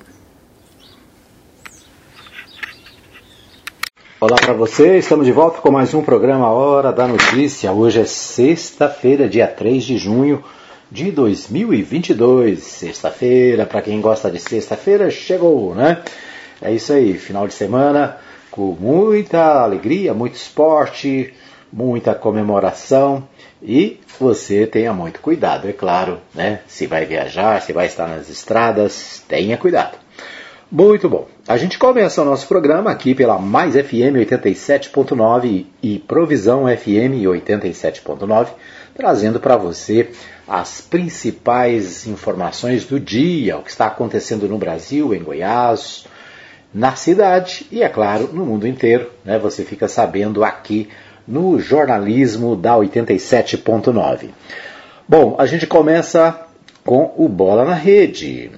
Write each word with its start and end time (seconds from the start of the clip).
Olá 4.20 4.36
para 4.36 4.52
você, 4.52 4.98
estamos 4.98 5.26
de 5.26 5.32
volta 5.32 5.60
com 5.60 5.70
mais 5.70 5.94
um 5.94 6.02
programa 6.02 6.50
Hora 6.50 6.92
da 6.92 7.06
Notícia. 7.06 7.70
Hoje 7.72 8.00
é 8.00 8.04
sexta-feira, 8.04 9.28
dia 9.28 9.46
3 9.46 9.84
de 9.84 9.96
junho 9.96 10.42
de 10.90 11.12
2022. 11.12 12.58
Sexta-feira, 12.58 13.64
para 13.64 13.82
quem 13.82 14.00
gosta 14.00 14.28
de 14.30 14.40
sexta-feira, 14.40 15.08
chegou, 15.10 15.74
né? 15.74 16.02
É 16.60 16.72
isso 16.72 16.92
aí, 16.92 17.14
final 17.14 17.46
de 17.46 17.54
semana 17.54 18.18
com 18.58 18.76
muita 18.78 19.62
alegria, 19.62 20.12
muito 20.12 20.34
esporte, 20.34 21.32
muita 21.72 22.12
comemoração 22.12 23.22
e 23.62 24.00
você 24.18 24.66
tenha 24.66 24.92
muito 24.92 25.20
cuidado, 25.20 25.68
é 25.68 25.72
claro, 25.72 26.18
né? 26.34 26.60
Se 26.66 26.86
vai 26.86 27.04
viajar, 27.04 27.62
se 27.62 27.72
vai 27.72 27.86
estar 27.86 28.08
nas 28.08 28.28
estradas, 28.28 29.22
tenha 29.28 29.56
cuidado. 29.56 29.96
Muito 30.70 31.08
bom. 31.08 31.28
A 31.46 31.56
gente 31.56 31.78
começa 31.78 32.20
o 32.20 32.24
nosso 32.24 32.48
programa 32.48 32.90
aqui 32.90 33.14
pela 33.14 33.38
Mais 33.38 33.74
FM 33.74 34.18
87.9 34.18 35.66
e 35.80 36.00
Provisão 36.00 36.64
FM 36.64 37.24
87.9, 37.26 38.48
trazendo 38.92 39.38
para 39.38 39.56
você 39.56 40.10
as 40.48 40.80
principais 40.80 42.08
informações 42.08 42.84
do 42.84 42.98
dia, 42.98 43.56
o 43.56 43.62
que 43.62 43.70
está 43.70 43.86
acontecendo 43.86 44.48
no 44.48 44.58
Brasil, 44.58 45.14
em 45.14 45.22
Goiás, 45.22 46.04
na 46.78 46.94
cidade 46.94 47.66
e, 47.72 47.82
é 47.82 47.88
claro, 47.88 48.30
no 48.32 48.46
mundo 48.46 48.64
inteiro. 48.64 49.10
Né? 49.24 49.36
Você 49.40 49.64
fica 49.64 49.88
sabendo 49.88 50.44
aqui 50.44 50.88
no 51.26 51.58
jornalismo 51.58 52.54
da 52.54 52.74
87.9. 52.74 54.28
Bom, 55.08 55.34
a 55.40 55.44
gente 55.44 55.66
começa 55.66 56.40
com 56.84 57.12
o 57.16 57.28
Bola 57.28 57.64
na 57.64 57.74
Rede. 57.74 58.52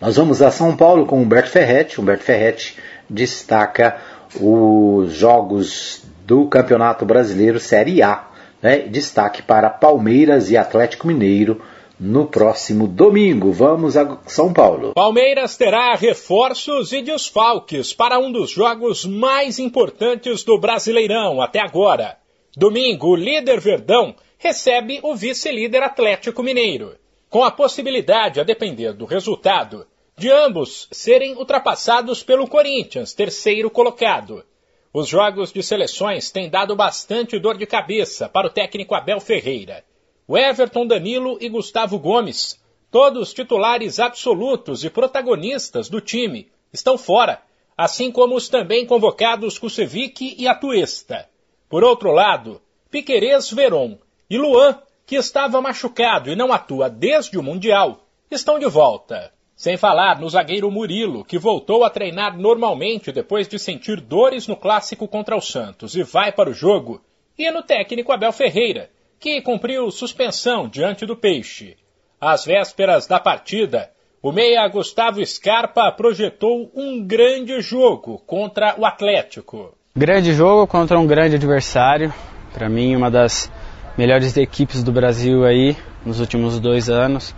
Nós 0.00 0.16
vamos 0.16 0.40
a 0.40 0.50
São 0.50 0.74
Paulo 0.74 1.04
com 1.04 1.20
Humberto 1.20 1.50
Ferretti. 1.50 2.00
Humberto 2.00 2.24
Ferretti 2.24 2.78
destaca 3.08 3.98
os 4.40 5.12
jogos 5.12 6.02
do 6.24 6.46
Campeonato 6.46 7.04
Brasileiro 7.04 7.60
Série 7.60 8.02
A. 8.02 8.28
Né? 8.62 8.78
Destaque 8.78 9.42
para 9.42 9.68
Palmeiras 9.68 10.50
e 10.50 10.56
Atlético 10.56 11.06
Mineiro 11.06 11.60
no 11.98 12.26
próximo 12.26 12.86
domingo. 12.86 13.52
Vamos 13.52 13.96
a 13.96 14.18
São 14.26 14.52
Paulo. 14.52 14.94
Palmeiras 14.94 15.56
terá 15.56 15.94
reforços 15.94 16.92
e 16.92 17.02
desfalques 17.02 17.92
para 17.92 18.18
um 18.18 18.30
dos 18.30 18.50
jogos 18.50 19.04
mais 19.04 19.58
importantes 19.58 20.44
do 20.44 20.58
Brasileirão 20.58 21.40
até 21.40 21.60
agora. 21.60 22.18
Domingo, 22.56 23.08
o 23.08 23.16
líder 23.16 23.60
Verdão 23.60 24.14
recebe 24.38 25.00
o 25.02 25.14
vice-líder 25.14 25.82
Atlético 25.82 26.42
Mineiro 26.42 26.94
com 27.28 27.44
a 27.44 27.50
possibilidade, 27.50 28.40
a 28.40 28.44
depender 28.44 28.92
do 28.92 29.04
resultado, 29.04 29.86
de 30.16 30.30
ambos 30.30 30.88
serem 30.90 31.36
ultrapassados 31.36 32.22
pelo 32.22 32.48
Corinthians, 32.48 33.12
terceiro 33.12 33.70
colocado. 33.70 34.44
Os 34.92 35.06
jogos 35.06 35.52
de 35.52 35.62
seleções 35.62 36.30
têm 36.30 36.48
dado 36.48 36.74
bastante 36.74 37.38
dor 37.38 37.58
de 37.58 37.66
cabeça 37.66 38.28
para 38.28 38.46
o 38.46 38.50
técnico 38.50 38.94
Abel 38.94 39.20
Ferreira. 39.20 39.84
O 40.30 40.36
Everton 40.36 40.86
Danilo 40.86 41.38
e 41.40 41.48
Gustavo 41.48 41.98
Gomes, 41.98 42.62
todos 42.90 43.32
titulares 43.32 43.98
absolutos 43.98 44.84
e 44.84 44.90
protagonistas 44.90 45.88
do 45.88 46.02
time, 46.02 46.48
estão 46.70 46.98
fora, 46.98 47.40
assim 47.74 48.12
como 48.12 48.36
os 48.36 48.46
também 48.46 48.84
convocados 48.84 49.58
Kusevic 49.58 50.36
e 50.38 50.46
Atuesta. 50.46 51.26
Por 51.66 51.82
outro 51.82 52.12
lado, 52.12 52.60
Piquerez 52.90 53.50
Veron 53.50 53.96
e 54.28 54.36
Luan 54.36 54.78
que 55.06 55.16
estava 55.16 55.62
machucado 55.62 56.30
e 56.30 56.36
não 56.36 56.52
atua 56.52 56.90
desde 56.90 57.38
o 57.38 57.42
Mundial, 57.42 58.04
estão 58.30 58.58
de 58.58 58.66
volta. 58.66 59.32
Sem 59.56 59.78
falar 59.78 60.20
no 60.20 60.28
zagueiro 60.28 60.70
Murilo, 60.70 61.24
que 61.24 61.38
voltou 61.38 61.84
a 61.84 61.88
treinar 61.88 62.36
normalmente 62.36 63.10
depois 63.10 63.48
de 63.48 63.58
sentir 63.58 63.98
dores 63.98 64.46
no 64.46 64.56
clássico 64.56 65.08
contra 65.08 65.34
o 65.34 65.40
Santos 65.40 65.96
e 65.96 66.02
vai 66.02 66.30
para 66.32 66.50
o 66.50 66.54
jogo, 66.54 67.00
e 67.38 67.50
no 67.50 67.62
técnico 67.62 68.12
Abel 68.12 68.30
Ferreira, 68.30 68.90
que 69.18 69.40
cumpriu 69.42 69.90
suspensão 69.90 70.68
diante 70.68 71.04
do 71.04 71.16
Peixe. 71.16 71.76
Às 72.20 72.44
vésperas 72.44 73.06
da 73.06 73.20
partida, 73.20 73.90
o 74.22 74.32
meia 74.32 74.66
Gustavo 74.68 75.24
Scarpa 75.24 75.90
projetou 75.92 76.70
um 76.74 77.04
grande 77.04 77.60
jogo 77.60 78.18
contra 78.26 78.74
o 78.78 78.84
Atlético. 78.84 79.72
Grande 79.96 80.32
jogo 80.32 80.66
contra 80.66 80.98
um 80.98 81.06
grande 81.06 81.36
adversário. 81.36 82.12
Para 82.52 82.68
mim, 82.68 82.96
uma 82.96 83.10
das 83.10 83.50
melhores 83.96 84.36
equipes 84.36 84.82
do 84.82 84.92
Brasil 84.92 85.44
aí 85.44 85.76
nos 86.04 86.20
últimos 86.20 86.58
dois 86.60 86.88
anos. 86.88 87.34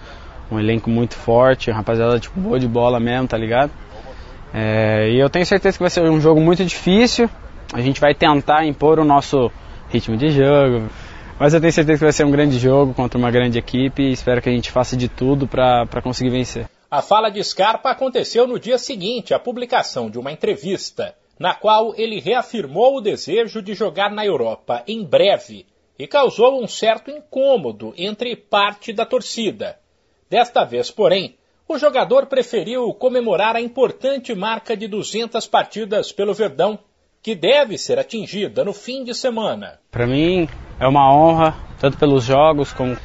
Um 0.50 0.58
elenco 0.58 0.90
muito 0.90 1.14
forte, 1.14 1.70
rapaziada 1.70 2.18
tipo 2.18 2.40
boa 2.40 2.58
de 2.58 2.66
bola 2.66 2.98
mesmo, 2.98 3.28
tá 3.28 3.36
ligado? 3.36 3.70
É, 4.52 5.08
e 5.10 5.18
eu 5.18 5.30
tenho 5.30 5.46
certeza 5.46 5.76
que 5.76 5.82
vai 5.82 5.90
ser 5.90 6.02
um 6.02 6.20
jogo 6.20 6.40
muito 6.40 6.64
difícil. 6.64 7.30
A 7.72 7.80
gente 7.80 8.00
vai 8.00 8.14
tentar 8.14 8.64
impor 8.66 8.98
o 8.98 9.04
nosso 9.04 9.50
ritmo 9.88 10.16
de 10.16 10.30
jogo. 10.30 10.88
Mas 11.40 11.54
eu 11.54 11.60
tenho 11.60 11.72
certeza 11.72 11.96
que 11.96 12.04
vai 12.04 12.12
ser 12.12 12.26
um 12.26 12.30
grande 12.30 12.58
jogo 12.58 12.92
contra 12.92 13.18
uma 13.18 13.30
grande 13.30 13.58
equipe 13.58 14.02
e 14.02 14.12
espero 14.12 14.42
que 14.42 14.50
a 14.50 14.52
gente 14.52 14.70
faça 14.70 14.94
de 14.94 15.08
tudo 15.08 15.48
para 15.48 16.02
conseguir 16.02 16.28
vencer. 16.28 16.68
A 16.90 17.00
fala 17.00 17.30
de 17.30 17.42
Scarpa 17.42 17.88
aconteceu 17.88 18.46
no 18.46 18.60
dia 18.60 18.76
seguinte 18.76 19.32
à 19.32 19.38
publicação 19.38 20.10
de 20.10 20.18
uma 20.18 20.30
entrevista, 20.30 21.14
na 21.38 21.54
qual 21.54 21.94
ele 21.96 22.20
reafirmou 22.20 22.98
o 22.98 23.00
desejo 23.00 23.62
de 23.62 23.72
jogar 23.72 24.10
na 24.10 24.22
Europa 24.22 24.84
em 24.86 25.02
breve 25.02 25.64
e 25.98 26.06
causou 26.06 26.62
um 26.62 26.68
certo 26.68 27.10
incômodo 27.10 27.94
entre 27.96 28.36
parte 28.36 28.92
da 28.92 29.06
torcida. 29.06 29.78
Desta 30.28 30.62
vez, 30.62 30.90
porém, 30.90 31.38
o 31.66 31.78
jogador 31.78 32.26
preferiu 32.26 32.92
comemorar 32.92 33.56
a 33.56 33.62
importante 33.62 34.34
marca 34.34 34.76
de 34.76 34.86
200 34.86 35.46
partidas 35.46 36.12
pelo 36.12 36.34
Verdão, 36.34 36.78
que 37.22 37.34
deve 37.34 37.76
ser 37.76 37.98
atingida 37.98 38.64
no 38.64 38.72
fim 38.72 39.04
de 39.04 39.14
semana. 39.14 39.78
Para 39.90 40.06
mim 40.06 40.48
é 40.78 40.86
uma 40.86 41.12
honra, 41.12 41.54
tanto 41.78 41.98
pelos 41.98 42.24
jogos 42.24 42.72
como 42.72 42.96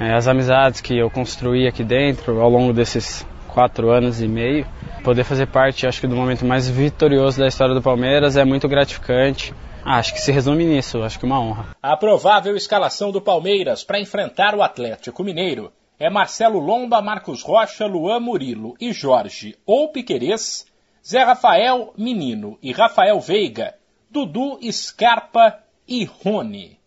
é, 0.00 0.14
as 0.14 0.26
amizades 0.26 0.80
que 0.80 0.96
eu 0.96 1.10
construí 1.10 1.66
aqui 1.66 1.84
dentro 1.84 2.40
ao 2.40 2.48
longo 2.48 2.72
desses 2.72 3.26
quatro 3.48 3.90
anos 3.90 4.22
e 4.22 4.28
meio. 4.28 4.66
Poder 5.02 5.24
fazer 5.24 5.46
parte, 5.46 5.86
acho 5.86 6.00
que, 6.00 6.06
do 6.06 6.14
momento 6.14 6.46
mais 6.46 6.68
vitorioso 6.68 7.40
da 7.40 7.46
história 7.48 7.74
do 7.74 7.82
Palmeiras 7.82 8.36
é 8.36 8.44
muito 8.44 8.68
gratificante. 8.68 9.52
Acho 9.84 10.12
que 10.12 10.20
se 10.20 10.30
resume 10.30 10.64
nisso, 10.64 11.02
acho 11.02 11.18
que 11.18 11.24
uma 11.24 11.40
honra. 11.40 11.66
A 11.82 11.96
provável 11.96 12.54
escalação 12.56 13.10
do 13.10 13.20
Palmeiras 13.20 13.82
para 13.82 14.00
enfrentar 14.00 14.54
o 14.54 14.62
Atlético 14.62 15.24
Mineiro 15.24 15.72
é 15.98 16.08
Marcelo 16.08 16.60
Lomba, 16.60 17.02
Marcos 17.02 17.42
Rocha, 17.42 17.86
Luan 17.86 18.20
Murilo 18.20 18.74
e 18.80 18.92
Jorge 18.92 19.56
ou 19.66 19.88
Piquerez, 19.88 20.64
Zé 21.08 21.22
Rafael 21.24 21.94
Menino 21.96 22.58
e 22.62 22.70
Rafael 22.70 23.18
Veiga, 23.18 23.72
Dudu 24.10 24.58
Scarpa 24.70 25.58
e 25.88 26.04
Rony. 26.04 26.78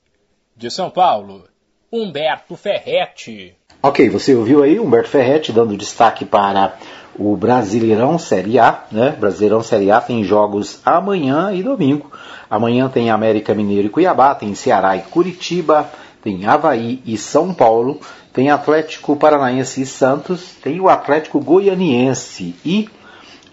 De 0.56 0.70
São 0.70 0.92
Paulo, 0.92 1.46
Humberto 1.92 2.56
Ferretti. 2.56 3.56
Ok, 3.82 4.08
você 4.12 4.36
ouviu 4.36 4.62
aí 4.62 4.80
Humberto 4.80 5.10
Ferretti 5.10 5.52
dando 5.52 5.76
destaque 5.76 6.24
para 6.24 6.78
o 7.18 7.36
Brasileirão 7.36 8.20
Série 8.20 8.60
A, 8.60 8.84
né? 8.92 9.10
Brasileirão 9.10 9.64
Série 9.64 9.90
A 9.90 10.00
tem 10.00 10.24
jogos 10.24 10.80
amanhã 10.86 11.52
e 11.52 11.64
domingo. 11.64 12.12
Amanhã 12.48 12.88
tem 12.90 13.10
América 13.10 13.56
Mineiro 13.56 13.88
e 13.88 13.90
Cuiabá, 13.90 14.36
tem 14.36 14.54
Ceará 14.54 14.96
e 14.96 15.02
Curitiba, 15.02 15.90
tem 16.22 16.46
Havaí 16.46 17.02
e 17.08 17.18
São 17.18 17.56
Paulo, 17.56 18.00
tem 18.32 18.52
Atlético 18.52 19.16
Paranaense 19.16 19.82
e 19.82 19.86
Santos, 19.88 20.52
tem 20.62 20.80
o 20.80 20.90
Atlético 20.90 21.40
Goianiense 21.40 22.54
e 22.64 22.88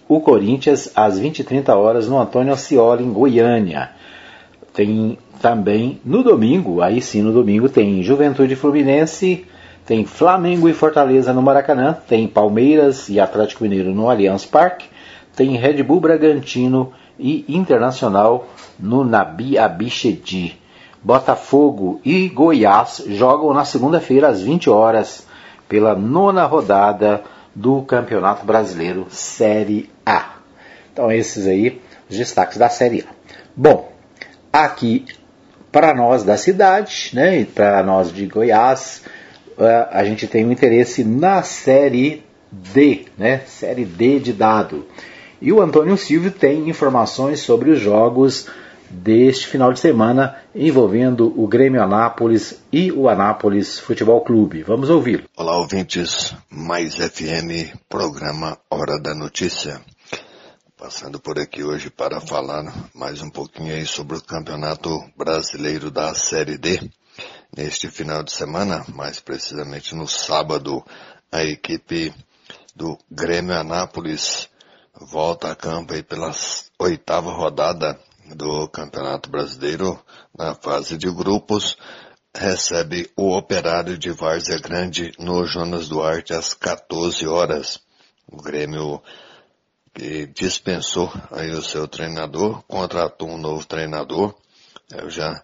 o 0.09 0.19
Corinthians 0.19 0.91
às 0.95 1.19
20 1.19 1.39
e 1.39 1.43
30 1.43 1.75
horas 1.75 2.09
no 2.09 2.19
Antônio 2.19 2.51
Ascioli, 2.51 3.03
em 3.03 3.13
Goiânia. 3.13 3.91
Tem 4.73 5.19
também 5.39 6.01
no 6.03 6.23
domingo, 6.23 6.81
aí 6.81 6.99
sim 6.99 7.21
no 7.21 7.31
domingo, 7.31 7.69
tem 7.69 8.01
Juventude 8.01 8.55
Fluminense, 8.55 9.45
tem 9.85 10.05
Flamengo 10.05 10.67
e 10.67 10.73
Fortaleza 10.73 11.31
no 11.31 11.43
Maracanã, 11.43 11.95
tem 12.07 12.27
Palmeiras 12.27 13.07
e 13.07 13.19
Atlético 13.19 13.63
Mineiro 13.63 13.93
no 13.93 14.09
Allianz 14.09 14.47
Parque, 14.47 14.87
tem 15.35 15.55
Red 15.55 15.83
Bull 15.83 15.99
Bragantino 15.99 16.91
e 17.19 17.45
Internacional 17.47 18.47
no 18.79 19.03
Nabi 19.03 19.59
Abichedi. 19.59 20.57
Botafogo 21.03 22.01
e 22.03 22.27
Goiás 22.27 23.03
jogam 23.07 23.53
na 23.53 23.63
segunda-feira 23.63 24.27
às 24.27 24.41
20 24.41 24.71
horas 24.71 25.27
pela 25.67 25.95
nona 25.95 26.45
rodada 26.45 27.23
do 27.55 27.81
Campeonato 27.81 28.45
Brasileiro 28.45 29.07
Série 29.09 29.89
A. 30.05 30.35
Então 30.91 31.11
esses 31.11 31.47
aí 31.47 31.81
os 32.09 32.17
destaques 32.17 32.57
da 32.57 32.69
Série 32.69 33.01
A. 33.01 33.13
Bom, 33.55 33.91
aqui 34.51 35.05
para 35.71 35.93
nós 35.93 36.23
da 36.23 36.37
cidade, 36.37 37.11
né, 37.13 37.39
e 37.39 37.45
para 37.45 37.83
nós 37.83 38.11
de 38.11 38.25
Goiás, 38.25 39.03
eh, 39.57 39.87
a 39.91 40.03
gente 40.03 40.27
tem 40.27 40.45
um 40.45 40.51
interesse 40.51 41.03
na 41.03 41.43
Série 41.43 42.23
D, 42.51 43.05
né, 43.17 43.41
Série 43.45 43.85
D 43.85 44.19
de 44.19 44.33
dado. 44.33 44.87
E 45.41 45.53
o 45.53 45.61
Antônio 45.61 45.95
Silvio 45.97 46.31
tem 46.31 46.69
informações 46.69 47.39
sobre 47.41 47.69
os 47.69 47.79
jogos 47.79 48.47
deste 48.89 49.47
final 49.47 49.71
de 49.71 49.79
semana 49.79 50.41
envolvendo 50.53 51.33
o 51.39 51.47
Grêmio 51.47 51.81
Anápolis 51.81 52.59
e 52.71 52.91
o 52.91 53.07
Anápolis 53.07 53.79
Futebol 53.79 54.21
Clube. 54.21 54.63
Vamos 54.63 54.89
ouvi-lo. 54.89 55.29
Olá, 55.37 55.57
ouvintes. 55.57 56.33
Mais 56.49 56.95
FM, 56.95 57.75
programa 57.87 58.57
Hora 58.69 58.99
da 58.99 59.13
Notícia. 59.13 59.81
Passando 60.77 61.19
por 61.19 61.37
aqui 61.37 61.63
hoje 61.63 61.89
para 61.89 62.21
falar 62.21 62.73
mais 62.93 63.21
um 63.21 63.29
pouquinho 63.29 63.73
aí 63.73 63.85
sobre 63.85 64.17
o 64.17 64.23
Campeonato 64.23 64.89
Brasileiro 65.17 65.91
da 65.91 66.13
Série 66.15 66.57
D. 66.57 66.89
Neste 67.55 67.89
final 67.89 68.23
de 68.23 68.31
semana, 68.31 68.85
mais 68.95 69.19
precisamente 69.19 69.93
no 69.93 70.07
sábado, 70.07 70.83
a 71.31 71.43
equipe 71.43 72.13
do 72.75 72.97
Grêmio 73.11 73.53
Anápolis 73.55 74.49
volta 74.93 75.51
a 75.51 75.55
campo 75.55 75.93
aí 75.93 76.01
pela 76.01 76.31
oitava 76.79 77.31
rodada 77.31 77.99
do 78.35 78.67
Campeonato 78.67 79.29
Brasileiro 79.29 79.99
na 80.37 80.55
fase 80.55 80.97
de 80.97 81.11
grupos. 81.11 81.77
Recebe 82.35 83.09
o 83.15 83.35
operário 83.35 83.97
de 83.97 84.11
Várzea 84.11 84.59
Grande 84.59 85.11
no 85.17 85.45
Jonas 85.45 85.89
Duarte 85.89 86.33
às 86.33 86.53
14 86.53 87.27
horas. 87.27 87.79
O 88.31 88.41
Grêmio 88.41 89.01
que 89.93 90.27
dispensou 90.27 91.11
aí 91.31 91.51
o 91.51 91.61
seu 91.61 91.87
treinador, 91.87 92.63
contratou 92.67 93.29
um 93.29 93.37
novo 93.37 93.65
treinador, 93.65 94.33
Eu 94.91 95.09
já 95.09 95.43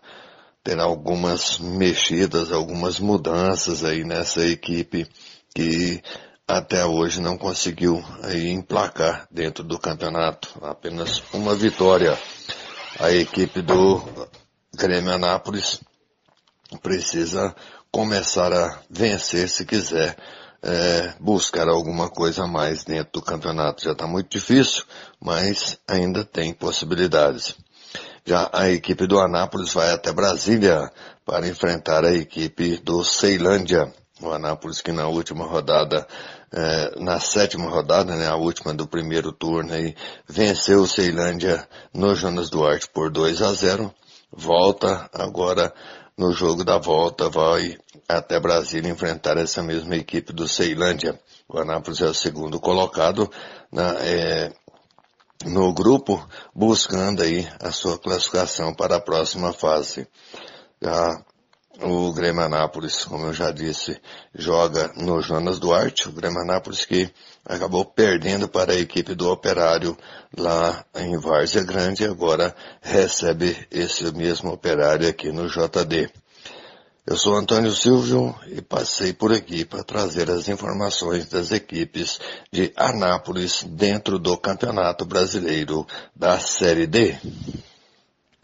terá 0.64 0.84
algumas 0.84 1.60
mexidas, 1.60 2.52
algumas 2.52 3.00
mudanças 3.00 3.84
aí 3.84 4.04
nessa 4.04 4.46
equipe 4.46 5.08
que 5.54 6.02
até 6.48 6.86
hoje 6.86 7.22
não 7.22 7.38
conseguiu 7.38 8.04
aí 8.24 8.50
emplacar 8.50 9.28
dentro 9.30 9.64
do 9.64 9.78
campeonato. 9.78 10.58
Apenas 10.64 11.22
uma 11.34 11.56
vitória. 11.56 12.18
A 12.98 13.12
equipe 13.12 13.62
do 13.62 14.02
Grêmio 14.74 15.12
Anápolis 15.12 15.82
precisa 16.82 17.54
começar 17.92 18.54
a 18.54 18.80
vencer 18.90 19.50
se 19.50 19.66
quiser 19.66 20.16
é, 20.64 21.14
buscar 21.20 21.68
alguma 21.68 22.10
coisa 22.10 22.46
a 22.46 22.48
mais 22.48 22.86
dentro 22.86 23.20
do 23.20 23.22
campeonato. 23.22 23.84
Já 23.84 23.92
está 23.92 24.08
muito 24.08 24.30
difícil, 24.30 24.86
mas 25.20 25.78
ainda 25.86 26.24
tem 26.24 26.54
possibilidades. 26.54 27.58
Já 28.26 28.50
a 28.54 28.70
equipe 28.70 29.06
do 29.06 29.20
Anápolis 29.20 29.74
vai 29.74 29.92
até 29.92 30.14
Brasília 30.14 30.90
para 31.26 31.50
enfrentar 31.50 32.06
a 32.06 32.14
equipe 32.14 32.78
do 32.78 33.04
Ceilândia. 33.04 33.94
O 34.22 34.32
Anápolis 34.32 34.80
que 34.80 34.94
na 34.94 35.08
última 35.10 35.46
rodada 35.46 36.08
é, 36.56 36.98
na 37.02 37.20
sétima 37.20 37.70
rodada, 37.70 38.16
né, 38.16 38.28
a 38.28 38.38
última 38.38 38.74
do 38.74 38.88
primeiro 38.88 39.34
turno, 39.34 39.74
aí, 39.74 39.94
venceu 40.26 40.84
o 40.84 40.88
Ceilândia 40.88 41.68
no 41.94 42.16
Jonas 42.16 42.50
Duarte 42.50 42.88
por 42.88 43.12
2 43.12 43.42
a 43.42 43.52
0. 43.54 43.94
Volta 44.32 45.10
agora 45.14 45.74
no 46.18 46.32
jogo 46.32 46.64
da 46.64 46.78
volta, 46.78 47.30
vai 47.30 47.78
até 48.08 48.40
Brasília 48.40 48.90
enfrentar 48.90 49.38
essa 49.38 49.62
mesma 49.62 49.98
equipe 49.98 50.32
do 50.32 50.48
Ceilândia. 50.48 51.20
O 51.50 51.60
Anápolis 51.60 52.00
é 52.00 52.06
o 52.06 52.14
segundo 52.14 52.58
colocado 52.58 53.30
na, 53.70 53.94
é, 54.00 54.54
no 55.46 55.74
grupo, 55.74 56.26
buscando 56.54 57.22
aí 57.22 57.46
a 57.60 57.70
sua 57.72 58.00
classificação 58.00 58.74
para 58.74 58.96
a 58.96 59.02
próxima 59.02 59.52
fase. 59.52 60.08
O 61.82 62.14
Grêmio 62.14 62.44
Anápolis, 62.44 63.04
como 63.06 63.28
eu 63.28 63.34
já 63.34 63.52
disse, 63.52 64.00
joga 64.34 64.92
no 64.96 65.22
Jonas 65.22 65.60
Duarte, 65.60 66.08
o 66.08 66.12
Grêmio 66.12 66.42
Anápolis 66.42 66.86
que 66.86 67.10
acabou 67.46 67.86
perdendo 67.86 68.48
para 68.48 68.74
a 68.74 68.80
equipe 68.80 69.14
do 69.14 69.30
Operário 69.30 69.98
lá 70.38 70.86
em 70.96 71.18
Várzea 71.18 71.64
Grande 71.64 72.04
e 72.04 72.08
agora 72.08 72.56
recebe 72.82 73.68
esse 73.70 74.04
mesmo 74.14 74.52
Operário 74.52 75.08
aqui 75.08 75.32
no 75.32 75.48
JD. 75.48 76.10
Eu 77.08 77.18
sou 77.18 77.36
Antônio 77.36 77.72
Silvio 77.72 78.36
e 78.48 78.64
passei 78.64 79.14
por 79.14 79.32
aqui 79.32 79.64
para 79.64 79.84
trazer 79.84 80.30
as 80.32 80.48
informações 80.48 81.28
das 81.28 81.52
equipes 81.52 82.20
de 82.52 82.74
Anápolis 82.76 83.64
dentro 83.64 84.18
do 84.18 84.36
Campeonato 84.36 85.06
Brasileiro 85.06 85.86
da 86.16 86.40
Série 86.40 86.88
D. 86.88 87.16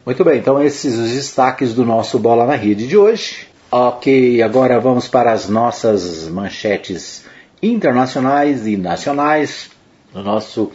Muito 0.04 0.24
bem, 0.24 0.40
então 0.40 0.60
esses 0.60 0.98
os 0.98 1.12
destaques 1.12 1.74
do 1.74 1.84
nosso 1.84 2.18
Bola 2.18 2.44
na 2.44 2.56
Rede 2.56 2.88
de 2.88 2.96
hoje. 2.96 3.46
Ok, 3.70 4.42
agora 4.42 4.80
vamos 4.80 5.06
para 5.06 5.30
as 5.30 5.48
nossas 5.48 6.26
manchetes 6.26 7.24
internacionais 7.62 8.66
e 8.66 8.76
nacionais 8.76 9.70
no 10.12 10.20
nosso 10.20 10.72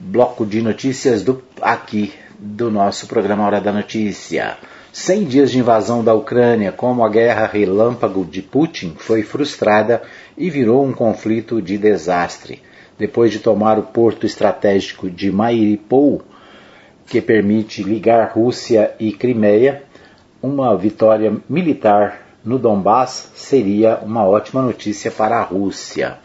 bloco 0.00 0.44
de 0.44 0.60
notícias 0.60 1.22
do 1.22 1.40
aqui 1.62 2.12
do 2.40 2.72
nosso 2.72 3.06
programa 3.06 3.46
Hora 3.46 3.60
da 3.60 3.70
Notícia. 3.70 4.58
100 4.92 5.24
dias 5.26 5.52
de 5.52 5.60
invasão 5.60 6.02
da 6.02 6.12
Ucrânia, 6.12 6.72
como 6.72 7.04
a 7.04 7.08
guerra 7.08 7.46
relâmpago 7.46 8.24
de 8.24 8.42
Putin 8.42 8.96
foi 8.98 9.22
frustrada 9.22 10.02
e 10.36 10.50
virou 10.50 10.84
um 10.84 10.92
conflito 10.92 11.62
de 11.62 11.78
desastre. 11.78 12.60
Depois 12.98 13.30
de 13.30 13.38
tomar 13.38 13.78
o 13.78 13.84
porto 13.84 14.26
estratégico 14.26 15.08
de 15.08 15.30
Mariupol, 15.30 16.22
que 17.10 17.20
permite 17.20 17.82
ligar 17.82 18.30
Rússia 18.30 18.94
e 19.00 19.12
Crimeia, 19.12 19.82
uma 20.40 20.76
vitória 20.76 21.36
militar 21.48 22.24
no 22.44 22.56
Donbass 22.56 23.32
seria 23.34 23.98
uma 23.98 24.24
ótima 24.24 24.62
notícia 24.62 25.10
para 25.10 25.38
a 25.38 25.42
Rússia. 25.42 26.18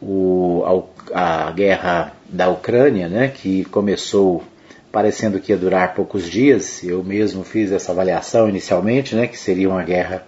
O, 0.00 0.88
a, 1.12 1.48
a, 1.48 1.52
guerra 1.52 2.14
da 2.30 2.48
Ucrânia, 2.48 3.10
né, 3.10 3.28
que 3.28 3.66
começou 3.66 4.42
parecendo 4.90 5.38
que 5.38 5.52
ia 5.52 5.58
durar 5.58 5.94
poucos 5.94 6.24
dias, 6.24 6.82
eu 6.82 7.04
mesmo 7.04 7.44
fiz 7.44 7.70
essa 7.70 7.92
avaliação 7.92 8.48
inicialmente, 8.48 9.14
né, 9.14 9.26
que 9.26 9.38
seria 9.38 9.68
uma 9.68 9.82
guerra 9.82 10.26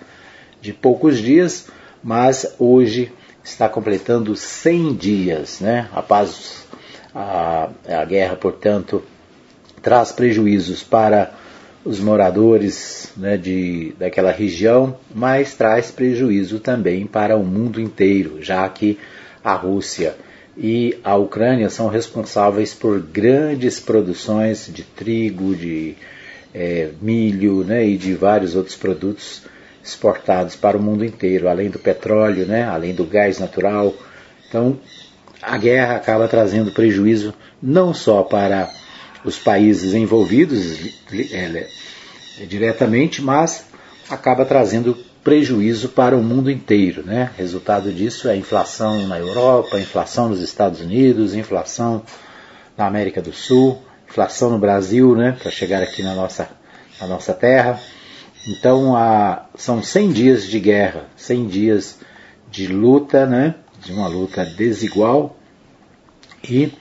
de 0.61 0.75
poucos 0.75 1.17
dias, 1.17 1.69
mas 2.05 2.55
hoje 2.59 3.11
está 3.43 3.71
completando 3.71 4.37
100 4.37 4.95
dias. 4.95 5.61
Né? 5.61 5.89
A, 5.95 6.03
paz, 6.03 6.67
a, 7.15 7.71
a 7.89 8.05
guerra, 8.05 8.37
portanto, 8.37 9.03
traz 9.79 10.13
prejuízos 10.13 10.83
para 10.83 11.33
os 11.85 12.01
moradores 12.01 13.13
né, 13.17 13.37
de, 13.37 13.95
daquela 13.99 14.31
região, 14.31 14.97
mas 15.15 15.55
traz 15.55 15.91
prejuízo 15.91 16.59
também 16.61 17.07
para 17.07 17.37
o 17.37 17.45
mundo 17.45 17.81
inteiro, 17.81 18.43
já 18.43 18.69
que 18.69 18.99
a 19.43 19.55
Rússia 19.55 20.15
e 20.57 20.99
a 21.05 21.15
Ucrânia 21.17 21.71
são 21.71 21.89
responsáveis 21.89 22.75
por 22.75 23.01
grandes 23.01 23.79
produções 23.79 24.69
de 24.73 24.83
trigo, 24.83 25.55
de 25.55 25.95
é, 26.53 26.91
milho 27.01 27.63
né, 27.65 27.87
e 27.87 27.97
de 27.97 28.15
vários 28.15 28.57
outros 28.57 28.77
produtos 28.77 29.43
exportados 29.83 30.57
para 30.57 30.77
o 30.77 30.83
mundo 30.83 31.05
inteiro, 31.05 31.49
além 31.49 31.71
do 31.71 31.79
petróleo, 31.79 32.45
né, 32.45 32.65
além 32.65 32.95
do 32.95 33.05
gás 33.05 33.39
natural. 33.39 33.95
Então, 34.49 34.79
a 35.41 35.57
guerra 35.57 35.97
acaba 35.97 36.27
trazendo 36.27 36.73
prejuízo 36.73 37.33
não 37.63 37.95
só 37.95 38.23
para 38.23 38.69
os 39.29 39.39
países 39.39 39.95
envolvidos 39.95 40.79
é, 41.13 41.69
é, 42.41 42.47
diretamente, 42.47 43.23
mas 43.23 43.67
acaba 44.09 44.45
trazendo 44.45 44.97
prejuízo 45.23 45.91
para 45.91 46.17
o 46.17 46.23
mundo 46.23 46.51
inteiro. 46.51 47.05
Né? 47.05 47.31
Resultado 47.37 47.93
disso 47.93 48.29
é 48.29 48.37
inflação 48.37 49.07
na 49.07 49.19
Europa, 49.19 49.79
inflação 49.79 50.31
nos 50.31 50.41
Estados 50.41 50.81
Unidos, 50.81 51.35
inflação 51.35 52.03
na 52.77 52.87
América 52.87 53.21
do 53.21 53.33
Sul, 53.33 53.83
inflação 54.09 54.51
no 54.51 54.59
Brasil, 54.59 55.15
né? 55.15 55.37
para 55.41 55.51
chegar 55.51 55.83
aqui 55.83 56.03
na 56.03 56.15
nossa, 56.15 56.49
na 57.01 57.07
nossa 57.07 57.35
terra. 57.35 57.79
Então 58.47 58.95
são 59.55 59.83
100 59.83 60.13
dias 60.13 60.45
de 60.47 60.59
guerra, 60.59 61.05
100 61.17 61.47
dias 61.47 61.99
de 62.51 62.67
luta, 62.67 63.27
né? 63.27 63.57
de 63.85 63.93
uma 63.93 64.09
luta 64.09 64.45
desigual 64.45 65.37
e 66.43 66.73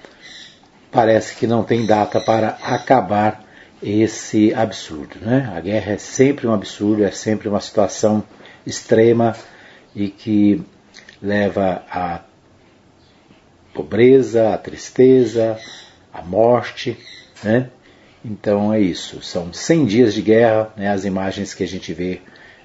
parece 0.91 1.35
que 1.35 1.47
não 1.47 1.63
tem 1.63 1.85
data 1.85 2.19
para 2.19 2.57
acabar 2.63 3.43
esse 3.81 4.53
absurdo. 4.53 5.17
Né? 5.21 5.51
A 5.55 5.59
guerra 5.59 5.93
é 5.93 5.97
sempre 5.97 6.47
um 6.47 6.53
absurdo, 6.53 7.03
é 7.03 7.11
sempre 7.11 7.47
uma 7.47 7.61
situação 7.61 8.23
extrema 8.65 9.35
e 9.95 10.09
que 10.09 10.61
leva 11.21 11.83
a 11.89 12.21
pobreza, 13.73 14.53
a 14.53 14.57
tristeza, 14.57 15.59
a 16.13 16.21
morte, 16.21 16.97
né? 17.43 17.69
Então 18.25 18.73
é 18.73 18.81
isso, 18.81 19.21
são 19.21 19.53
100 19.53 19.85
dias 19.85 20.13
de 20.13 20.21
guerra, 20.21 20.73
né? 20.75 20.89
as 20.89 21.05
imagens 21.05 21.53
que 21.53 21.63
a 21.63 21.67
gente 21.67 21.93
vê 21.93 22.19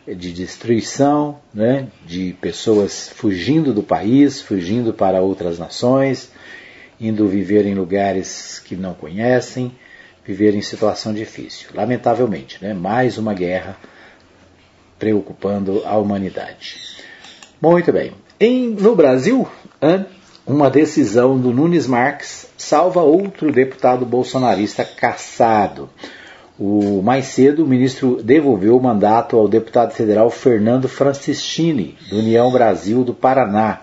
de 0.07 0.33
destruição, 0.33 1.39
né? 1.55 1.87
de 2.05 2.35
pessoas 2.41 3.09
fugindo 3.09 3.73
do 3.73 3.83
país, 3.83 4.41
fugindo 4.41 4.93
para 4.93 5.21
outras 5.21 5.59
nações, 5.59 6.33
indo 7.03 7.27
viver 7.27 7.67
em 7.67 7.75
lugares 7.75 8.61
que 8.61 8.77
não 8.77 8.95
conhecem, 8.95 9.73
viver 10.25 10.55
em 10.55 10.63
situação 10.63 11.13
difícil. 11.13 11.71
Lamentavelmente, 11.75 12.59
né? 12.63 12.73
mais 12.73 13.19
uma 13.19 13.35
guerra 13.35 13.77
preocupando 14.99 15.83
a 15.85 15.97
humanidade. 15.99 16.77
Muito 17.61 17.93
bem. 17.93 18.13
Em, 18.39 18.71
no 18.71 18.95
Brasil, 18.95 19.49
uma 20.47 20.71
decisão 20.71 21.39
do 21.39 21.53
Nunes 21.53 21.87
Marques 21.87 22.47
salva 22.57 23.03
outro 23.03 23.51
deputado 23.51 24.07
bolsonarista 24.07 24.85
caçado. 24.85 25.91
O, 26.59 27.03
mais 27.03 27.27
cedo, 27.27 27.65
o 27.65 27.67
ministro 27.67 28.23
devolveu 28.23 28.77
o 28.77 28.83
mandato 28.83 29.37
ao 29.37 29.49
deputado 29.49 29.93
federal 29.93 30.31
Fernando 30.31 30.89
Francischini, 30.89 31.97
do 32.09 32.19
União 32.19 32.53
Brasil 32.53 33.03
do 33.03 33.13
Paraná. 33.13 33.81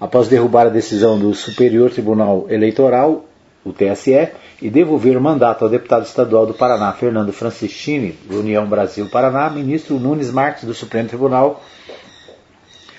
Após 0.00 0.28
derrubar 0.28 0.66
a 0.66 0.70
decisão 0.70 1.18
do 1.18 1.34
Superior 1.34 1.90
Tribunal 1.90 2.46
Eleitoral, 2.48 3.24
o 3.64 3.72
TSE, 3.72 4.28
e 4.62 4.70
devolver 4.70 5.16
o 5.16 5.20
mandato 5.20 5.64
ao 5.64 5.70
deputado 5.70 6.04
estadual 6.04 6.46
do 6.46 6.54
Paraná, 6.54 6.92
Fernando 6.92 7.32
Francischini, 7.32 8.12
do 8.28 8.40
União 8.40 8.66
Brasil 8.66 9.08
Paraná, 9.08 9.50
ministro 9.50 9.98
Nunes 9.98 10.30
Marques, 10.30 10.64
do 10.64 10.74
Supremo 10.74 11.08
Tribunal, 11.08 11.62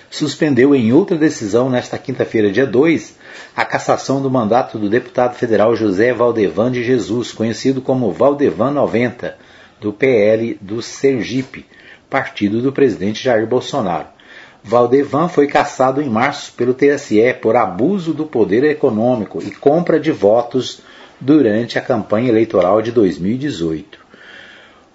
suspendeu 0.10 0.75
em 0.75 0.91
outra 0.91 1.18
decisão, 1.18 1.70
nesta 1.70 1.98
quinta-feira, 1.98 2.51
dia 2.51 2.65
2, 2.65 3.18
a 3.56 3.63
cassação 3.63 4.22
do 4.22 4.29
mandato 4.29 4.77
do 4.77 4.89
deputado 4.89 5.36
federal 5.36 5.75
José 5.75 6.13
Valdevan 6.13 6.72
de 6.72 6.84
Jesus, 6.84 7.32
conhecido 7.32 7.82
como 7.82 8.12
Valdevan 8.12 8.72
90, 8.72 9.38
do 9.79 9.94
PL 9.94 10.58
do 10.60 10.82
Sergipe, 10.82 11.65
partido 12.10 12.62
do 12.62 12.74
presidente 12.74 13.24
Jair 13.24 13.48
Bolsonaro. 13.48 14.18
Valdevan 14.63 15.27
foi 15.27 15.47
cassado 15.47 16.01
em 16.01 16.09
março 16.09 16.53
pelo 16.53 16.73
TSE 16.73 17.33
por 17.41 17.55
abuso 17.55 18.13
do 18.13 18.25
poder 18.25 18.63
econômico 18.63 19.41
e 19.41 19.51
compra 19.51 19.99
de 19.99 20.11
votos 20.11 20.81
durante 21.19 21.77
a 21.77 21.81
campanha 21.81 22.29
eleitoral 22.29 22.81
de 22.81 22.91
2018. 22.91 24.09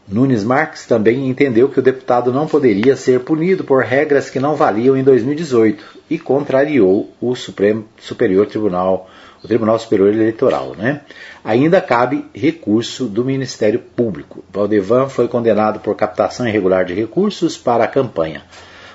Nunes 0.07 0.45
Marques 0.45 0.87
também 0.87 1.29
entendeu 1.29 1.67
que 1.71 1.79
o 1.79 1.83
deputado 1.83 2.31
não 2.31 2.47
poderia 2.47 2.95
ser 2.95 3.21
punido 3.21 3.65
por 3.65 3.83
regras 3.83 4.29
que 4.29 4.39
não 4.39 4.55
valiam 4.55 4.95
em 4.95 5.03
2018 5.03 5.83
e 6.11 6.19
contrariou 6.19 7.11
o 7.19 7.35
Supremo 7.35 7.87
Superior 7.99 8.47
Tribunal, 8.47 9.09
o 9.43 9.49
Tribunal 9.49 9.79
Superior 9.79 10.13
Eleitoral. 10.13 10.75
Né? 10.77 11.01
Ainda 11.43 11.81
cabe 11.81 12.27
recurso 12.35 13.07
do 13.07 13.25
Ministério 13.25 13.79
Público. 13.79 14.45
Valdevan 14.53 15.09
foi 15.09 15.27
condenado 15.27 15.81
por 15.81 15.97
captação 15.97 16.47
irregular 16.47 16.85
de 16.85 16.93
recursos 16.93 17.57
para 17.57 17.85
a 17.85 17.89
campanha. 17.89 18.43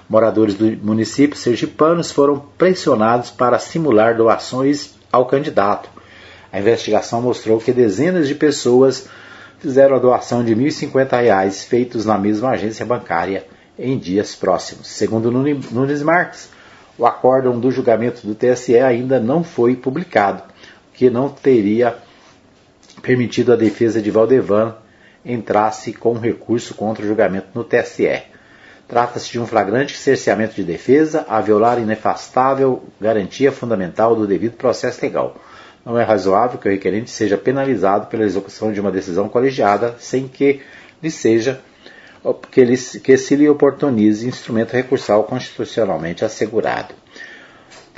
Moradores 0.10 0.56
do 0.56 0.66
município 0.84 1.38
sergipanos 1.38 2.12
foram 2.12 2.40
pressionados 2.58 3.30
para 3.30 3.60
simular 3.60 4.18
doações 4.18 4.96
ao 5.12 5.28
candidato. 5.28 5.88
A 6.52 6.60
investigação 6.60 7.22
mostrou 7.22 7.60
que 7.60 7.72
dezenas 7.72 8.28
de 8.28 8.34
pessoas 8.34 9.08
fizeram 9.60 9.96
a 9.96 10.00
doação 10.00 10.44
de 10.44 10.56
R$ 10.56 10.66
1.050 10.66 11.66
feitos 11.68 12.06
na 12.06 12.18
mesma 12.18 12.50
agência 12.50 12.84
bancária 12.84 13.46
em 13.78 14.00
dias 14.00 14.34
próximos. 14.34 14.88
Segundo 14.88 15.30
Nunes 15.30 16.02
Marques, 16.02 16.50
o 16.98 17.06
acórdão 17.06 17.60
do 17.60 17.72
julgamento 17.72 18.26
do 18.26 18.34
TSE 18.34 18.78
ainda 18.80 19.20
não 19.20 19.44
foi 19.44 19.76
publicado, 19.76 20.42
o 20.92 20.98
que 20.98 21.10
não 21.10 21.30
teria 21.30 21.96
permitido 23.04 23.54
a 23.54 23.56
defesa 23.56 24.02
de 24.02 24.10
Valdevan 24.10 24.76
entrasse 25.24 25.94
com 25.94 26.14
recurso 26.14 26.74
contra 26.74 27.06
o 27.06 27.08
julgamento 27.08 27.48
no 27.54 27.64
TSE. 27.64 28.24
Trata-se 28.90 29.32
de 29.32 29.40
um 29.40 29.48
flagrante 29.48 29.96
cerceamento 29.96 30.56
de 30.56 30.64
defesa 30.64 31.26
a 31.30 31.40
violar 31.40 31.80
inefastável 31.80 32.84
garantia 33.00 33.52
fundamental 33.52 34.16
do 34.16 34.28
devido 34.28 34.58
processo 34.58 35.02
legal 35.02 35.38
não 35.86 35.98
é 35.98 36.04
razoável 36.04 36.60
que 36.60 36.68
o 36.68 36.72
requerente 36.72 37.10
seja 37.10 37.38
penalizado 37.38 38.08
pela 38.08 38.24
execução 38.24 38.72
de 38.72 38.80
uma 38.80 38.92
decisão 38.92 39.28
colegiada 39.28 39.96
sem 40.00 40.28
que 40.28 40.62
lhe 41.02 41.10
seja 41.10 41.60
que, 42.52 42.60
ele, 42.62 42.78
que 42.78 43.18
se 43.18 43.36
lhe 43.36 43.48
oportunize 43.50 44.28
instrumento 44.28 44.74
recursal 44.74 45.24
constitucionalmente 45.24 46.26
assegurado. 46.26 46.94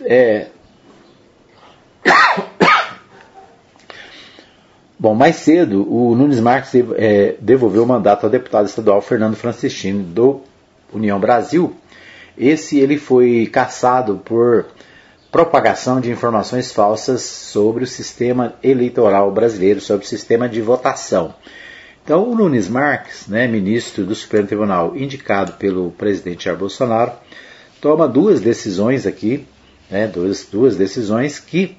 É... 0.03 0.48
Bom, 4.98 5.15
mais 5.15 5.38
cedo, 5.38 5.91
o 5.91 6.15
Nunes 6.15 6.39
Marques 6.39 6.75
é, 6.95 7.36
devolveu 7.41 7.83
o 7.83 7.88
mandato 7.88 8.24
ao 8.25 8.29
deputado 8.29 8.67
estadual 8.67 9.01
Fernando 9.01 9.36
Francischini 9.36 10.03
do 10.03 10.41
União 10.93 11.19
Brasil. 11.19 11.75
Esse 12.38 12.79
ele 12.79 12.98
foi 12.98 13.48
caçado 13.51 14.21
por 14.24 14.65
propagação 15.31 16.01
de 16.01 16.12
informações 16.12 16.71
falsas 16.71 17.21
sobre 17.21 17.83
o 17.83 17.88
sistema 17.88 18.55
eleitoral 18.62 19.31
brasileiro, 19.31 19.79
sobre 19.79 20.05
o 20.05 20.10
sistema 20.10 20.50
de 20.50 20.62
votação. 20.62 21.33
Então, 22.03 22.27
o 22.27 22.36
Nunes 22.36 22.67
Marques, 22.67 23.27
né, 23.27 23.48
ministro 23.48 24.05
do 24.05 24.15
Supremo 24.15 24.48
Tribunal, 24.48 24.98
indicado 24.98 25.53
pelo 25.53 25.91
presidente 25.91 26.45
Jair 26.45 26.57
Bolsonaro, 26.57 27.13
toma 27.79 28.07
duas 28.07 28.41
decisões 28.41 29.05
aqui, 29.05 29.45
né, 29.89 30.07
duas, 30.07 30.45
duas 30.45 30.75
decisões 30.75 31.39
que 31.39 31.77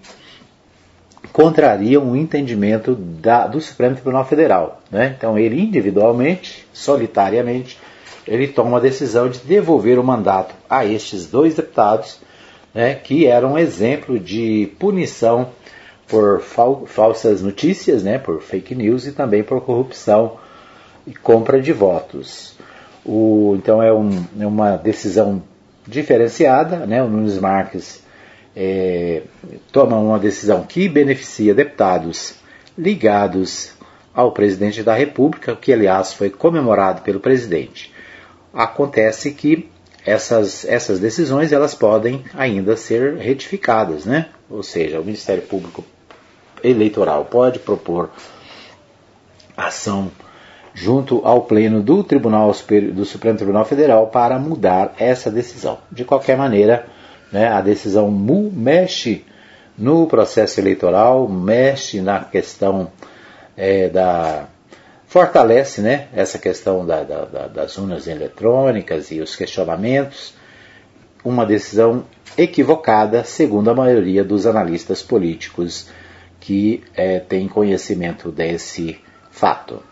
contrariam 1.33 2.11
o 2.11 2.17
entendimento 2.17 2.95
da, 2.95 3.47
do 3.47 3.61
Supremo 3.61 3.95
Tribunal 3.95 4.25
Federal. 4.25 4.81
Né? 4.91 5.15
Então, 5.17 5.39
ele 5.39 5.61
individualmente, 5.61 6.67
solitariamente, 6.73 7.79
ele 8.27 8.49
toma 8.49 8.79
a 8.79 8.81
decisão 8.81 9.29
de 9.29 9.39
devolver 9.41 9.99
o 9.99 10.05
mandato 10.05 10.55
a 10.69 10.85
estes 10.85 11.27
dois 11.27 11.55
deputados 11.55 12.19
né, 12.75 12.95
que 12.95 13.27
era 13.27 13.47
um 13.47 13.59
exemplo 13.59 14.19
de 14.19 14.73
punição 14.79 15.51
por 16.09 16.41
fal 16.41 16.85
falsas 16.87 17.43
notícias, 17.43 18.03
né, 18.03 18.19
por 18.19 18.41
fake 18.41 18.75
news 18.75 19.07
e 19.07 19.13
também 19.13 19.43
por 19.43 19.61
corrupção 19.61 20.37
e 21.07 21.15
compra 21.15 21.61
de 21.61 21.73
votos. 21.73 22.57
O, 23.05 23.55
então 23.59 23.83
é, 23.83 23.93
um, 23.93 24.25
é, 24.39 24.47
uma 24.47 24.77
decisão 24.77 25.43
diferenciada, 25.87 26.87
né, 26.87 27.03
o 27.03 27.09
Nunes 27.09 27.39
Marques 27.39 28.03
é, 28.55 29.23
toma 29.73 29.99
uma 29.99 30.19
decisão 30.19 30.63
que 30.63 30.89
beneficia 30.89 31.55
deputados 31.55 32.35
ligados 32.79 33.73
ao 34.15 34.33
presidente 34.33 34.83
da 34.83 34.95
República, 34.95 35.57
que 35.57 35.73
aliás 35.73 36.13
foi 36.13 36.31
comemorado 36.31 37.03
pelo 37.03 37.19
presidente. 37.19 37.92
Acontece 38.53 39.33
que 39.33 39.69
essas, 40.05 40.65
essas 40.65 40.99
decisões 40.99 41.53
elas 41.53 41.75
podem 41.75 42.25
ainda 42.35 42.77
ser 42.77 43.17
retificadas, 43.17 44.05
né? 44.05 44.29
Ou 44.51 44.63
seja, 44.63 45.01
o 45.01 45.05
Ministério 45.05 45.43
Público 45.43 45.85
Eleitoral 46.63 47.25
pode 47.25 47.59
propor 47.59 48.11
ação 49.57 50.11
junto 50.75 51.21
ao 51.25 51.43
pleno 51.43 51.83
do 51.83 52.03
Tribunal 52.03 52.55
do 52.93 53.05
Supremo 53.05 53.37
Tribunal 53.37 53.65
Federal 53.65 54.07
para 54.07 54.39
mudar 54.39 54.95
essa 54.99 55.31
decisão. 55.31 55.79
De 55.91 56.05
qualquer 56.05 56.37
maneira, 56.37 56.87
né, 57.31 57.49
a 57.49 57.61
decisão 57.61 58.11
MU 58.11 58.51
mexe 58.53 59.25
no 59.77 60.07
processo 60.07 60.61
eleitoral, 60.61 61.29
mexe 61.29 62.01
na 62.01 62.21
questão 62.21 62.91
é, 63.57 63.89
da 63.89 64.47
fortalece 65.13 65.83
né, 65.83 66.09
essa 66.15 66.39
questão 66.39 66.87
da, 66.87 67.03
da, 67.03 67.27
da, 67.27 67.47
das 67.47 67.77
urnas 67.77 68.07
eletrônicas 68.07 69.11
e 69.11 69.21
os 69.21 69.37
questionamentos, 69.37 70.33
uma 71.23 71.45
decisão 71.45 72.07
equivocada, 72.35 73.23
segundo 73.23 73.71
a 73.71 73.75
maioria 73.75 74.25
dos 74.25 74.47
analistas 74.47 75.03
políticos 75.03 75.91
que 76.41 76.83
é, 76.97 77.19
têm 77.19 77.47
conhecimento 77.47 78.33
desse 78.33 78.99
fato. 79.31 79.83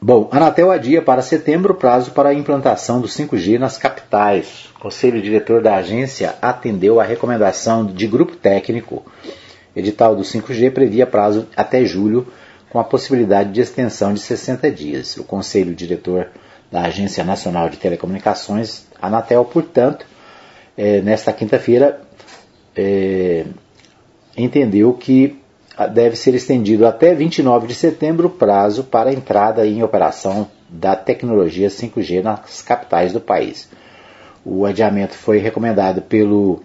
Bom, 0.00 0.30
Anatel 0.32 0.70
adia 0.70 1.02
para 1.02 1.20
setembro 1.20 1.74
o 1.74 1.76
prazo 1.76 2.10
para 2.12 2.30
a 2.30 2.34
implantação 2.34 3.02
do 3.02 3.06
5G 3.06 3.58
nas 3.58 3.76
capitais. 3.76 4.70
O 4.76 4.80
conselho 4.80 5.20
diretor 5.20 5.60
da 5.60 5.76
agência 5.76 6.36
atendeu 6.40 6.98
a 6.98 7.04
recomendação 7.04 7.84
de 7.84 8.06
grupo 8.06 8.34
técnico. 8.34 9.04
Edital 9.76 10.16
do 10.16 10.22
5G 10.22 10.72
previa 10.72 11.06
prazo 11.06 11.46
até 11.54 11.84
julho 11.84 12.26
com 12.74 12.80
a 12.80 12.84
possibilidade 12.84 13.52
de 13.52 13.60
extensão 13.60 14.12
de 14.12 14.18
60 14.18 14.68
dias. 14.68 15.16
O 15.16 15.22
Conselho 15.22 15.76
Diretor 15.76 16.26
da 16.72 16.80
Agência 16.80 17.22
Nacional 17.22 17.68
de 17.68 17.76
Telecomunicações, 17.76 18.84
Anatel, 19.00 19.44
portanto, 19.44 20.04
é, 20.76 21.00
nesta 21.00 21.32
quinta-feira, 21.32 22.00
é, 22.74 23.46
entendeu 24.36 24.92
que 24.92 25.38
deve 25.92 26.16
ser 26.16 26.34
estendido 26.34 26.84
até 26.84 27.14
29 27.14 27.68
de 27.68 27.76
setembro 27.76 28.26
o 28.26 28.30
prazo 28.30 28.82
para 28.82 29.10
a 29.10 29.14
entrada 29.14 29.64
em 29.64 29.80
operação 29.84 30.50
da 30.68 30.96
tecnologia 30.96 31.68
5G 31.68 32.24
nas 32.24 32.60
capitais 32.60 33.12
do 33.12 33.20
país. 33.20 33.68
O 34.44 34.66
adiamento 34.66 35.14
foi 35.14 35.38
recomendado 35.38 36.02
pelo 36.02 36.60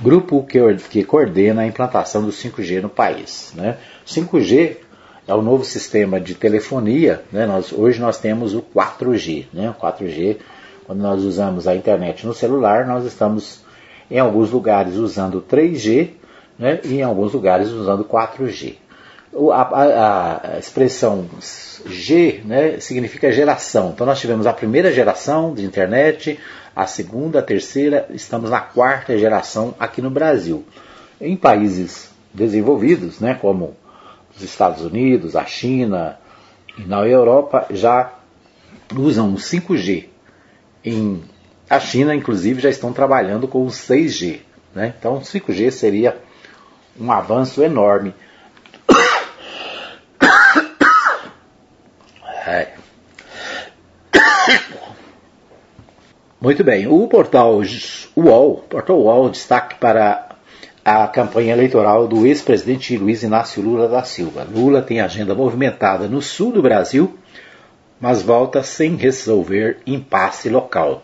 grupo 0.00 0.42
que, 0.44 0.58
que 0.88 1.04
coordena 1.04 1.60
a 1.60 1.66
implantação 1.66 2.22
do 2.22 2.30
5G 2.30 2.80
no 2.80 2.88
país. 2.88 3.52
Né? 3.54 3.76
5G 4.06 4.88
é 5.30 5.34
o 5.34 5.42
novo 5.42 5.64
sistema 5.64 6.20
de 6.20 6.34
telefonia. 6.34 7.22
Né? 7.30 7.46
Nós, 7.46 7.72
hoje 7.72 8.00
nós 8.00 8.18
temos 8.18 8.52
o 8.52 8.62
4G. 8.62 9.46
Né? 9.52 9.70
O 9.70 9.74
4G, 9.74 10.38
quando 10.84 11.00
nós 11.00 11.22
usamos 11.22 11.68
a 11.68 11.74
internet 11.76 12.26
no 12.26 12.34
celular, 12.34 12.84
nós 12.84 13.04
estamos 13.04 13.60
em 14.10 14.18
alguns 14.18 14.50
lugares 14.50 14.96
usando 14.96 15.40
3G 15.40 16.10
né? 16.58 16.80
e 16.82 16.96
em 16.96 17.02
alguns 17.02 17.32
lugares 17.32 17.68
usando 17.68 18.04
4G. 18.04 18.74
A, 19.52 19.62
a, 19.62 20.54
a, 20.54 20.58
expressão 20.58 21.26
G 21.86 22.40
né, 22.44 22.80
significa 22.80 23.30
geração. 23.30 23.92
Então 23.94 24.04
nós 24.04 24.18
tivemos 24.18 24.48
a 24.48 24.52
primeira 24.52 24.92
geração 24.92 25.54
de 25.54 25.64
internet, 25.64 26.40
a 26.74 26.88
segunda, 26.88 27.38
a 27.38 27.42
terceira, 27.42 28.08
estamos 28.10 28.50
na 28.50 28.60
quarta 28.60 29.16
geração 29.16 29.72
aqui 29.78 30.02
no 30.02 30.10
Brasil. 30.10 30.64
Em 31.20 31.36
países 31.36 32.10
desenvolvidos, 32.34 33.20
né, 33.20 33.38
como 33.40 33.76
os 34.40 34.50
Estados 34.50 34.84
Unidos, 34.84 35.36
a 35.36 35.44
China 35.44 36.18
e 36.78 36.82
na 36.82 37.06
Europa, 37.06 37.66
já 37.70 38.12
usam 38.96 39.34
o 39.34 39.36
5G. 39.36 40.06
Em 40.84 41.22
a 41.68 41.78
China, 41.78 42.12
inclusive, 42.14 42.60
já 42.60 42.70
estão 42.70 42.92
trabalhando 42.92 43.46
com 43.46 43.64
o 43.64 43.68
6G. 43.68 44.40
Né? 44.74 44.94
Então, 44.98 45.18
o 45.18 45.20
5G 45.20 45.70
seria 45.70 46.18
um 46.98 47.12
avanço 47.12 47.62
enorme 47.62 48.14
É. 52.46 52.72
Muito 56.40 56.64
bem, 56.64 56.88
o 56.88 57.06
portal 57.06 57.60
UOL, 58.16 58.64
portal 58.68 58.98
UOL 58.98 59.28
destaque 59.28 59.76
para 59.76 60.29
a 60.84 61.06
campanha 61.06 61.52
eleitoral 61.52 62.08
do 62.08 62.26
ex-presidente 62.26 62.96
Luiz 62.96 63.22
Inácio 63.22 63.62
Lula 63.62 63.86
da 63.86 64.02
Silva. 64.02 64.46
Lula 64.50 64.80
tem 64.80 65.00
agenda 65.00 65.34
movimentada 65.34 66.08
no 66.08 66.22
sul 66.22 66.52
do 66.52 66.62
Brasil, 66.62 67.18
mas 68.00 68.22
volta 68.22 68.62
sem 68.62 68.96
resolver 68.96 69.78
impasse 69.86 70.48
local. 70.48 71.02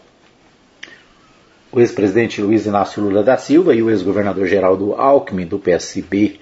O 1.70 1.78
ex-presidente 1.78 2.40
Luiz 2.40 2.64
Inácio 2.64 3.02
Lula 3.02 3.22
da 3.22 3.36
Silva 3.36 3.74
e 3.74 3.82
o 3.82 3.90
ex-governador 3.90 4.46
Geraldo 4.46 4.94
Alckmin, 4.94 5.46
do 5.46 5.58
PSB, 5.58 6.40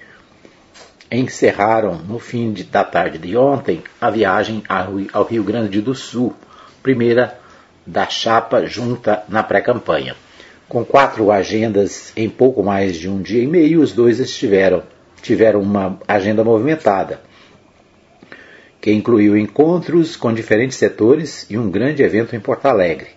encerraram 1.11 1.95
no 1.95 2.19
fim 2.19 2.53
de, 2.53 2.63
da 2.63 2.83
tarde 2.83 3.17
de 3.17 3.35
ontem 3.35 3.83
a 3.99 4.09
viagem 4.09 4.63
ao 5.11 5.23
Rio 5.25 5.43
Grande 5.43 5.81
do 5.81 5.93
Sul, 5.93 6.33
primeira 6.81 7.37
da 7.85 8.07
chapa 8.07 8.65
junta 8.65 9.23
na 9.27 9.43
pré-campanha. 9.43 10.15
Com 10.67 10.83
quatro 10.83 11.31
agendas 11.31 12.11
em 12.15 12.29
pouco 12.29 12.63
mais 12.63 12.95
de 12.95 13.07
um 13.07 13.21
dia 13.21 13.43
e 13.43 13.47
meio, 13.47 13.81
os 13.81 13.91
dois 13.91 14.19
estiveram 14.19 14.83
tiveram 15.21 15.59
uma 15.59 15.99
agenda 16.07 16.43
movimentada, 16.43 17.19
que 18.79 18.91
incluiu 18.91 19.35
encontros 19.35 20.15
com 20.15 20.31
diferentes 20.31 20.77
setores 20.77 21.47
e 21.49 21.57
um 21.57 21.71
grande 21.71 22.03
evento 22.03 22.35
em 22.35 22.39
Porto 22.39 22.67
Alegre. 22.67 23.07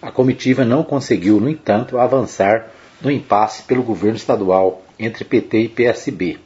A 0.00 0.12
comitiva 0.12 0.64
não 0.64 0.84
conseguiu, 0.84 1.40
no 1.40 1.50
entanto, 1.50 1.98
avançar 1.98 2.68
no 3.02 3.10
impasse 3.10 3.64
pelo 3.64 3.82
governo 3.82 4.16
estadual 4.16 4.84
entre 4.96 5.24
PT 5.24 5.58
e 5.58 5.68
PSB. 5.68 6.38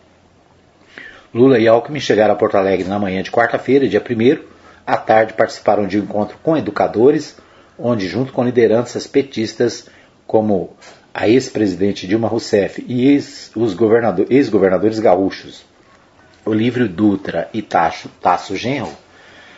Lula 1.35 1.59
e 1.59 1.69
Alckmin 1.69 2.01
chegaram 2.01 2.33
a 2.33 2.37
Porto 2.37 2.57
Alegre 2.57 2.89
na 2.89 2.99
manhã 2.99 3.23
de 3.23 3.31
quarta-feira, 3.31 3.87
dia 3.87 4.03
1 4.03 4.43
À 4.87 4.97
tarde 4.97 5.35
participaram 5.35 5.87
de 5.87 6.01
um 6.01 6.05
encontro 6.05 6.39
com 6.43 6.57
educadores, 6.57 7.37
onde, 7.79 8.09
junto 8.09 8.33
com 8.33 8.43
lideranças 8.43 9.07
petistas 9.07 9.87
como 10.31 10.71
a 11.13 11.29
ex-presidente 11.29 12.07
Dilma 12.07 12.29
Rousseff 12.29 12.85
e 12.87 13.09
ex, 13.09 13.51
os 13.57 13.75
governador, 13.75 14.29
ex-governadores 14.31 15.01
gaúchos 15.01 15.65
Olívio 16.47 16.89
Dutra 16.89 17.51
e 17.53 17.61
Tasso 17.61 18.55
Genro, 18.55 18.93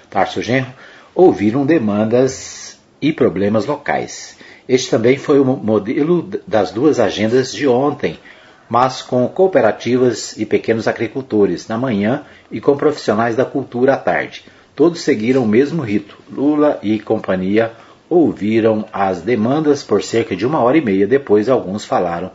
Tarso 0.09 0.41
Genro, 0.41 0.73
ouviram 1.15 1.67
demandas 1.67 2.79
e 3.03 3.13
problemas 3.13 3.67
locais. 3.67 4.39
Este 4.67 4.89
também 4.89 5.19
foi 5.19 5.39
o 5.39 5.45
modelo 5.45 6.23
das 6.47 6.71
duas 6.71 6.99
agendas 6.99 7.53
de 7.53 7.69
ontem, 7.69 8.19
mas 8.67 9.03
com 9.03 9.29
cooperativas 9.29 10.39
e 10.39 10.47
pequenos 10.47 10.89
agricultores 10.89 11.69
na 11.69 11.77
manhã 11.77 12.25
e 12.51 12.63
com 12.63 12.79
profissionais 12.79 13.37
da 13.37 13.45
cultura 13.45 13.93
à 13.93 13.97
tarde. 13.99 14.47
Todos 14.75 15.03
seguiram 15.03 15.43
o 15.43 15.47
mesmo 15.47 15.83
rito. 15.83 16.17
Lula 16.33 16.79
e 16.83 16.99
companhia 16.99 17.73
ouviram 18.13 18.85
as 18.93 19.23
demandas 19.23 19.83
por 19.83 20.03
cerca 20.03 20.37
de 20.37 20.47
uma 20.47 20.61
hora 20.61 20.77
e 20.77 20.85
meia. 20.85 21.07
Depois, 21.07 21.49
alguns 21.49 21.85
falaram 21.85 22.31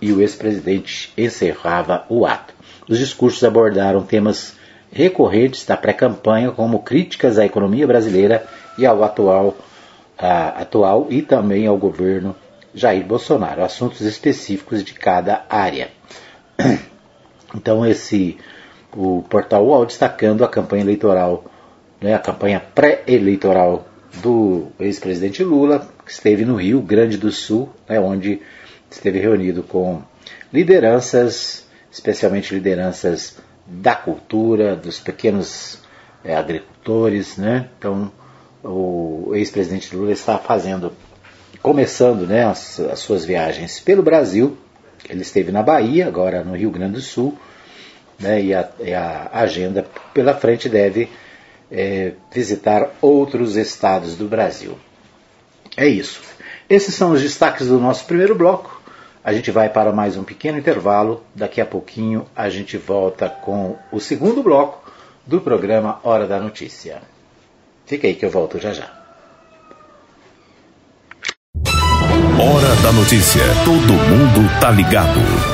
e 0.00 0.12
o 0.12 0.20
ex-presidente 0.20 1.10
encerrava 1.16 2.04
o 2.10 2.26
ato. 2.26 2.52
Os 2.86 2.98
discursos 2.98 3.42
abordaram 3.42 4.02
temas 4.02 4.54
recorrentes 4.92 5.64
da 5.64 5.74
pré-campanha, 5.74 6.50
como 6.50 6.80
críticas 6.80 7.38
à 7.38 7.46
economia 7.46 7.86
brasileira 7.86 8.46
e 8.76 8.84
ao 8.84 9.02
atual, 9.02 9.56
atual 10.18 11.06
e 11.08 11.22
também 11.22 11.66
ao 11.66 11.78
governo 11.78 12.36
Jair 12.74 13.06
Bolsonaro, 13.06 13.64
assuntos 13.64 14.02
específicos 14.02 14.84
de 14.84 14.92
cada 14.92 15.44
área. 15.48 15.88
Então 17.56 17.86
esse 17.86 18.36
o 18.96 19.22
portal 19.30 19.64
UOL 19.64 19.86
destacando 19.86 20.44
a 20.44 20.48
campanha 20.48 20.82
eleitoral, 20.82 21.44
né, 22.00 22.12
a 22.12 22.18
campanha 22.18 22.60
pré-eleitoral 22.74 23.86
do 24.22 24.68
ex-presidente 24.78 25.42
Lula, 25.42 25.88
que 26.04 26.10
esteve 26.10 26.44
no 26.44 26.56
Rio 26.56 26.80
Grande 26.80 27.16
do 27.16 27.30
Sul, 27.30 27.68
né, 27.88 28.00
onde 28.00 28.40
esteve 28.90 29.18
reunido 29.18 29.62
com 29.62 30.02
lideranças, 30.52 31.66
especialmente 31.90 32.54
lideranças 32.54 33.36
da 33.66 33.94
cultura, 33.94 34.76
dos 34.76 35.00
pequenos 35.00 35.78
é, 36.22 36.34
agricultores, 36.36 37.36
né? 37.36 37.68
Então 37.78 38.12
o 38.62 39.32
ex-presidente 39.34 39.94
Lula 39.94 40.12
está 40.12 40.38
fazendo 40.38 40.92
começando 41.60 42.26
né, 42.26 42.44
as, 42.44 42.78
as, 42.80 42.98
suas 42.98 43.24
viagens 43.24 43.80
pelo 43.80 44.02
Brasil. 44.02 44.56
Ele 45.08 45.22
esteve 45.22 45.50
na 45.50 45.62
Bahia, 45.62 46.06
agora 46.06 46.42
no 46.42 46.56
Rio 46.56 46.70
Grande 46.70 46.94
do 46.94 47.00
Sul, 47.00 47.36
né, 48.18 48.42
e, 48.42 48.54
a, 48.54 48.68
e 48.80 48.94
a 48.94 49.30
agenda 49.32 49.84
pela 50.12 50.34
frente 50.34 50.68
deve 50.68 51.08
é, 51.74 52.12
visitar 52.32 52.94
outros 53.02 53.56
estados 53.56 54.14
do 54.14 54.26
Brasil. 54.26 54.78
É 55.76 55.86
isso. 55.88 56.20
Esses 56.70 56.94
são 56.94 57.10
os 57.10 57.20
destaques 57.20 57.66
do 57.66 57.80
nosso 57.80 58.06
primeiro 58.06 58.34
bloco. 58.34 58.80
A 59.24 59.32
gente 59.32 59.50
vai 59.50 59.68
para 59.68 59.92
mais 59.92 60.16
um 60.16 60.22
pequeno 60.22 60.56
intervalo. 60.56 61.24
Daqui 61.34 61.60
a 61.60 61.66
pouquinho 61.66 62.26
a 62.36 62.48
gente 62.48 62.76
volta 62.76 63.28
com 63.28 63.76
o 63.90 63.98
segundo 63.98 64.42
bloco 64.42 64.88
do 65.26 65.40
programa 65.40 65.98
Hora 66.04 66.28
da 66.28 66.38
Notícia. 66.38 67.02
Fica 67.84 68.06
aí 68.06 68.14
que 68.14 68.24
eu 68.24 68.30
volto 68.30 68.58
já 68.60 68.72
já. 68.72 68.90
Hora 72.38 72.76
da 72.82 72.92
notícia. 72.92 73.42
Todo 73.64 73.92
mundo 73.92 74.60
tá 74.60 74.70
ligado. 74.70 75.53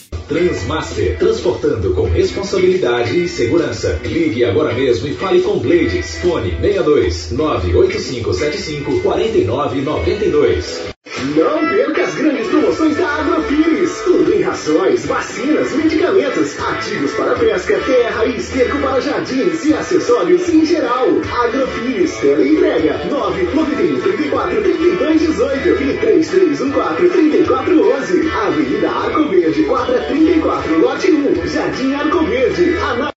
Transmaster, 0.31 1.17
transportando 1.17 1.93
com 1.93 2.03
responsabilidade 2.03 3.21
e 3.21 3.27
segurança. 3.27 3.99
Ligue 4.05 4.45
agora 4.45 4.73
mesmo 4.73 5.05
e 5.05 5.13
fale 5.13 5.41
com 5.41 5.59
Blades. 5.59 6.19
Fone 6.19 6.51
62 6.51 7.31
98575 7.31 9.01
4992. 9.01 10.90
Não 11.35 11.67
perca 11.67 12.03
as 12.03 12.13
grandes 12.13 12.47
promoções 12.47 12.95
da 12.95 13.07
Agrofires. 13.07 14.01
Tudo 14.05 14.33
em 14.33 14.41
rações, 14.43 15.05
vacinas, 15.05 15.71
medicamentos, 15.73 16.59
ativos 16.59 17.11
para 17.13 17.35
pesca, 17.35 17.79
terra 17.79 18.25
e 18.25 18.37
esterco 18.37 18.77
para 18.77 18.99
jardins 19.01 19.65
e 19.65 19.73
acessórios 19.73 20.47
em 20.47 20.63
geral. 20.63 21.07
Agrofires, 21.43 22.15
tela 22.17 22.47
entrega 22.47 23.05
991 23.05 24.01
34 24.01 24.61
32 24.61 25.21
18 25.21 25.69
e 25.69 25.97
3314 25.97 27.09
3411. 27.09 28.29
Avenida 28.29 28.91
Arco 28.91 29.29
Verde, 29.29 29.63
quadra 29.63 30.01
34, 30.01 30.79
lote 30.79 31.11
1, 31.11 31.47
Jardim 31.47 31.93
Arco 31.95 32.25
Verde. 32.25 32.75
Ana... 32.77 33.11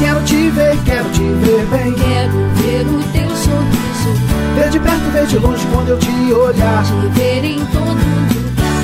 Quero 0.00 0.24
te 0.24 0.50
ver, 0.50 0.78
quero 0.86 1.10
te 1.10 1.24
ver 1.44 1.66
bem. 1.66 1.92
Quero 1.92 2.32
ver 2.56 2.86
o 2.86 3.12
teu 3.12 3.19
sorriso. 3.50 4.12
Ver 4.54 4.70
de 4.70 4.80
perto, 4.80 5.10
ver 5.12 5.26
de 5.26 5.38
longe 5.38 5.66
quando 5.72 5.88
eu 5.90 5.98
te 5.98 6.32
olhar. 6.32 6.84
Te 6.84 7.18
ver 7.18 7.44
em 7.44 7.64
todo 7.66 7.88
lugar. 7.88 8.29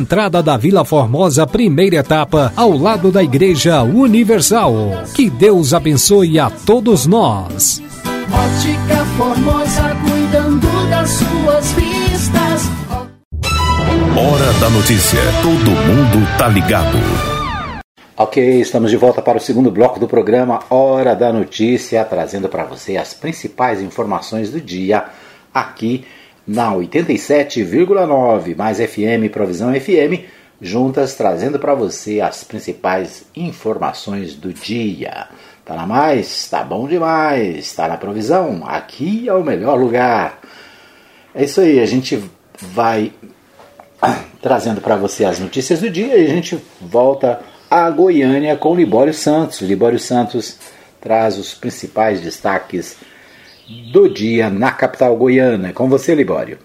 entrada 0.00 0.42
da 0.42 0.56
Vila 0.56 0.82
Formosa, 0.82 1.46
primeira 1.46 1.96
etapa, 1.96 2.52
ao 2.56 2.72
lado 2.76 3.12
da 3.12 3.22
Igreja 3.22 3.82
Universal. 3.82 4.74
Que 5.14 5.28
Deus 5.28 5.74
abençoe 5.74 6.38
a 6.38 6.48
todos 6.48 7.06
nós. 7.06 7.82
Ótica 8.32 9.04
Formosa, 9.18 9.96
cuidando 10.02 10.88
das 10.88 11.10
suas 11.10 11.72
vistas. 11.72 12.62
Hora 14.16 14.52
da 14.58 14.70
notícia. 14.70 15.20
Todo 15.42 15.70
mundo 15.70 16.38
tá 16.38 16.48
ligado. 16.48 16.96
Ok, 18.16 18.60
estamos 18.60 18.90
de 18.90 18.96
volta 18.96 19.20
para 19.20 19.38
o 19.38 19.40
segundo 19.40 19.70
bloco 19.70 20.00
do 20.00 20.08
programa 20.08 20.60
Hora 20.70 21.14
da 21.14 21.32
Notícia, 21.32 22.04
trazendo 22.04 22.48
para 22.48 22.64
você 22.64 22.96
as 22.96 23.14
principais 23.14 23.80
informações 23.80 24.50
do 24.50 24.60
dia 24.60 25.04
aqui 25.52 26.04
na 26.50 26.72
87,9 26.72 28.56
mais 28.56 28.78
FM 28.78 29.30
Provisão 29.32 29.72
FM, 29.72 30.24
juntas 30.60 31.14
trazendo 31.14 31.60
para 31.60 31.76
você 31.76 32.20
as 32.20 32.42
principais 32.42 33.24
informações 33.36 34.34
do 34.34 34.52
dia. 34.52 35.28
Tá 35.64 35.76
na 35.76 35.86
mais? 35.86 36.48
Tá 36.48 36.64
bom 36.64 36.88
demais. 36.88 37.72
Tá 37.72 37.86
na 37.86 37.96
Provisão? 37.96 38.64
Aqui 38.66 39.28
é 39.28 39.32
o 39.32 39.44
melhor 39.44 39.78
lugar. 39.78 40.40
É 41.32 41.44
isso 41.44 41.60
aí, 41.60 41.78
a 41.78 41.86
gente 41.86 42.20
vai 42.58 43.12
trazendo 44.42 44.80
para 44.80 44.96
você 44.96 45.24
as 45.24 45.38
notícias 45.38 45.78
do 45.78 45.88
dia 45.88 46.18
e 46.18 46.26
a 46.26 46.30
gente 46.30 46.58
volta 46.80 47.40
a 47.70 47.88
Goiânia 47.90 48.56
com 48.56 48.74
Libório 48.74 49.14
Santos. 49.14 49.60
Libório 49.60 50.00
Santos 50.00 50.58
traz 51.00 51.38
os 51.38 51.54
principais 51.54 52.20
destaques 52.20 52.96
do 53.92 54.08
dia 54.08 54.50
na 54.50 54.72
capital 54.72 55.16
goiana. 55.16 55.72
Com 55.72 55.88
você, 55.88 56.14
Libório. 56.14 56.58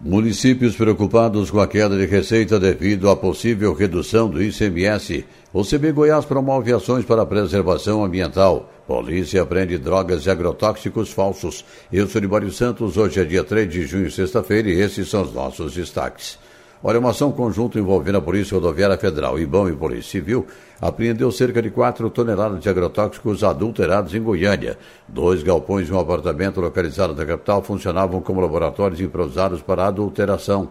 Municípios 0.00 0.76
preocupados 0.76 1.50
com 1.50 1.60
a 1.60 1.66
queda 1.66 1.96
de 1.96 2.04
receita 2.04 2.60
devido 2.60 3.08
à 3.08 3.16
possível 3.16 3.72
redução 3.72 4.28
do 4.28 4.42
ICMS. 4.42 5.24
O 5.52 5.64
CB 5.64 5.92
Goiás 5.92 6.24
promove 6.24 6.72
ações 6.72 7.04
para 7.04 7.24
preservação 7.24 8.04
ambiental. 8.04 8.70
Polícia 8.86 9.46
prende 9.46 9.78
drogas 9.78 10.26
e 10.26 10.30
agrotóxicos 10.30 11.10
falsos. 11.10 11.64
Eu 11.90 12.06
sou 12.06 12.20
Libório 12.20 12.52
Santos. 12.52 12.98
Hoje 12.98 13.20
é 13.20 13.24
dia 13.24 13.42
3 13.42 13.68
de 13.68 13.86
junho, 13.86 14.10
sexta-feira, 14.10 14.68
e 14.68 14.78
esses 14.78 15.08
são 15.08 15.22
os 15.22 15.32
nossos 15.32 15.74
destaques. 15.74 16.38
Olha, 16.86 16.98
uma 16.98 17.12
ação 17.12 17.32
conjunta 17.32 17.78
envolvendo 17.78 18.18
a 18.18 18.20
Polícia 18.20 18.54
Rodoviária 18.56 18.98
Federal, 18.98 19.38
IBAM 19.38 19.70
e 19.70 19.74
Polícia 19.74 20.10
Civil 20.10 20.46
apreendeu 20.78 21.32
cerca 21.32 21.62
de 21.62 21.70
4 21.70 22.10
toneladas 22.10 22.60
de 22.60 22.68
agrotóxicos 22.68 23.42
adulterados 23.42 24.14
em 24.14 24.20
Goiânia. 24.20 24.76
Dois 25.08 25.42
galpões 25.42 25.88
e 25.88 25.92
um 25.94 25.98
apartamento 25.98 26.60
localizado 26.60 27.14
na 27.14 27.24
capital 27.24 27.62
funcionavam 27.62 28.20
como 28.20 28.38
laboratórios 28.38 29.00
improvisados 29.00 29.62
para 29.62 29.86
adulteração. 29.86 30.68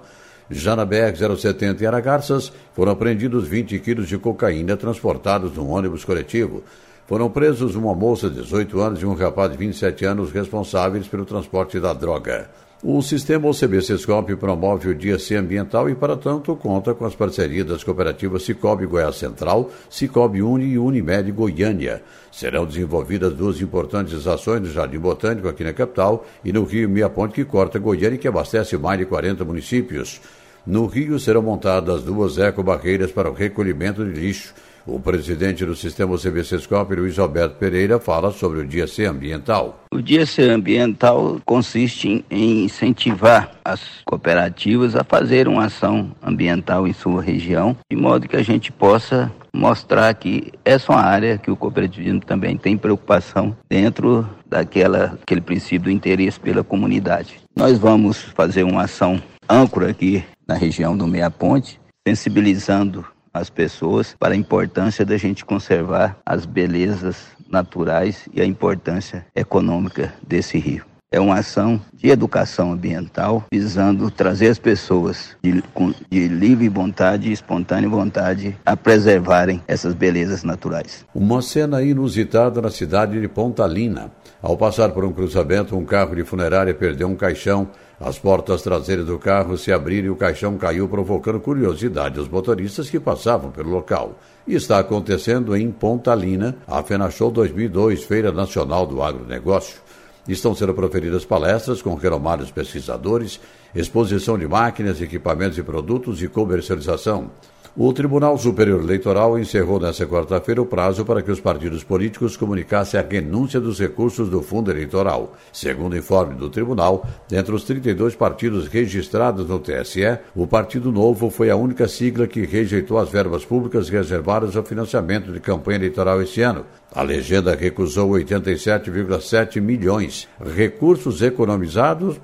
Já 0.51 0.75
na 0.75 0.85
BR-070 0.85 1.81
em 1.81 1.87
Aragarças, 1.87 2.53
foram 2.75 2.91
apreendidos 2.91 3.47
20 3.47 3.79
quilos 3.79 4.07
de 4.07 4.19
cocaína 4.19 4.77
transportados 4.77 5.55
num 5.55 5.71
ônibus 5.71 6.05
coletivo. 6.05 6.61
Foram 7.07 7.27
presos 7.27 7.73
uma 7.73 7.95
moça 7.95 8.29
de 8.29 8.39
18 8.39 8.79
anos 8.79 9.01
e 9.01 9.05
um 9.07 9.15
rapaz 9.15 9.51
de 9.51 9.57
27 9.57 10.05
anos 10.05 10.31
responsáveis 10.31 11.07
pelo 11.07 11.25
transporte 11.25 11.79
da 11.79 11.91
droga. 11.91 12.51
O 12.85 13.01
sistema 13.01 13.47
OCB 13.47 13.81
Sescop 13.81 14.35
promove 14.35 14.89
o 14.89 14.93
Dia 14.93 15.17
C 15.17 15.37
Ambiental 15.37 15.89
e, 15.89 15.95
para 15.95 16.17
tanto, 16.17 16.53
conta 16.53 16.93
com 16.93 17.05
as 17.05 17.15
parcerias 17.15 17.65
das 17.65 17.81
cooperativas 17.81 18.43
Cicobi 18.43 18.85
Goiás 18.85 19.15
Central, 19.15 19.71
Cicobi 19.89 20.41
Uni 20.41 20.65
e 20.65 20.77
Unimed 20.77 21.31
Goiânia. 21.31 22.03
Serão 22.29 22.65
desenvolvidas 22.65 23.31
duas 23.35 23.61
importantes 23.61 24.27
ações 24.27 24.59
no 24.59 24.69
Jardim 24.69 24.99
Botânico, 24.99 25.47
aqui 25.47 25.63
na 25.63 25.71
capital, 25.71 26.25
e 26.43 26.51
no 26.51 26.65
Rio 26.65 26.89
Meia 26.89 27.09
Ponte, 27.09 27.35
que 27.35 27.45
corta 27.45 27.79
Goiânia 27.79 28.15
e 28.15 28.19
que 28.19 28.27
abastece 28.27 28.77
mais 28.77 28.99
de 28.99 29.05
40 29.05 29.45
municípios. 29.45 30.19
No 30.67 30.85
Rio 30.85 31.17
serão 31.21 31.41
montadas 31.41 32.03
duas 32.03 32.37
ecobarreiras 32.37 33.13
para 33.13 33.31
o 33.31 33.33
recolhimento 33.33 34.03
de 34.03 34.11
lixo. 34.11 34.53
O 34.85 34.99
presidente 34.99 35.65
do 35.65 35.75
sistema 35.75 36.17
CBCSCOP, 36.17 36.95
Luiz 36.95 37.17
Alberto 37.17 37.55
Pereira, 37.55 37.99
fala 37.99 38.31
sobre 38.31 38.59
o 38.59 38.67
Dia 38.67 38.85
C 38.85 39.05
Ambiental. 39.05 39.85
O 39.93 40.01
Dia 40.01 40.25
C 40.25 40.49
Ambiental 40.49 41.39
consiste 41.45 42.25
em 42.29 42.65
incentivar 42.65 43.51
as 43.63 43.81
cooperativas 44.05 44.93
a 44.93 45.03
fazer 45.05 45.47
uma 45.47 45.65
ação 45.65 46.11
ambiental 46.21 46.85
em 46.85 46.91
sua 46.91 47.21
região, 47.21 47.77
de 47.89 47.95
modo 47.95 48.27
que 48.27 48.35
a 48.35 48.43
gente 48.43 48.73
possa 48.73 49.31
mostrar 49.55 50.13
que 50.15 50.51
essa 50.65 50.91
é 50.91 50.95
uma 50.95 51.03
área 51.03 51.37
que 51.37 51.49
o 51.49 51.55
cooperativismo 51.55 52.19
também 52.19 52.57
tem 52.57 52.77
preocupação 52.77 53.55
dentro 53.69 54.27
daquela 54.45 55.17
aquele 55.21 55.41
princípio 55.41 55.83
do 55.83 55.91
interesse 55.91 56.39
pela 56.39 56.63
comunidade. 56.63 57.39
Nós 57.55 57.77
vamos 57.77 58.17
fazer 58.35 58.63
uma 58.63 58.83
ação 58.83 59.21
âncora 59.49 59.91
aqui 59.91 60.25
na 60.45 60.55
região 60.55 60.97
do 60.97 61.07
Meia 61.07 61.31
Ponte, 61.31 61.79
sensibilizando 62.05 63.05
as 63.33 63.49
pessoas 63.49 64.15
para 64.19 64.33
a 64.33 64.37
importância 64.37 65.03
da 65.03 65.17
gente 65.17 65.43
conservar 65.43 66.17
as 66.25 66.45
belezas 66.45 67.17
naturais 67.49 68.29
e 68.33 68.41
a 68.41 68.45
importância 68.45 69.25
econômica 69.35 70.13
desse 70.25 70.57
rio. 70.57 70.85
É 71.11 71.19
uma 71.19 71.35
ação 71.35 71.79
de 71.93 72.09
educação 72.09 72.71
ambiental 72.71 73.45
visando 73.53 74.09
trazer 74.09 74.47
as 74.47 74.57
pessoas 74.57 75.37
de, 75.43 75.63
de 76.09 76.27
livre 76.27 76.67
vontade 76.67 77.31
espontânea 77.31 77.87
vontade 77.87 78.57
a 78.65 78.75
preservarem 78.75 79.61
essas 79.67 79.93
belezas 79.93 80.43
naturais. 80.43 81.05
Uma 81.13 81.43
cena 81.43 81.83
inusitada 81.83 82.59
na 82.59 82.71
cidade 82.71 83.21
de 83.21 83.27
Pontalina. 83.27 84.11
Ao 84.41 84.57
passar 84.57 84.89
por 84.89 85.05
um 85.05 85.13
cruzamento, 85.13 85.77
um 85.77 85.85
carro 85.85 86.15
de 86.15 86.23
funerária 86.23 86.73
perdeu 86.73 87.07
um 87.07 87.15
caixão 87.15 87.69
as 87.99 88.17
portas 88.17 88.61
traseiras 88.61 89.05
do 89.05 89.17
carro 89.19 89.57
se 89.57 89.71
abriram 89.71 90.07
e 90.07 90.09
o 90.09 90.15
caixão 90.15 90.57
caiu, 90.57 90.87
provocando 90.87 91.39
curiosidade 91.39 92.19
aos 92.19 92.27
motoristas 92.27 92.89
que 92.89 92.99
passavam 92.99 93.51
pelo 93.51 93.69
local. 93.69 94.17
Está 94.47 94.79
acontecendo 94.79 95.55
em 95.55 95.71
Pontalina, 95.71 96.57
a 96.67 96.83
FenaShow 96.83 97.31
2002, 97.31 98.03
Feira 98.03 98.31
Nacional 98.31 98.85
do 98.85 99.01
Agronegócio. 99.01 99.81
Estão 100.27 100.55
sendo 100.55 100.73
proferidas 100.73 101.25
palestras 101.25 101.81
com 101.81 101.95
renomados 101.95 102.49
pesquisadores, 102.49 103.39
exposição 103.75 104.37
de 104.37 104.47
máquinas, 104.47 105.01
equipamentos 105.01 105.57
e 105.57 105.63
produtos 105.63 106.21
e 106.21 106.27
comercialização. 106.27 107.31
O 107.75 107.91
Tribunal 107.91 108.37
Superior 108.37 108.83
Eleitoral 108.83 109.39
encerrou 109.39 109.79
nesta 109.79 110.05
quarta-feira 110.05 110.61
o 110.61 110.65
prazo 110.65 111.03
para 111.03 111.23
que 111.23 111.31
os 111.31 111.39
partidos 111.39 111.83
políticos 111.83 112.37
comunicassem 112.37 112.99
a 112.99 113.03
renúncia 113.03 113.59
dos 113.59 113.79
recursos 113.79 114.29
do 114.29 114.43
fundo 114.43 114.69
eleitoral. 114.69 115.33
Segundo 115.51 115.93
o 115.93 115.97
informe 115.97 116.35
do 116.35 116.51
tribunal, 116.51 117.03
dentre 117.27 117.51
os 117.51 117.63
32 117.63 118.13
partidos 118.13 118.67
registrados 118.67 119.47
no 119.47 119.57
TSE, 119.57 120.19
o 120.35 120.45
Partido 120.45 120.91
Novo 120.91 121.31
foi 121.31 121.49
a 121.49 121.55
única 121.55 121.87
sigla 121.87 122.27
que 122.27 122.45
rejeitou 122.45 122.99
as 122.99 123.09
verbas 123.09 123.43
públicas 123.43 123.89
reservadas 123.89 124.55
ao 124.55 124.63
financiamento 124.63 125.31
de 125.31 125.39
campanha 125.39 125.79
eleitoral 125.79 126.21
este 126.21 126.43
ano. 126.43 126.67
A 126.93 127.01
legenda 127.01 127.55
recusou 127.55 128.11
87,7 128.11 129.59
milhões. 129.59 130.27
Recursos 130.55 131.23
economizados? 131.23 132.21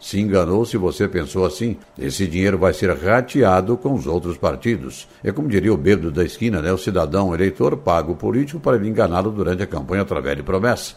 Se 0.00 0.18
enganou 0.18 0.64
se 0.64 0.78
você 0.78 1.06
pensou 1.06 1.44
assim. 1.44 1.76
Esse 1.98 2.26
dinheiro 2.26 2.56
vai 2.56 2.72
ser 2.72 2.90
rateado 2.96 3.76
com 3.76 3.94
os 3.94 4.06
outros 4.06 4.38
partidos. 4.38 5.06
É 5.22 5.30
como 5.30 5.46
diria 5.46 5.72
o 5.72 5.76
bêbado 5.76 6.10
da 6.10 6.24
esquina, 6.24 6.62
né? 6.62 6.72
O 6.72 6.78
cidadão 6.78 7.34
eleitor 7.34 7.76
paga 7.76 8.10
o 8.10 8.16
político 8.16 8.58
para 8.58 8.76
ele 8.78 8.88
enganá-lo 8.88 9.30
durante 9.30 9.62
a 9.62 9.66
campanha 9.66 10.02
através 10.02 10.38
de 10.38 10.42
promessa. 10.42 10.94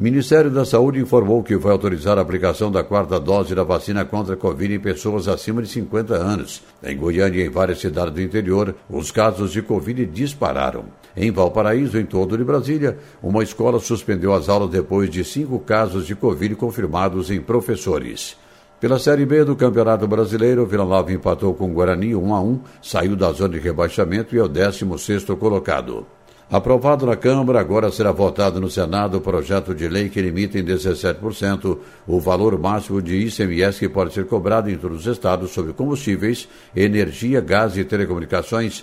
Ministério 0.00 0.48
da 0.48 0.64
Saúde 0.64 1.00
informou 1.00 1.42
que 1.42 1.56
vai 1.56 1.72
autorizar 1.72 2.18
a 2.18 2.20
aplicação 2.20 2.70
da 2.70 2.84
quarta 2.84 3.18
dose 3.18 3.52
da 3.52 3.64
vacina 3.64 4.04
contra 4.04 4.34
a 4.34 4.36
Covid 4.36 4.72
em 4.72 4.78
pessoas 4.78 5.26
acima 5.26 5.60
de 5.60 5.66
50 5.66 6.14
anos. 6.14 6.62
Em 6.84 6.96
Goiânia 6.96 7.42
e 7.42 7.46
em 7.48 7.50
várias 7.50 7.80
cidades 7.80 8.14
do 8.14 8.22
interior, 8.22 8.76
os 8.88 9.10
casos 9.10 9.50
de 9.50 9.60
Covid 9.60 10.06
dispararam. 10.06 10.84
Em 11.16 11.32
Valparaíso, 11.32 11.98
em 11.98 12.06
todo 12.06 12.38
de 12.38 12.44
Brasília, 12.44 12.96
uma 13.20 13.42
escola 13.42 13.80
suspendeu 13.80 14.32
as 14.32 14.48
aulas 14.48 14.70
depois 14.70 15.10
de 15.10 15.24
cinco 15.24 15.58
casos 15.58 16.06
de 16.06 16.14
Covid 16.14 16.54
confirmados 16.54 17.28
em 17.28 17.40
professores. 17.40 18.36
Pela 18.78 19.00
Série 19.00 19.26
B 19.26 19.42
do 19.42 19.56
Campeonato 19.56 20.06
Brasileiro, 20.06 20.62
o 20.62 20.66
Vila 20.66 20.84
Nova 20.84 21.12
empatou 21.12 21.54
com 21.54 21.68
o 21.68 21.74
Guarani 21.74 22.14
1 22.14 22.34
a 22.34 22.40
1, 22.40 22.60
saiu 22.80 23.16
da 23.16 23.32
zona 23.32 23.54
de 23.54 23.58
rebaixamento 23.58 24.32
e 24.32 24.38
é 24.38 24.44
o 24.44 24.48
16º 24.48 25.36
colocado. 25.36 26.06
Aprovado 26.50 27.04
na 27.04 27.14
Câmara, 27.14 27.60
agora 27.60 27.92
será 27.92 28.10
votado 28.10 28.58
no 28.58 28.70
Senado 28.70 29.18
o 29.18 29.20
projeto 29.20 29.74
de 29.74 29.86
lei 29.86 30.08
que 30.08 30.22
limita 30.22 30.58
em 30.58 30.64
17% 30.64 31.76
o 32.06 32.18
valor 32.18 32.58
máximo 32.58 33.02
de 33.02 33.16
ICMS 33.16 33.78
que 33.78 33.86
pode 33.86 34.14
ser 34.14 34.24
cobrado 34.24 34.70
em 34.70 34.78
todos 34.78 35.00
os 35.00 35.06
estados 35.06 35.50
sobre 35.50 35.74
combustíveis, 35.74 36.48
energia, 36.74 37.42
gás 37.42 37.76
e 37.76 37.84
telecomunicações. 37.84 38.82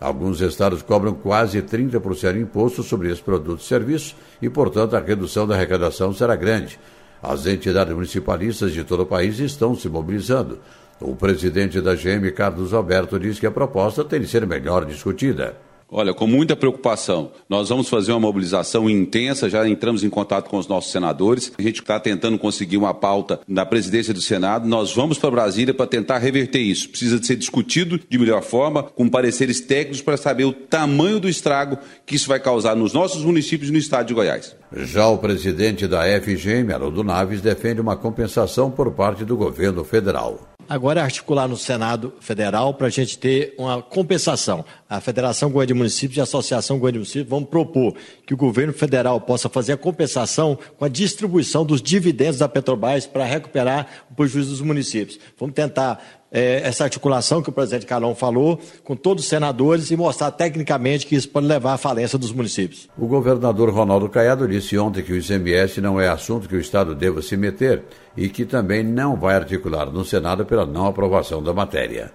Alguns 0.00 0.40
estados 0.40 0.80
cobram 0.80 1.12
quase 1.12 1.60
30% 1.60 2.32
de 2.32 2.40
imposto 2.40 2.82
sobre 2.82 3.08
esses 3.08 3.20
produtos 3.20 3.66
e 3.66 3.68
serviços 3.68 4.16
e, 4.40 4.48
portanto, 4.48 4.96
a 4.96 5.00
redução 5.00 5.46
da 5.46 5.54
arrecadação 5.54 6.14
será 6.14 6.34
grande. 6.34 6.80
As 7.22 7.44
entidades 7.44 7.92
municipalistas 7.92 8.72
de 8.72 8.84
todo 8.84 9.02
o 9.02 9.06
país 9.06 9.38
estão 9.38 9.76
se 9.76 9.86
mobilizando. 9.86 10.60
O 10.98 11.14
presidente 11.14 11.78
da 11.82 11.94
GM, 11.94 12.32
Carlos 12.34 12.72
Alberto, 12.72 13.20
diz 13.20 13.38
que 13.38 13.46
a 13.46 13.50
proposta 13.50 14.02
tem 14.02 14.18
de 14.18 14.28
ser 14.28 14.46
melhor 14.46 14.86
discutida. 14.86 15.54
Olha, 15.94 16.14
com 16.14 16.26
muita 16.26 16.56
preocupação, 16.56 17.32
nós 17.46 17.68
vamos 17.68 17.86
fazer 17.86 18.12
uma 18.12 18.20
mobilização 18.20 18.88
intensa, 18.88 19.50
já 19.50 19.68
entramos 19.68 20.02
em 20.02 20.08
contato 20.08 20.48
com 20.48 20.56
os 20.56 20.66
nossos 20.66 20.90
senadores, 20.90 21.52
a 21.58 21.60
gente 21.60 21.82
está 21.82 22.00
tentando 22.00 22.38
conseguir 22.38 22.78
uma 22.78 22.94
pauta 22.94 23.40
na 23.46 23.66
presidência 23.66 24.14
do 24.14 24.22
Senado, 24.22 24.66
nós 24.66 24.94
vamos 24.94 25.18
para 25.18 25.30
Brasília 25.30 25.74
para 25.74 25.86
tentar 25.86 26.16
reverter 26.16 26.60
isso. 26.60 26.88
Precisa 26.88 27.22
ser 27.22 27.36
discutido 27.36 28.00
de 28.08 28.18
melhor 28.18 28.42
forma, 28.42 28.84
com 28.84 29.06
pareceres 29.06 29.60
técnicos 29.60 30.00
para 30.00 30.16
saber 30.16 30.46
o 30.46 30.52
tamanho 30.54 31.20
do 31.20 31.28
estrago 31.28 31.76
que 32.06 32.16
isso 32.16 32.26
vai 32.26 32.40
causar 32.40 32.74
nos 32.74 32.94
nossos 32.94 33.22
municípios 33.22 33.68
e 33.68 33.72
no 33.72 33.78
estado 33.78 34.06
de 34.06 34.14
Goiás. 34.14 34.56
Já 34.74 35.06
o 35.08 35.18
presidente 35.18 35.86
da 35.86 36.04
FGM, 36.22 36.72
Haroldo 36.72 37.04
Naves, 37.04 37.42
defende 37.42 37.82
uma 37.82 37.98
compensação 37.98 38.70
por 38.70 38.90
parte 38.92 39.26
do 39.26 39.36
governo 39.36 39.84
federal. 39.84 40.51
Agora 40.72 41.00
é 41.00 41.02
articular 41.02 41.46
no 41.46 41.54
Senado 41.54 42.14
Federal 42.18 42.72
para 42.72 42.86
a 42.86 42.90
gente 42.90 43.18
ter 43.18 43.54
uma 43.58 43.82
compensação. 43.82 44.64
A 44.88 45.02
Federação 45.02 45.50
Goiânia 45.50 45.66
de 45.66 45.74
Municípios 45.74 46.16
e 46.16 46.20
a 46.20 46.22
Associação 46.22 46.78
Goiânia 46.78 46.92
de 46.92 46.98
Municípios 47.00 47.28
vão 47.28 47.44
propor 47.44 47.94
que 48.26 48.32
o 48.32 48.38
governo 48.38 48.72
federal 48.72 49.20
possa 49.20 49.50
fazer 49.50 49.74
a 49.74 49.76
compensação 49.76 50.58
com 50.78 50.84
a 50.86 50.88
distribuição 50.88 51.62
dos 51.62 51.82
dividendos 51.82 52.38
da 52.38 52.48
Petrobras 52.48 53.04
para 53.04 53.26
recuperar 53.26 53.86
o 54.10 54.14
prejuízo 54.14 54.48
dos 54.48 54.62
municípios. 54.62 55.20
Vamos 55.38 55.54
tentar 55.54 56.21
é, 56.32 56.62
essa 56.64 56.84
articulação 56.84 57.42
que 57.42 57.50
o 57.50 57.52
presidente 57.52 57.84
Calão 57.84 58.14
falou 58.14 58.58
com 58.82 58.96
todos 58.96 59.24
os 59.24 59.28
senadores 59.28 59.90
e 59.90 59.96
mostrar 59.96 60.30
tecnicamente 60.30 61.06
que 61.06 61.14
isso 61.14 61.28
pode 61.28 61.46
levar 61.46 61.74
à 61.74 61.78
falência 61.78 62.18
dos 62.18 62.32
municípios. 62.32 62.88
O 62.96 63.06
governador 63.06 63.70
Ronaldo 63.70 64.08
Caiado 64.08 64.48
disse 64.48 64.78
ontem 64.78 65.02
que 65.02 65.12
o 65.12 65.16
ICMS 65.16 65.80
não 65.80 66.00
é 66.00 66.08
assunto 66.08 66.48
que 66.48 66.56
o 66.56 66.60
Estado 66.60 66.94
deva 66.94 67.20
se 67.20 67.36
meter 67.36 67.82
e 68.16 68.28
que 68.28 68.46
também 68.46 68.82
não 68.82 69.14
vai 69.14 69.36
articular 69.36 69.86
no 69.86 70.04
Senado 70.04 70.46
pela 70.46 70.64
não 70.64 70.86
aprovação 70.86 71.42
da 71.42 71.52
matéria. 71.52 72.10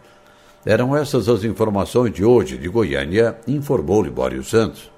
Eram 0.65 0.97
essas 0.97 1.29
as 1.29 1.43
informações 1.43 2.11
de 2.11 2.25
hoje 2.25 2.57
de 2.57 2.67
Goiânia, 2.67 3.37
informou 3.47 4.01
Libório 4.01 4.43
Santos. 4.43 4.91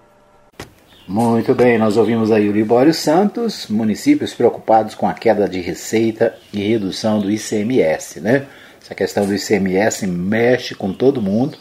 Muito 1.08 1.56
bem, 1.56 1.78
nós 1.78 1.98
ouvimos 1.98 2.32
aí 2.32 2.48
o 2.48 2.52
Libório 2.52 2.94
Santos, 2.94 3.68
municípios 3.68 4.34
preocupados 4.34 4.94
com 4.94 5.08
a 5.08 5.14
queda 5.14 5.50
de 5.50 5.60
receita 5.60 6.36
e 6.54 6.62
redução 6.68 7.20
do 7.20 7.32
ICMS, 7.32 8.22
né? 8.22 8.46
Essa 8.82 8.96
questão 8.96 9.26
do 9.26 9.36
ICMS 9.36 10.08
mexe 10.08 10.74
com 10.74 10.94
todo 10.94 11.22
mundo. 11.22 11.58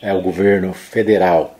É 0.00 0.12
o 0.12 0.22
governo 0.22 0.72
federal, 0.72 1.58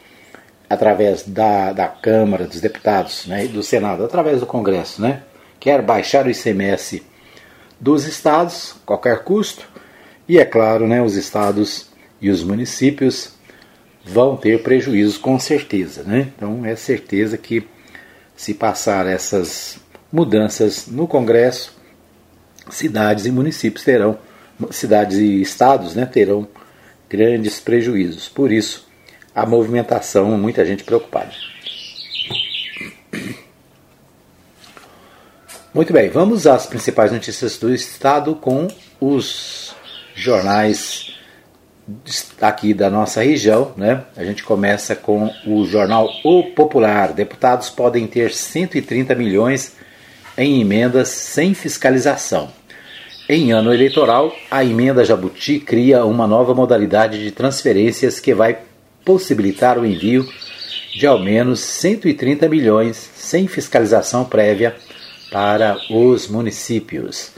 através 0.69 1.23
da, 1.23 1.73
da 1.73 1.89
Câmara 1.89 2.47
dos 2.47 2.61
Deputados 2.61 3.27
né, 3.27 3.45
e 3.45 3.49
do 3.49 3.63
Senado, 3.63 4.05
através 4.05 4.41
do 4.41 4.47
Congresso, 4.47 5.01
né, 5.01 5.23
quer 5.59 5.81
baixar 5.81 6.27
o 6.27 6.31
ICMS 6.31 7.03
dos 7.81 8.05
estados, 8.05 8.75
qualquer 8.85 9.25
custo, 9.25 9.67
e 10.29 10.39
é 10.39 10.45
claro, 10.45 10.87
né, 10.87 11.03
os 11.03 11.17
estados 11.17 11.89
e 12.21 12.31
os 12.31 12.43
municípios 12.43 13.35
vão 14.05 14.37
ter 14.37 14.63
prejuízos 14.63 15.17
com 15.17 15.39
certeza. 15.39 16.03
Né? 16.03 16.33
Então 16.37 16.65
é 16.65 16.77
certeza 16.77 17.39
que 17.39 17.67
se 18.37 18.55
passar 18.55 19.07
essas 19.07 19.79
mudanças 20.13 20.87
no 20.87 21.07
Congresso, 21.07 21.77
cidades 22.71 23.27
e 23.27 23.31
municípios 23.31 23.85
terão 23.85 24.19
cidades 24.71 25.19
e 25.19 25.40
estados 25.40 25.95
né, 25.95 26.07
terão 26.07 26.47
grandes 27.09 27.61
prejuízos. 27.61 28.29
Por 28.29 28.53
isso, 28.53 28.87
a 29.35 29.45
movimentação, 29.45 30.37
muita 30.38 30.64
gente 30.64 30.85
preocupada. 30.85 31.33
Muito 35.73 35.93
bem, 35.93 36.09
vamos 36.09 36.47
às 36.47 36.67
principais 36.67 37.11
notícias 37.11 37.59
do 37.59 37.75
Estado 37.75 38.37
com 38.37 38.69
os 39.01 39.75
jornais 40.14 41.12
aqui 42.40 42.73
da 42.73 42.88
nossa 42.88 43.23
região. 43.23 43.73
Né? 43.77 44.05
A 44.17 44.25
gente 44.25 44.45
começa 44.45 44.95
com 44.95 45.31
o 45.45 45.67
jornal 45.67 46.09
O 46.25 46.45
Popular. 46.45 47.12
Deputados 47.12 47.71
podem 47.71 48.07
ter 48.07 48.33
130 48.33 49.14
milhões 49.14 49.77
em 50.38 50.61
emendas 50.61 51.09
sem 51.09 51.55
fiscalização. 51.55 52.51
Em 53.27 53.53
ano 53.53 53.73
eleitoral, 53.73 54.37
a 54.51 54.63
emenda 54.63 55.03
Jabuti 55.03 55.59
cria 55.59 56.05
uma 56.05 56.27
nova 56.27 56.55
modalidade 56.55 57.25
de 57.25 57.31
transferências 57.31 58.21
que 58.21 58.35
vai 58.35 58.59
possibilitar 59.03 59.79
o 59.79 59.87
envio 59.87 60.29
de 60.95 61.07
ao 61.07 61.19
menos 61.19 61.61
130 61.61 62.47
milhões 62.51 62.99
sem 63.17 63.49
fiscalização 63.49 64.27
prévia 64.27 64.77
para 65.33 65.79
os 65.91 66.29
municípios. 66.29 67.33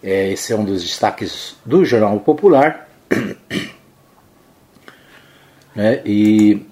É, 0.00 0.30
esse 0.30 0.52
é 0.52 0.56
um 0.56 0.64
dos 0.64 0.84
destaques 0.84 1.56
do 1.66 1.84
Jornal 1.84 2.20
Popular. 2.20 2.88
né, 5.74 6.02
e 6.06 6.62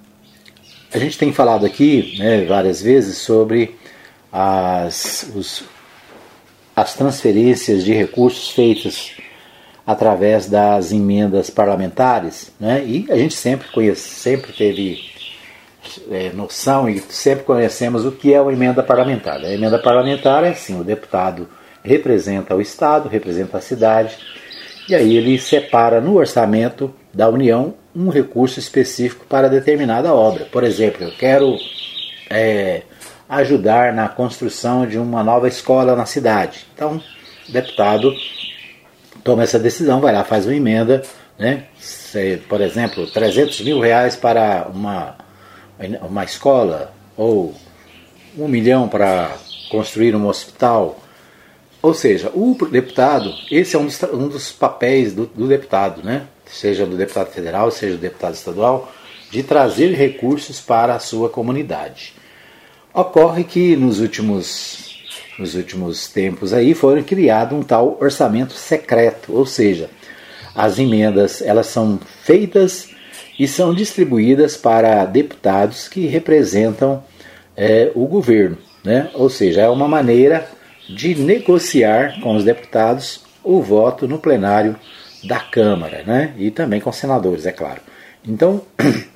a 0.93 0.99
gente 1.01 1.19
tem 1.19 1.33
falado 1.33 1.67
aqui 1.67 2.15
né, 2.21 2.45
várias 2.45 2.81
vezes 2.81 3.19
sobre 3.19 3.75
as, 4.33 5.29
os, 5.35 5.65
as 6.75 6.95
transferências 6.95 7.85
de 7.85 7.93
recursos 7.93 8.51
feitas 8.51 9.13
através 9.87 10.47
das 10.49 10.93
emendas 10.93 11.51
parlamentares, 11.51 12.53
né? 12.59 12.83
e 12.85 13.07
a 13.11 13.17
gente 13.17 13.35
sempre 13.35 13.69
conhece, 13.69 14.09
sempre 14.09 14.53
teve 14.53 14.99
é, 16.11 16.31
noção 16.33 16.89
e 16.89 16.99
sempre 17.01 17.45
conhecemos 17.45 18.05
o 18.05 18.13
que 18.13 18.33
é 18.33 18.41
uma 18.41 18.53
emenda 18.53 18.83
parlamentar. 18.83 19.39
A 19.45 19.53
emenda 19.53 19.79
parlamentar 19.79 20.43
é 20.45 20.51
assim, 20.51 20.81
o 20.81 20.85
deputado 20.85 21.49
representa 21.83 22.55
o 22.55 22.63
Estado, 22.63 23.09
representa 23.09 23.59
a 23.59 23.61
cidade, 23.61 24.17
e 24.89 24.95
aí 24.95 25.17
ele 25.17 25.39
separa 25.39 26.01
no 26.01 26.17
orçamento 26.17 26.93
da 27.13 27.29
União 27.29 27.75
um 27.95 28.09
recurso 28.09 28.59
específico 28.59 29.27
para 29.29 29.49
determinada 29.49 30.13
obra. 30.13 30.47
Por 30.47 30.65
exemplo, 30.65 31.05
eu 31.05 31.13
quero 31.13 31.57
é, 32.31 32.83
ajudar 33.29 33.93
na 33.93 34.09
construção 34.09 34.87
de 34.87 34.99
uma 34.99 35.23
nova 35.23 35.49
escola 35.49 35.97
na 35.97 36.07
cidade. 36.07 36.67
Então, 36.75 37.03
o 37.49 37.53
deputado 37.53 38.13
toma 39.23 39.43
essa 39.43 39.59
decisão, 39.59 40.01
vai 40.01 40.13
lá, 40.13 40.25
faz 40.25 40.47
uma 40.47 40.55
emenda, 40.55 41.03
né? 41.39 41.65
Se, 41.79 42.37
por 42.49 42.61
exemplo, 42.61 43.07
300 43.07 43.61
mil 43.63 43.81
reais 43.81 44.17
para 44.17 44.69
uma, 44.73 45.17
uma 46.03 46.25
escola, 46.25 46.93
ou 47.17 47.55
um 48.37 48.49
milhão 48.49 48.89
para 48.89 49.31
construir 49.71 50.15
um 50.15 50.27
hospital. 50.27 51.01
Ou 51.81 51.95
seja, 51.95 52.31
o 52.35 52.57
deputado, 52.71 53.33
esse 53.51 53.77
é 53.77 53.79
um 53.79 53.87
dos, 53.87 54.03
um 54.05 54.29
dos 54.29 54.53
papéis 54.53 55.13
do, 55.13 55.27
do 55.27 55.47
deputado, 55.47 56.03
né? 56.03 56.27
seja 56.47 56.87
do 56.87 56.97
deputado 56.97 57.31
federal, 57.31 57.71
seja 57.71 57.97
do 57.97 58.01
deputado 58.01 58.35
estadual, 58.35 58.93
de 59.31 59.43
trazer 59.43 59.95
recursos 59.95 60.61
para 60.61 60.95
a 60.95 60.99
sua 60.99 61.29
comunidade. 61.29 62.15
Ocorre 62.95 63.43
que 63.43 63.75
nos 63.75 63.99
últimos, 63.99 65.03
nos 65.37 65.57
últimos 65.57 66.07
tempos 66.07 66.53
aí 66.53 66.75
foram 66.75 67.03
criado 67.03 67.57
um 67.57 67.63
tal 67.63 67.99
orçamento 68.01 68.53
secreto, 68.53 69.33
ou 69.35 69.45
seja, 69.45 69.91
as 70.55 70.79
emendas 70.79 71.43
elas 71.43 71.67
são 71.67 71.99
feitas 72.23 72.89
e 73.37 73.49
são 73.49 73.75
distribuídas 73.75 74.57
para 74.57 75.05
deputados 75.07 75.89
que 75.89 76.07
representam 76.07 77.03
é, 77.57 77.91
o 77.97 78.07
governo, 78.07 78.59
né? 78.85 79.11
ou 79.15 79.29
seja, 79.29 79.63
é 79.63 79.69
uma 79.69 79.89
maneira 79.89 80.49
de 80.89 81.17
negociar 81.17 82.21
com 82.21 82.37
os 82.37 82.45
deputados 82.45 83.25
o 83.43 83.61
voto 83.61 84.07
no 84.07 84.21
plenário 84.21 84.77
da 85.25 85.41
Câmara, 85.41 86.05
né? 86.07 86.33
e 86.39 86.49
também 86.49 86.81
com 86.81 86.93
senadores, 86.93 87.45
é 87.45 87.51
claro. 87.51 87.81
Então, 88.25 88.63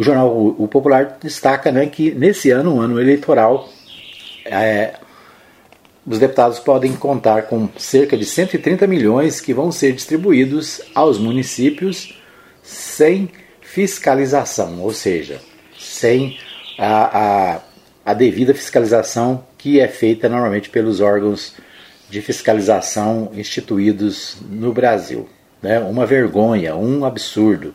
o 0.00 0.02
jornal 0.02 0.34
o, 0.34 0.66
Popular 0.66 1.18
destaca 1.22 1.70
né, 1.70 1.84
que 1.84 2.10
nesse 2.10 2.50
ano, 2.50 2.76
um 2.76 2.80
ano 2.80 2.98
eleitoral, 2.98 3.68
é, 4.46 4.94
os 6.06 6.18
deputados 6.18 6.58
podem 6.58 6.94
contar 6.94 7.42
com 7.42 7.68
cerca 7.76 8.16
de 8.16 8.24
130 8.24 8.86
milhões 8.86 9.42
que 9.42 9.52
vão 9.52 9.70
ser 9.70 9.92
distribuídos 9.92 10.80
aos 10.94 11.18
municípios 11.18 12.18
sem 12.62 13.28
fiscalização, 13.60 14.80
ou 14.80 14.90
seja, 14.90 15.38
sem 15.78 16.38
a, 16.78 17.18
a, 17.56 17.60
a 18.02 18.14
devida 18.14 18.54
fiscalização 18.54 19.44
que 19.58 19.80
é 19.80 19.86
feita 19.86 20.30
normalmente 20.30 20.70
pelos 20.70 21.02
órgãos 21.02 21.56
de 22.08 22.22
fiscalização 22.22 23.32
instituídos 23.34 24.38
no 24.48 24.72
Brasil. 24.72 25.28
Né? 25.60 25.78
Uma 25.78 26.06
vergonha, 26.06 26.74
um 26.74 27.04
absurdo. 27.04 27.74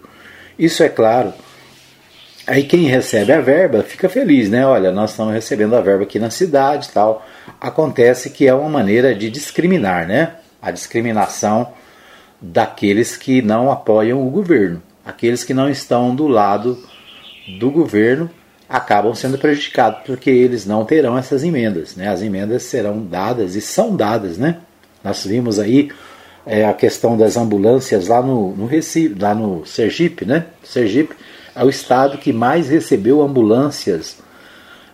Isso, 0.57 0.81
é 0.81 0.89
claro, 0.89 1.31
Aí 2.47 2.63
quem 2.63 2.83
recebe 2.83 3.31
a 3.33 3.41
verba 3.41 3.81
fica 3.81 4.07
feliz, 4.07 4.49
né? 4.49 4.65
Olha, 4.67 4.91
nós 4.91 5.11
estamos 5.11 5.33
recebendo 5.33 5.75
a 5.75 5.81
verba 5.81 6.03
aqui 6.03 6.19
na 6.19 6.29
cidade 6.29 6.89
tal. 6.89 7.25
Acontece 7.59 8.29
que 8.29 8.47
é 8.47 8.53
uma 8.53 8.69
maneira 8.69 9.15
de 9.15 9.31
discriminar, 9.31 10.07
né? 10.07 10.33
A 10.61 10.69
discriminação 10.69 11.73
daqueles 12.39 13.17
que 13.17 13.41
não 13.41 13.71
apoiam 13.71 14.25
o 14.25 14.29
governo. 14.29 14.81
Aqueles 15.03 15.43
que 15.43 15.55
não 15.55 15.67
estão 15.67 16.15
do 16.15 16.27
lado 16.27 16.77
do 17.59 17.71
governo 17.71 18.29
acabam 18.69 19.15
sendo 19.15 19.39
prejudicados 19.39 20.01
porque 20.05 20.29
eles 20.29 20.67
não 20.67 20.85
terão 20.85 21.17
essas 21.17 21.43
emendas, 21.43 21.95
né? 21.95 22.09
As 22.09 22.21
emendas 22.21 22.61
serão 22.61 23.03
dadas 23.03 23.55
e 23.55 23.61
são 23.61 23.95
dadas, 23.95 24.37
né? 24.37 24.57
Nós 25.03 25.25
vimos 25.25 25.57
aí 25.57 25.89
é, 26.45 26.63
a 26.63 26.73
questão 26.73 27.17
das 27.17 27.37
ambulâncias 27.37 28.07
lá 28.07 28.21
no, 28.21 28.55
no 28.55 28.67
Recife, 28.67 29.15
lá 29.19 29.33
no 29.33 29.65
Sergipe, 29.65 30.25
né? 30.25 30.45
Sergipe 30.63 31.15
é 31.55 31.63
o 31.63 31.69
estado 31.69 32.17
que 32.17 32.33
mais 32.33 32.69
recebeu 32.69 33.21
ambulâncias 33.21 34.17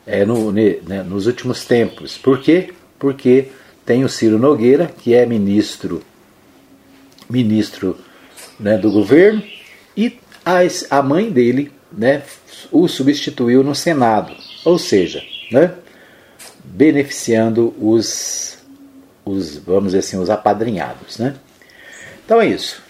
é, 0.06 0.24
no, 0.26 0.52
né, 0.52 1.04
nos 1.04 1.26
últimos 1.26 1.66
tempos. 1.66 2.18
Por 2.18 2.40
quê? 2.40 2.74
Porque 3.00 3.50
tem 3.86 4.04
o 4.04 4.10
Ciro 4.10 4.38
Nogueira, 4.38 4.88
que 4.88 5.16
é 5.16 5.26
ministro, 5.26 6.04
ministro 7.30 7.98
né, 8.60 8.78
do 8.78 8.92
governo, 8.92 9.44
e 9.98 10.20
a, 10.46 10.60
a 10.98 11.02
mãe 11.02 11.32
dele 11.32 11.72
né, 11.92 12.24
o 12.72 12.88
substituiu 12.88 13.64
no 13.64 13.74
Senado. 13.74 14.34
Ou 14.64 14.78
seja, 14.78 15.24
né, 15.52 15.74
beneficiando 16.64 17.74
os, 17.80 18.60
os, 19.26 19.58
vamos 19.58 19.86
dizer 19.86 20.00
assim, 20.00 20.18
os 20.18 20.30
apadrinhados. 20.30 21.18
Né? 21.18 21.36
Então 22.24 22.40
é 22.40 22.48
isso. 22.48 22.82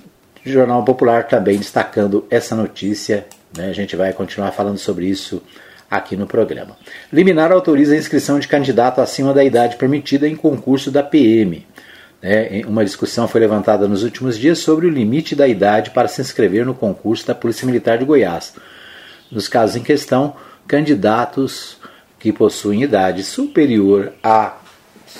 O 0.45 0.49
Jornal 0.49 0.83
Popular 0.83 1.27
também 1.27 1.57
destacando 1.57 2.25
essa 2.29 2.55
notícia 2.55 3.27
né? 3.55 3.69
A 3.69 3.73
gente 3.73 3.95
vai 3.95 4.13
continuar 4.13 4.51
falando 4.51 4.77
sobre 4.77 5.05
isso 5.05 5.41
aqui 5.89 6.15
no 6.15 6.25
programa. 6.25 6.77
Liminar 7.11 7.51
autoriza 7.51 7.93
a 7.93 7.97
inscrição 7.97 8.39
de 8.39 8.47
candidato 8.47 9.01
acima 9.01 9.33
da 9.33 9.43
idade 9.43 9.75
permitida 9.75 10.27
em 10.27 10.35
concurso 10.35 10.89
da 10.89 11.03
PM. 11.03 11.67
Né? 12.21 12.61
Uma 12.65 12.85
discussão 12.85 13.27
foi 13.27 13.41
levantada 13.41 13.87
nos 13.87 14.03
últimos 14.03 14.37
dias 14.37 14.59
sobre 14.59 14.87
o 14.87 14.89
limite 14.89 15.35
da 15.35 15.47
idade 15.47 15.91
para 15.91 16.07
se 16.07 16.21
inscrever 16.21 16.65
no 16.65 16.73
concurso 16.73 17.27
da 17.27 17.35
Polícia 17.35 17.65
Militar 17.65 17.97
de 17.97 18.05
Goiás. 18.05 18.53
Nos 19.29 19.49
casos 19.49 19.75
em 19.75 19.83
questão, 19.83 20.35
candidatos 20.65 21.77
que 22.19 22.31
possuem 22.31 22.83
idade 22.83 23.23
superior 23.23 24.13
à 24.23 24.57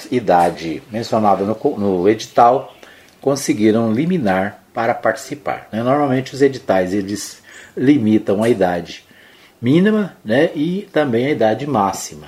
idade 0.09 0.81
mencionada 0.89 1.43
no, 1.43 1.57
no 1.77 2.07
edital 2.07 2.73
conseguiram 3.19 3.91
liminar 3.91 4.63
para 4.73 4.93
participar. 4.93 5.67
Né? 5.71 5.83
Normalmente 5.83 6.33
os 6.33 6.41
editais 6.41 6.93
eles 6.93 7.40
limitam 7.75 8.43
a 8.43 8.49
idade 8.49 9.05
mínima 9.61 10.17
né, 10.25 10.49
e 10.55 10.89
também 10.91 11.27
a 11.27 11.31
idade 11.31 11.67
máxima. 11.67 12.27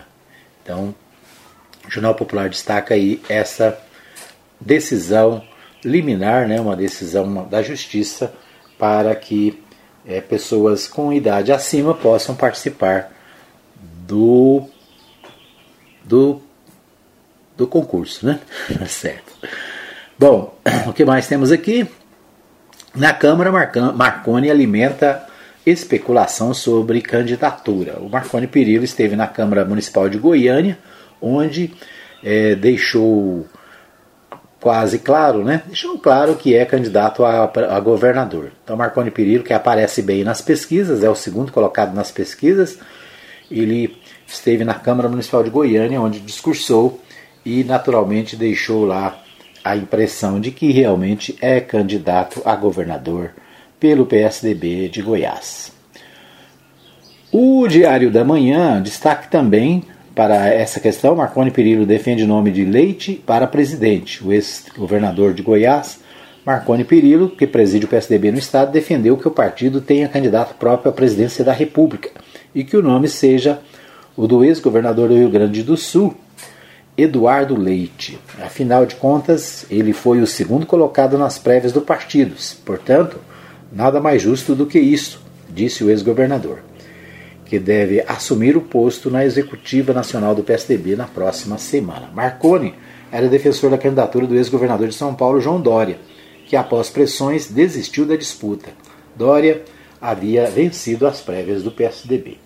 Então, 0.62 0.93
o 1.86 1.91
Jornal 1.91 2.15
Popular 2.15 2.49
destaca 2.49 2.93
aí 2.93 3.21
essa 3.27 3.77
decisão 4.60 5.43
liminar, 5.84 6.47
né, 6.47 6.62
uma 6.62 6.75
decisão 6.75 7.47
da 7.47 7.62
Justiça 7.62 8.34
para 8.77 9.13
que 9.15 9.62
é, 10.06 10.21
pessoas 10.21 10.88
com 10.88 11.12
idade 11.12 11.51
acima 11.51 11.93
possam 11.93 12.36
participar 12.36 13.12
do, 14.06 14.67
do, 16.03 16.41
do 17.56 17.67
concurso, 17.67 18.25
né? 18.25 18.39
certo. 18.88 19.34
Bom, 20.17 20.58
o 20.88 20.93
que 20.93 21.06
mais 21.06 21.27
temos 21.27 21.51
aqui? 21.51 21.88
Na 22.93 23.13
Câmara, 23.13 23.51
Marconi 23.93 24.51
alimenta 24.51 25.27
especulação 25.65 26.54
sobre 26.54 27.02
candidatura. 27.02 27.99
O 27.99 28.10
Marconi 28.10 28.47
Perillo 28.47 28.84
esteve 28.84 29.15
na 29.15 29.28
Câmara 29.28 29.63
Municipal 29.63 30.10
de 30.10 30.17
Goiânia, 30.17 30.78
onde 31.21 31.73
é, 32.23 32.56
deixou 32.56 33.45
quase 34.60 34.99
claro, 34.99 35.43
né? 35.43 35.63
Deixou 35.67 35.97
claro 35.99 36.36
que 36.36 36.56
é 36.56 36.63
candidato 36.65 37.26
a, 37.26 37.43
a, 37.43 37.80
governador. 37.80 38.52
Então, 38.63 38.78
Marconi 38.78 39.12
Perillo, 39.12 39.43
que 39.43 39.54
aparece 39.54 40.02
bem 40.02 40.23
nas 40.23 40.41
pesquisas, 40.41 41.04
é 41.04 41.10
o 41.10 41.15
segundo 41.15 41.52
colocado 41.52 41.93
nas 41.93 42.12
pesquisas, 42.12 42.80
ele 43.52 43.97
esteve 44.26 44.63
na 44.63 44.73
Câmara 44.73 45.10
Municipal 45.10 45.43
de 45.43 45.49
Goiânia, 45.49 45.99
onde 45.99 46.19
discursou 46.19 47.02
e 47.45 47.63
naturalmente 47.63 48.38
deixou 48.38 48.86
lá 48.86 49.21
a 49.63 49.76
impressão 49.76 50.39
de 50.39 50.52
que 50.52 50.71
realmente 50.71 51.38
é 51.41 51.60
candidato 51.60 52.41
a 52.45 52.56
governador 52.56 53.32
pelo 53.84 54.06
PSDB 54.06 54.88
de 54.88 55.02
Goiás. 55.02 55.74
O 57.30 57.67
Diário 57.67 58.10
da 58.10 58.24
Manhã 58.24 58.82
destaque 58.82 59.30
também 59.30 59.84
para 60.15 60.48
essa 60.48 60.80
questão, 60.80 61.17
Marconi 61.17 61.52
Perillo 61.52 61.86
defende 61.86 62.26
nome 62.26 62.50
de 62.50 62.63
Leite 62.63 63.22
para 63.26 63.46
presidente. 63.46 64.26
O 64.26 64.32
ex-governador 64.32 65.34
de 65.34 65.43
Goiás, 65.43 66.00
Marconi 66.46 66.86
Perillo, 66.86 67.30
que 67.30 67.46
preside 67.46 67.84
o 67.84 67.89
PSDB 67.89 68.32
no 68.32 68.38
estado, 68.38 68.72
defendeu 68.72 69.17
que 69.17 69.28
o 69.28 69.32
partido 69.32 69.82
tenha 69.82 70.08
candidato 70.08 70.56
próprio 70.56 70.89
à 70.89 70.93
presidência 70.93 71.43
da 71.43 71.52
República 71.52 72.10
e 72.56 72.63
que 72.63 72.78
o 72.78 72.82
nome 72.82 73.10
seja 73.10 73.60
o 74.15 74.26
do 74.28 74.46
ex-governador 74.46 75.10
do 75.10 75.17
Rio 75.17 75.30
Grande 75.30 75.62
do 75.62 75.76
Sul, 75.76 76.15
Eduardo 76.98 77.60
Leite. 77.60 78.17
Afinal 78.41 78.86
de 78.86 78.96
contas, 78.96 79.65
ele 79.69 79.91
foi 79.91 80.22
o 80.22 80.28
segundo 80.28 80.65
colocado 80.65 81.17
nas 81.17 81.38
prévias 81.38 81.74
do 81.74 81.82
partido. 81.82 82.34
Portanto, 82.63 83.19
Nada 83.73 83.99
mais 83.99 84.21
justo 84.21 84.53
do 84.53 84.67
que 84.67 84.79
isso, 84.79 85.19
disse 85.49 85.83
o 85.83 85.89
ex-governador, 85.89 86.59
que 87.43 87.57
deve 87.57 88.01
assumir 88.07 88.55
o 88.55 88.62
posto 88.62 89.09
na 89.09 89.25
executiva 89.25 89.91
nacional 89.93 90.36
do 90.36 90.43
PSDB 90.43 90.95
na 90.95 91.07
próxima 91.07 91.57
semana. 91.57 92.09
Marconi 92.13 92.75
era 93.12 93.27
defensor 93.27 93.71
da 93.71 93.77
candidatura 93.77 94.27
do 94.27 94.36
ex-governador 94.36 94.88
de 94.88 94.93
São 94.93 95.15
Paulo, 95.15 95.41
João 95.41 95.59
Dória, 95.59 95.97
que 96.45 96.55
após 96.55 96.91
pressões 96.91 97.47
desistiu 97.47 98.05
da 98.05 98.15
disputa. 98.15 98.69
Dória 99.15 99.63
havia 99.99 100.49
vencido 100.49 101.07
as 101.07 101.21
prévias 101.21 101.63
do 101.63 101.71
PSDB. 101.71 102.38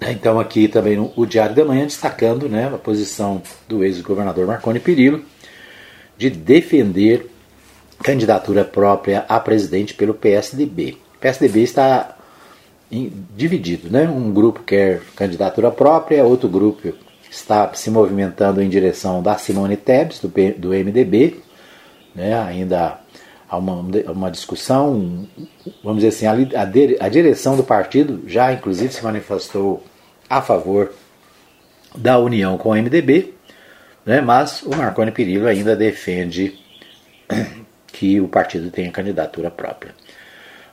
Então 0.00 0.38
aqui 0.38 0.68
também 0.68 0.98
o 1.16 1.26
Diário 1.26 1.54
da 1.54 1.64
Manhã 1.64 1.84
destacando 1.84 2.48
né, 2.48 2.70
a 2.72 2.78
posição 2.78 3.42
do 3.68 3.84
ex-governador 3.84 4.46
Marconi 4.46 4.80
Perillo 4.80 5.24
de 6.16 6.30
defender 6.30 7.29
candidatura 8.02 8.64
própria 8.64 9.24
a 9.28 9.38
presidente 9.38 9.94
pelo 9.94 10.14
PSDB. 10.14 10.96
O 11.16 11.18
PSDB 11.20 11.62
está 11.62 12.16
dividido, 13.36 13.90
né? 13.90 14.08
Um 14.08 14.32
grupo 14.32 14.62
quer 14.62 15.00
candidatura 15.14 15.70
própria, 15.70 16.24
outro 16.24 16.48
grupo 16.48 16.92
está 17.30 17.72
se 17.74 17.90
movimentando 17.90 18.60
em 18.60 18.68
direção 18.68 19.22
da 19.22 19.38
Simone 19.38 19.76
Tebet, 19.76 20.20
do, 20.20 20.28
do 20.58 20.68
MDB, 20.70 21.40
né? 22.14 22.40
Ainda 22.40 22.98
há 23.48 23.56
uma, 23.56 23.74
uma 24.10 24.30
discussão, 24.30 25.26
vamos 25.84 26.02
dizer 26.02 26.08
assim, 26.08 26.26
a, 26.26 26.60
a, 26.60 27.06
a 27.06 27.08
direção 27.08 27.56
do 27.56 27.62
partido 27.62 28.22
já 28.26 28.52
inclusive 28.52 28.92
se 28.92 29.04
manifestou 29.04 29.84
a 30.28 30.40
favor 30.40 30.92
da 31.96 32.18
união 32.18 32.56
com 32.56 32.70
o 32.70 32.74
MDB, 32.74 33.34
né? 34.06 34.20
mas 34.20 34.62
o 34.62 34.70
Marconi 34.70 35.10
Perillo 35.10 35.46
ainda 35.46 35.74
defende 35.74 36.58
que 38.00 38.18
o 38.18 38.26
partido 38.26 38.70
tenha 38.70 38.90
candidatura 38.90 39.50
própria. 39.50 39.94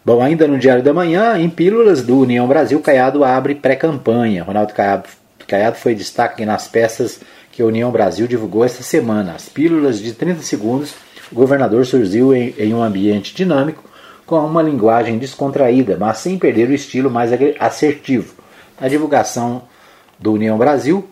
Bom, 0.05 0.21
ainda 0.21 0.47
no 0.47 0.57
Diário 0.57 0.81
da 0.81 0.93
Manhã, 0.93 1.37
em 1.37 1.49
pílulas 1.49 2.01
do 2.01 2.19
União 2.19 2.47
Brasil, 2.47 2.79
Caiado 2.79 3.21
abre 3.21 3.53
pré-campanha. 3.53 4.45
Ronaldo 4.45 4.73
Caiado, 4.73 5.75
foi 5.75 5.93
destaque 5.93 6.45
nas 6.45 6.69
peças 6.69 7.19
que 7.51 7.61
a 7.61 7.65
União 7.65 7.91
Brasil 7.91 8.27
divulgou 8.27 8.63
esta 8.63 8.81
semana. 8.81 9.33
As 9.33 9.49
pílulas 9.49 9.99
de 9.99 10.13
30 10.13 10.41
segundos, 10.41 10.95
o 11.29 11.35
governador 11.35 11.85
surgiu 11.85 12.33
em, 12.33 12.55
em 12.57 12.73
um 12.73 12.81
ambiente 12.81 13.35
dinâmico, 13.35 13.83
com 14.25 14.37
uma 14.37 14.63
linguagem 14.63 15.17
descontraída, 15.17 15.97
mas 15.99 16.19
sem 16.19 16.39
perder 16.39 16.69
o 16.69 16.73
estilo 16.73 17.11
mais 17.11 17.31
assertivo. 17.59 18.35
Na 18.79 18.87
divulgação 18.87 19.63
do 20.17 20.31
União 20.31 20.57
Brasil, 20.57 21.05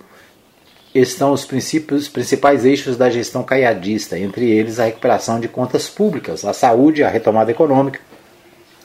estão 0.95 1.33
os 1.33 1.45
princípios, 1.45 2.07
principais 2.07 2.63
eixos 2.63 2.95
da 2.95 3.09
gestão 3.09 3.43
caiadista, 3.43 4.17
entre 4.17 4.49
eles 4.49 4.79
a 4.79 4.85
recuperação 4.85 5.39
de 5.39 5.47
contas 5.47 5.89
públicas, 5.89 6.45
a 6.45 6.53
saúde, 6.53 7.03
a 7.03 7.09
retomada 7.09 7.51
econômica, 7.51 7.99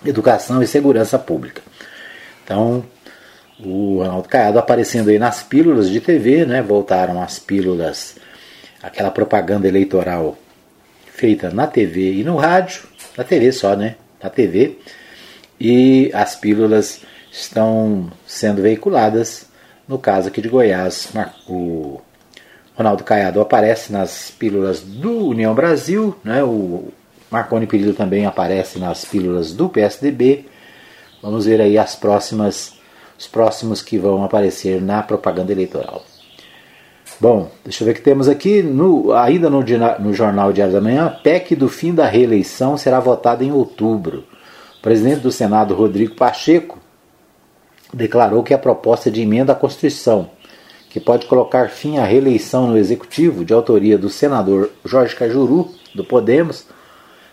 educação 0.05 0.61
e 0.61 0.67
segurança 0.67 1.19
pública. 1.19 1.63
Então, 2.45 2.85
o 3.63 3.99
Ronaldo 3.99 4.29
Caiado 4.29 4.59
aparecendo 4.59 5.11
aí 5.11 5.19
nas 5.19 5.43
pílulas 5.43 5.89
de 5.89 6.01
TV, 6.01 6.45
né? 6.45 6.63
Voltaram 6.63 7.23
as 7.23 7.39
pílulas, 7.39 8.17
aquela 8.83 9.11
propaganda 9.11 9.69
eleitoral 9.69 10.37
feita 11.13 11.51
na 11.51 11.67
TV 11.67 12.15
e 12.15 12.25
no 12.25 12.37
rádio, 12.37 12.83
na 13.17 13.23
TV 13.23 13.53
só, 13.53 13.77
né? 13.77 13.97
Na 14.21 14.31
TV. 14.31 14.79
E 15.61 16.11
as 16.15 16.35
pílulas 16.35 17.03
estão 17.31 18.11
sendo 18.27 18.63
veiculadas 18.63 19.50
no 19.91 19.99
caso 19.99 20.29
aqui 20.29 20.41
de 20.41 20.49
Goiás, 20.49 21.13
o 21.49 22.01
Ronaldo 22.77 23.03
Caiado 23.03 23.41
aparece 23.41 23.93
nas 23.93 24.31
pílulas 24.31 24.81
do 24.81 25.27
União 25.27 25.53
Brasil, 25.53 26.17
né? 26.25 26.43
o 26.43 26.89
Marconi 27.31 27.67
Perillo 27.67 27.93
também 27.93 28.25
aparece 28.25 28.79
nas 28.79 29.05
pílulas 29.05 29.53
do 29.53 29.69
PSDB, 29.69 30.47
Vamos 31.23 31.45
ver 31.45 31.61
aí 31.61 31.77
as 31.77 31.95
próximas, 31.95 32.73
os 33.19 33.27
próximos 33.27 33.83
que 33.83 33.99
vão 33.99 34.25
aparecer 34.25 34.81
na 34.81 35.03
propaganda 35.03 35.53
eleitoral. 35.53 36.03
Bom, 37.21 37.51
deixa 37.63 37.83
eu 37.83 37.87
ver 37.87 37.93
o 37.93 37.95
que 37.95 38.01
temos 38.01 38.27
aqui. 38.27 38.63
No, 38.63 39.13
ainda 39.13 39.51
no, 39.51 39.63
no 39.99 40.15
Jornal 40.15 40.51
Diário 40.51 40.73
da 40.73 40.81
Manhã, 40.81 41.15
PEC 41.23 41.55
do 41.55 41.69
fim 41.69 41.95
da 41.95 42.07
reeleição 42.07 42.79
será 42.79 42.99
votada 42.99 43.45
em 43.45 43.53
outubro. 43.53 44.25
O 44.79 44.81
presidente 44.81 45.21
do 45.21 45.31
Senado, 45.31 45.75
Rodrigo 45.75 46.15
Pacheco, 46.15 46.80
declarou 47.93 48.43
que 48.43 48.55
a 48.55 48.59
proposta 48.59 49.11
de 49.11 49.23
emenda 49.23 49.53
à 49.53 49.57
Constituição, 49.57 50.31
que 50.89 51.01
pode 51.01 51.27
colocar 51.27 51.69
fim 51.69 51.99
à 51.99 52.05
reeleição 52.05 52.67
no 52.67 52.77
Executivo, 52.77 53.45
de 53.45 53.53
autoria 53.53 53.97
do 53.97 54.09
senador 54.09 54.71
Jorge 54.85 55.15
Cajuru, 55.15 55.69
do 55.95 56.05
Podemos, 56.05 56.67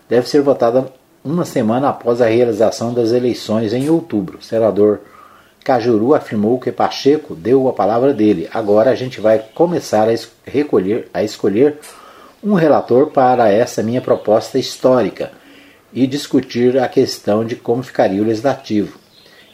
deve 0.08 0.28
ser 0.28 0.42
votada 0.42 0.92
uma 1.24 1.44
semana 1.44 1.90
após 1.90 2.22
a 2.22 2.28
realização 2.28 2.94
das 2.94 3.12
eleições 3.12 3.74
em 3.74 3.90
outubro. 3.90 4.38
O 4.38 4.44
senador 4.44 5.02
Cajuru 5.64 6.14
afirmou 6.14 6.60
que 6.60 6.72
Pacheco 6.72 7.36
deu 7.36 7.68
a 7.68 7.74
palavra 7.74 8.14
dele. 8.14 8.48
Agora 8.54 8.92
a 8.92 8.96
gente 8.96 9.20
vai 9.20 9.40
começar 9.54 10.08
a 10.08 10.16
recolher, 10.50 11.10
a 11.14 11.24
escolher 11.24 11.80
um 12.44 12.54
relator 12.54 13.08
para 13.08 13.50
essa 13.50 13.84
minha 13.84 14.00
proposta 14.00 14.58
histórica 14.58 15.32
e 15.92 16.08
discutir 16.08 16.78
a 16.78 16.88
questão 16.88 17.44
de 17.44 17.56
como 17.56 17.84
ficaria 17.84 18.22
o 18.22 18.26
legislativo, 18.26 18.98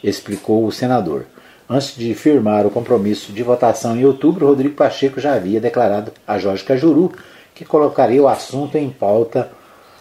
explicou 0.04 0.66
o 0.66 0.72
senador. 0.72 1.26
Antes 1.70 1.96
de 1.96 2.14
firmar 2.14 2.66
o 2.66 2.72
compromisso 2.72 3.32
de 3.32 3.42
votação 3.42 3.96
em 3.96 4.06
outubro, 4.06 4.48
Rodrigo 4.48 4.76
Pacheco 4.76 5.20
já 5.20 5.34
havia 5.34 5.62
declarado 5.62 6.12
a 6.28 6.38
Jorge 6.38 6.64
Cajuru 6.64 7.14
que 7.56 7.64
colocaria 7.64 8.22
o 8.22 8.28
assunto 8.28 8.78
em 8.78 8.90
pauta 8.90 9.50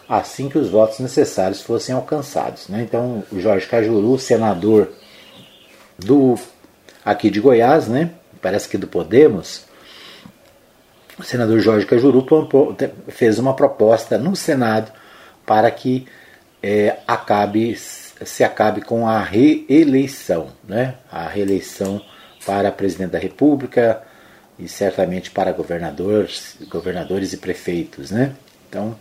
assim 0.07 0.49
que 0.49 0.57
os 0.57 0.69
votos 0.69 0.99
necessários 0.99 1.61
fossem 1.61 1.95
alcançados. 1.95 2.67
Né? 2.67 2.81
Então, 2.81 3.23
o 3.31 3.39
Jorge 3.39 3.67
Cajuru, 3.67 4.19
senador 4.19 4.89
do 5.97 6.37
aqui 7.05 7.29
de 7.29 7.39
Goiás, 7.39 7.87
né? 7.87 8.11
parece 8.41 8.67
que 8.67 8.77
do 8.77 8.87
Podemos, 8.87 9.65
o 11.17 11.23
senador 11.23 11.59
Jorge 11.59 11.85
Cajuru 11.85 12.25
fez 13.07 13.39
uma 13.39 13.55
proposta 13.55 14.17
no 14.17 14.35
Senado 14.35 14.91
para 15.45 15.69
que 15.71 16.07
é, 16.61 16.97
acabe, 17.07 17.75
se 18.25 18.43
acabe 18.43 18.81
com 18.81 19.07
a 19.07 19.21
reeleição, 19.21 20.47
né? 20.67 20.95
a 21.11 21.27
reeleição 21.27 22.01
para 22.45 22.71
presidente 22.71 23.11
da 23.11 23.19
República 23.19 24.01
e 24.59 24.67
certamente 24.67 25.31
para 25.31 25.51
governadores, 25.51 26.57
governadores 26.69 27.33
e 27.33 27.37
prefeitos. 27.37 28.11
Né? 28.11 28.31
Então, 28.69 28.95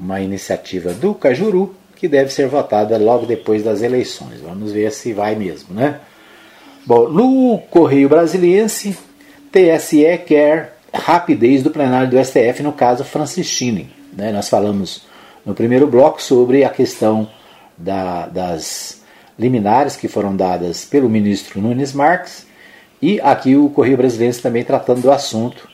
uma 0.00 0.20
iniciativa 0.20 0.92
do 0.92 1.14
Cajuru 1.14 1.74
que 1.96 2.06
deve 2.06 2.32
ser 2.32 2.46
votada 2.46 2.96
logo 2.96 3.26
depois 3.26 3.64
das 3.64 3.82
eleições. 3.82 4.40
Vamos 4.40 4.72
ver 4.72 4.92
se 4.92 5.12
vai 5.12 5.34
mesmo, 5.34 5.74
né? 5.74 6.00
Bom, 6.86 7.08
no 7.08 7.58
Correio 7.70 8.08
Brasiliense, 8.08 8.96
TSE 9.50 10.18
quer 10.24 10.78
rapidez 10.94 11.62
do 11.62 11.70
plenário 11.70 12.08
do 12.08 12.24
STF 12.24 12.62
no 12.62 12.72
caso 12.72 13.04
Francischini. 13.04 13.90
Né? 14.12 14.32
Nós 14.32 14.48
falamos 14.48 15.02
no 15.44 15.54
primeiro 15.54 15.86
bloco 15.86 16.22
sobre 16.22 16.64
a 16.64 16.70
questão 16.70 17.28
da, 17.78 18.26
das 18.26 19.02
liminares 19.38 19.96
que 19.96 20.08
foram 20.08 20.34
dadas 20.34 20.84
pelo 20.84 21.08
ministro 21.08 21.60
Nunes 21.60 21.92
Marques 21.92 22.46
e 23.00 23.20
aqui 23.20 23.54
o 23.54 23.70
Correio 23.70 23.96
Brasiliense 23.96 24.42
também 24.42 24.64
tratando 24.64 25.02
do 25.02 25.10
assunto, 25.10 25.68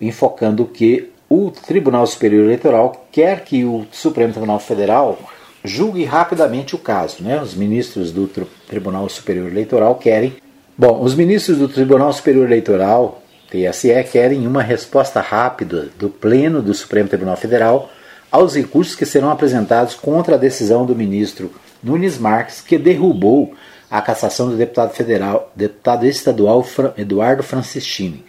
enfocando 0.00 0.66
que 0.66 1.10
o 1.28 1.50
Tribunal 1.50 2.06
Superior 2.06 2.44
Eleitoral 2.44 3.06
quer 3.10 3.44
que 3.44 3.64
o 3.64 3.86
Supremo 3.90 4.32
Tribunal 4.32 4.60
Federal 4.60 5.18
julgue 5.64 6.04
rapidamente 6.04 6.74
o 6.74 6.78
caso. 6.78 7.22
Né? 7.22 7.40
Os 7.40 7.54
ministros 7.54 8.12
do 8.12 8.28
Tribunal 8.68 9.08
Superior 9.08 9.50
Eleitoral 9.50 9.94
querem. 9.96 10.34
Bom, 10.76 11.02
os 11.02 11.14
ministros 11.14 11.58
do 11.58 11.68
Tribunal 11.68 12.12
Superior 12.12 12.44
Eleitoral, 12.46 13.22
TSE, 13.50 14.04
querem 14.12 14.46
uma 14.46 14.62
resposta 14.62 15.20
rápida 15.20 15.88
do 15.98 16.10
Pleno 16.10 16.60
do 16.60 16.74
Supremo 16.74 17.08
Tribunal 17.08 17.36
Federal 17.36 17.90
aos 18.36 18.54
recursos 18.54 18.94
que 18.94 19.06
serão 19.06 19.30
apresentados 19.30 19.94
contra 19.94 20.34
a 20.34 20.38
decisão 20.38 20.84
do 20.84 20.94
ministro 20.94 21.50
Nunes 21.82 22.18
Marques, 22.18 22.60
que 22.60 22.76
derrubou 22.76 23.54
a 23.90 24.02
cassação 24.02 24.50
do 24.50 24.56
deputado 24.56 24.92
federal, 24.92 25.50
deputado 25.56 26.04
estadual 26.04 26.64
Eduardo 26.98 27.42
Francischini. 27.42 28.24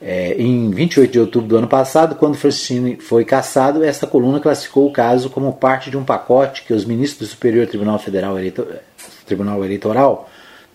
É, 0.00 0.34
em 0.36 0.68
28 0.72 1.12
de 1.12 1.20
outubro 1.20 1.48
do 1.48 1.56
ano 1.56 1.68
passado, 1.68 2.16
quando 2.16 2.36
Francine 2.36 2.96
foi 2.96 3.24
cassado, 3.24 3.84
esta 3.84 4.08
coluna 4.08 4.40
classificou 4.40 4.88
o 4.88 4.92
caso 4.92 5.30
como 5.30 5.52
parte 5.52 5.88
de 5.88 5.96
um 5.96 6.02
pacote 6.02 6.64
que 6.64 6.74
os 6.74 6.84
ministros 6.84 7.28
do 7.28 7.30
Superior 7.30 7.68
Tribunal 7.68 8.00
Federal 8.00 8.36
Eleitor 8.36 8.66
Tribunal 9.24 9.64
Eleitoral, 9.64 10.28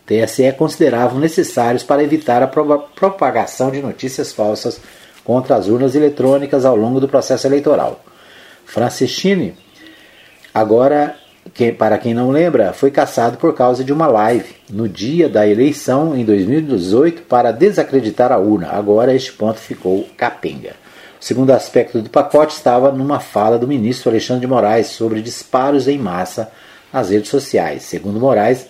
TSE, 0.06 0.54
consideravam 0.54 1.20
necessários 1.20 1.84
para 1.84 2.02
evitar 2.02 2.42
a 2.42 2.48
propagação 2.48 3.70
de 3.70 3.82
notícias 3.82 4.32
falsas 4.32 4.80
contra 5.26 5.58
as 5.58 5.68
urnas 5.68 5.96
eletrônicas 5.96 6.64
ao 6.64 6.78
longo 6.78 7.02
do 7.02 7.10
processo 7.10 7.46
eleitoral. 7.46 8.02
Francischini 8.68 9.56
agora 10.54 11.16
que, 11.54 11.72
para 11.72 11.98
quem 11.98 12.14
não 12.14 12.30
lembra, 12.30 12.74
foi 12.74 12.92
caçado 12.92 13.38
por 13.38 13.56
causa 13.56 13.82
de 13.82 13.94
uma 13.94 14.08
live 14.08 14.56
no 14.70 14.90
dia 14.90 15.30
da 15.30 15.48
eleição 15.48 16.16
em 16.16 16.26
2018 16.26 17.24
para 17.24 17.52
desacreditar 17.52 18.32
a 18.32 18.38
urna. 18.38 18.70
Agora 18.70 19.16
este 19.16 19.32
ponto 19.32 19.58
ficou 19.58 20.06
capenga. 20.18 20.74
O 21.20 21.24
segundo 21.24 21.52
aspecto 21.52 22.02
do 22.02 22.10
pacote 22.10 22.56
estava 22.56 22.92
numa 22.92 23.22
fala 23.22 23.58
do 23.58 23.68
ministro 23.68 24.10
Alexandre 24.10 24.42
de 24.42 24.48
Moraes 24.48 24.88
sobre 24.88 25.22
disparos 25.22 25.88
em 25.88 25.98
massa 25.98 26.52
nas 26.92 27.10
redes 27.10 27.30
sociais. 27.30 27.84
Segundo 27.84 28.20
Moraes, 28.20 28.68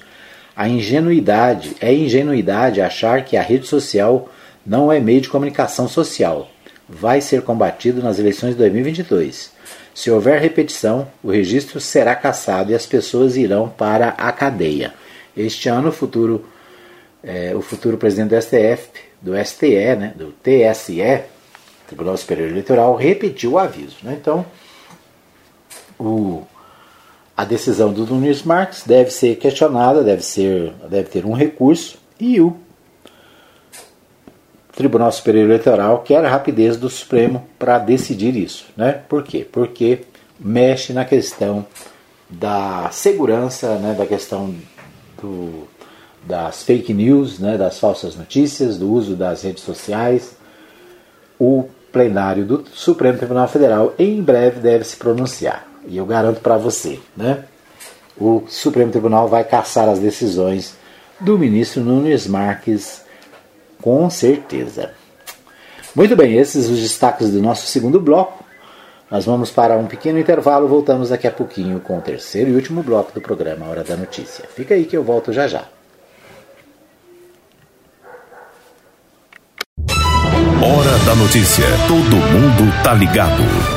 a 0.55 0.69
ingenuidade 0.69 1.75
é 1.81 1.91
ingenuidade 1.91 2.81
achar 2.81 3.25
que 3.25 3.35
a 3.35 3.41
rede 3.41 3.65
social 3.65 4.29
não 4.65 4.91
é 4.91 4.99
meio 4.99 5.21
de 5.21 5.29
comunicação 5.29 5.87
social. 5.87 6.49
Vai 6.87 7.19
ser 7.19 7.41
combatido 7.41 8.01
nas 8.01 8.19
eleições 8.19 8.51
de 8.51 8.57
2022. 8.59 9.57
Se 9.97 10.11
houver 10.11 10.39
repetição, 10.39 11.07
o 11.23 11.31
registro 11.31 11.79
será 11.81 12.15
cassado 12.15 12.71
e 12.71 12.75
as 12.75 12.85
pessoas 12.85 13.35
irão 13.35 13.67
para 13.67 14.09
a 14.09 14.31
cadeia. 14.31 14.93
Este 15.35 15.69
ano, 15.69 15.89
o 15.89 15.91
futuro, 15.91 16.45
é, 17.23 17.55
o 17.55 17.63
futuro 17.63 17.97
presidente 17.97 18.29
do 18.29 18.39
STF, 18.39 18.89
do 19.19 19.35
STE, 19.43 19.95
né, 19.95 20.13
do 20.15 20.31
TSE, 20.33 21.23
Tribunal 21.87 22.15
Superior 22.15 22.47
Eleitoral, 22.47 22.95
repetiu 22.95 23.53
o 23.53 23.57
aviso. 23.57 23.97
Né? 24.03 24.15
Então, 24.21 24.45
o, 25.99 26.43
a 27.35 27.43
decisão 27.43 27.91
do 27.91 28.05
Nunes 28.05 28.43
Marques 28.43 28.83
deve 28.85 29.09
ser 29.09 29.37
questionada, 29.37 30.03
deve, 30.03 30.21
ser, 30.21 30.73
deve 30.87 31.09
ter 31.09 31.25
um 31.25 31.33
recurso 31.33 31.97
e 32.19 32.39
o 32.39 32.55
Tribunal 34.77 35.11
Superior 35.11 35.45
Eleitoral 35.45 36.03
quer 36.03 36.23
a 36.23 36.29
rapidez 36.29 36.77
do 36.77 36.87
Supremo 36.87 37.43
para 37.57 37.79
decidir 37.79 38.35
isso. 38.35 38.67
Né? 38.77 38.91
Por 39.09 39.23
quê? 39.23 39.45
Porque 39.51 40.01
mexe 40.39 40.93
na 40.93 41.03
questão 41.03 41.65
da 42.29 42.87
segurança, 42.91 43.75
né, 43.79 43.95
da 43.97 44.05
questão 44.05 44.53
do, 45.19 45.67
das 46.23 46.61
fake 46.61 46.93
news, 46.93 47.39
né, 47.39 47.57
das 47.57 47.79
falsas 47.79 48.15
notícias, 48.15 48.77
do 48.77 48.91
uso 48.91 49.15
das 49.15 49.41
redes 49.41 49.63
sociais. 49.63 50.37
O 51.39 51.67
plenário 51.91 52.45
do 52.45 52.63
Supremo 52.71 53.17
Tribunal 53.17 53.47
Federal 53.47 53.95
em 53.97 54.21
breve 54.21 54.59
deve 54.59 54.83
se 54.83 54.95
pronunciar. 54.95 55.65
E 55.87 55.97
eu 55.97 56.05
garanto 56.05 56.39
para 56.39 56.55
você, 56.55 56.99
né, 57.15 57.45
o 58.15 58.43
Supremo 58.47 58.91
Tribunal 58.91 59.27
vai 59.27 59.43
caçar 59.43 59.89
as 59.89 59.97
decisões 59.97 60.75
do 61.19 61.35
ministro 61.35 61.81
Nunes 61.81 62.27
Marques 62.27 63.06
com 63.81 64.09
certeza. 64.09 64.91
Muito 65.95 66.15
bem, 66.15 66.37
esses 66.37 66.69
os 66.69 66.79
destaques 66.79 67.31
do 67.31 67.41
nosso 67.41 67.67
segundo 67.67 67.99
bloco. 67.99 68.45
Nós 69.09 69.25
vamos 69.25 69.49
para 69.49 69.77
um 69.77 69.85
pequeno 69.85 70.19
intervalo, 70.19 70.67
voltamos 70.67 71.09
daqui 71.09 71.27
a 71.27 71.31
pouquinho 71.31 71.79
com 71.79 71.97
o 71.97 72.01
terceiro 72.01 72.49
e 72.51 72.55
último 72.55 72.83
bloco 72.83 73.13
do 73.13 73.21
programa 73.21 73.67
Hora 73.67 73.83
da 73.83 73.95
Notícia. 73.95 74.45
Fica 74.53 74.75
aí 74.75 74.85
que 74.85 74.97
eu 74.97 75.03
volto 75.03 75.31
já 75.31 75.47
já. 75.47 75.63
Hora 80.61 80.97
da 81.05 81.15
Notícia. 81.15 81.65
Todo 81.87 82.15
mundo 82.17 82.83
tá 82.83 82.93
ligado. 82.93 83.76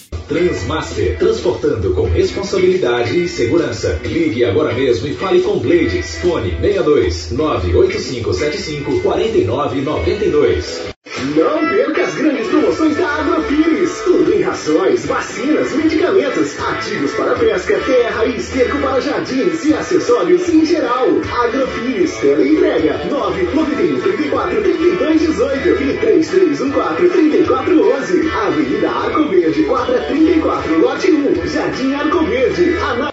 Transmaster, 0.31 1.17
transportando 1.17 1.93
com 1.93 2.03
responsabilidade 2.03 3.21
e 3.21 3.27
segurança. 3.27 3.99
Ligue 4.01 4.45
agora 4.45 4.73
mesmo 4.73 5.05
e 5.05 5.13
fale 5.13 5.41
com 5.41 5.59
Blades. 5.59 6.19
Fone 6.19 6.51
62 6.51 7.31
98575 7.31 9.01
4992. 9.01 10.90
Não 11.21 11.69
perca 11.69 12.01
as 12.03 12.15
grandes 12.15 12.47
promoções 12.47 12.97
da 12.97 13.07
Agrofires. 13.07 14.01
Tudo 14.03 14.33
em 14.33 14.41
rações, 14.41 15.05
vacinas, 15.05 15.71
medicamentos, 15.73 16.59
ativos 16.59 17.13
para 17.13 17.35
pesca, 17.35 17.79
terra 17.79 18.25
e 18.25 18.37
esterco 18.37 18.77
para 18.79 18.99
jardins 18.99 19.63
e 19.63 19.73
acessórios 19.73 20.49
em 20.49 20.65
geral. 20.65 21.07
Agrofires, 21.43 22.17
tela 22.17 22.47
entrega 22.47 23.05
991 23.05 24.01
34 24.01 24.61
32 24.63 25.21
18 25.21 25.69
e 25.69 25.97
3314 25.97 27.09
3411. 27.09 28.31
Avenida 28.31 28.89
Arco 28.89 29.29
Verde, 29.29 29.63
quadra 29.65 30.01
34, 30.01 30.79
lote 30.79 31.11
1, 31.11 31.47
Jardim 31.47 31.93
Arco 31.93 32.25
Verde. 32.25 32.77
Ana... 32.77 33.11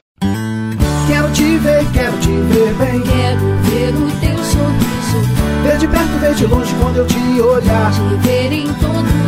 Quero 1.07 1.33
te 1.33 1.59
ver, 1.59 1.85
quero 1.93 2.19
te 2.21 2.31
ver 2.31 2.73
bem. 2.75 3.03
Quero 3.03 3.41
ver 3.65 3.95
o 3.95 4.21
teu 4.21 4.28
sorriso. 4.59 5.21
Ver 5.63 5.79
de 5.79 5.89
perto, 5.89 6.19
ver 6.21 6.35
de 6.35 6.47
longe 6.47 6.75
quando 6.81 6.99
eu 6.99 7.07
te 7.07 7.41
olhar. 7.41 7.93
Te 7.93 8.27
ver 8.27 8.53
em 8.53 8.73
todo. 8.75 9.28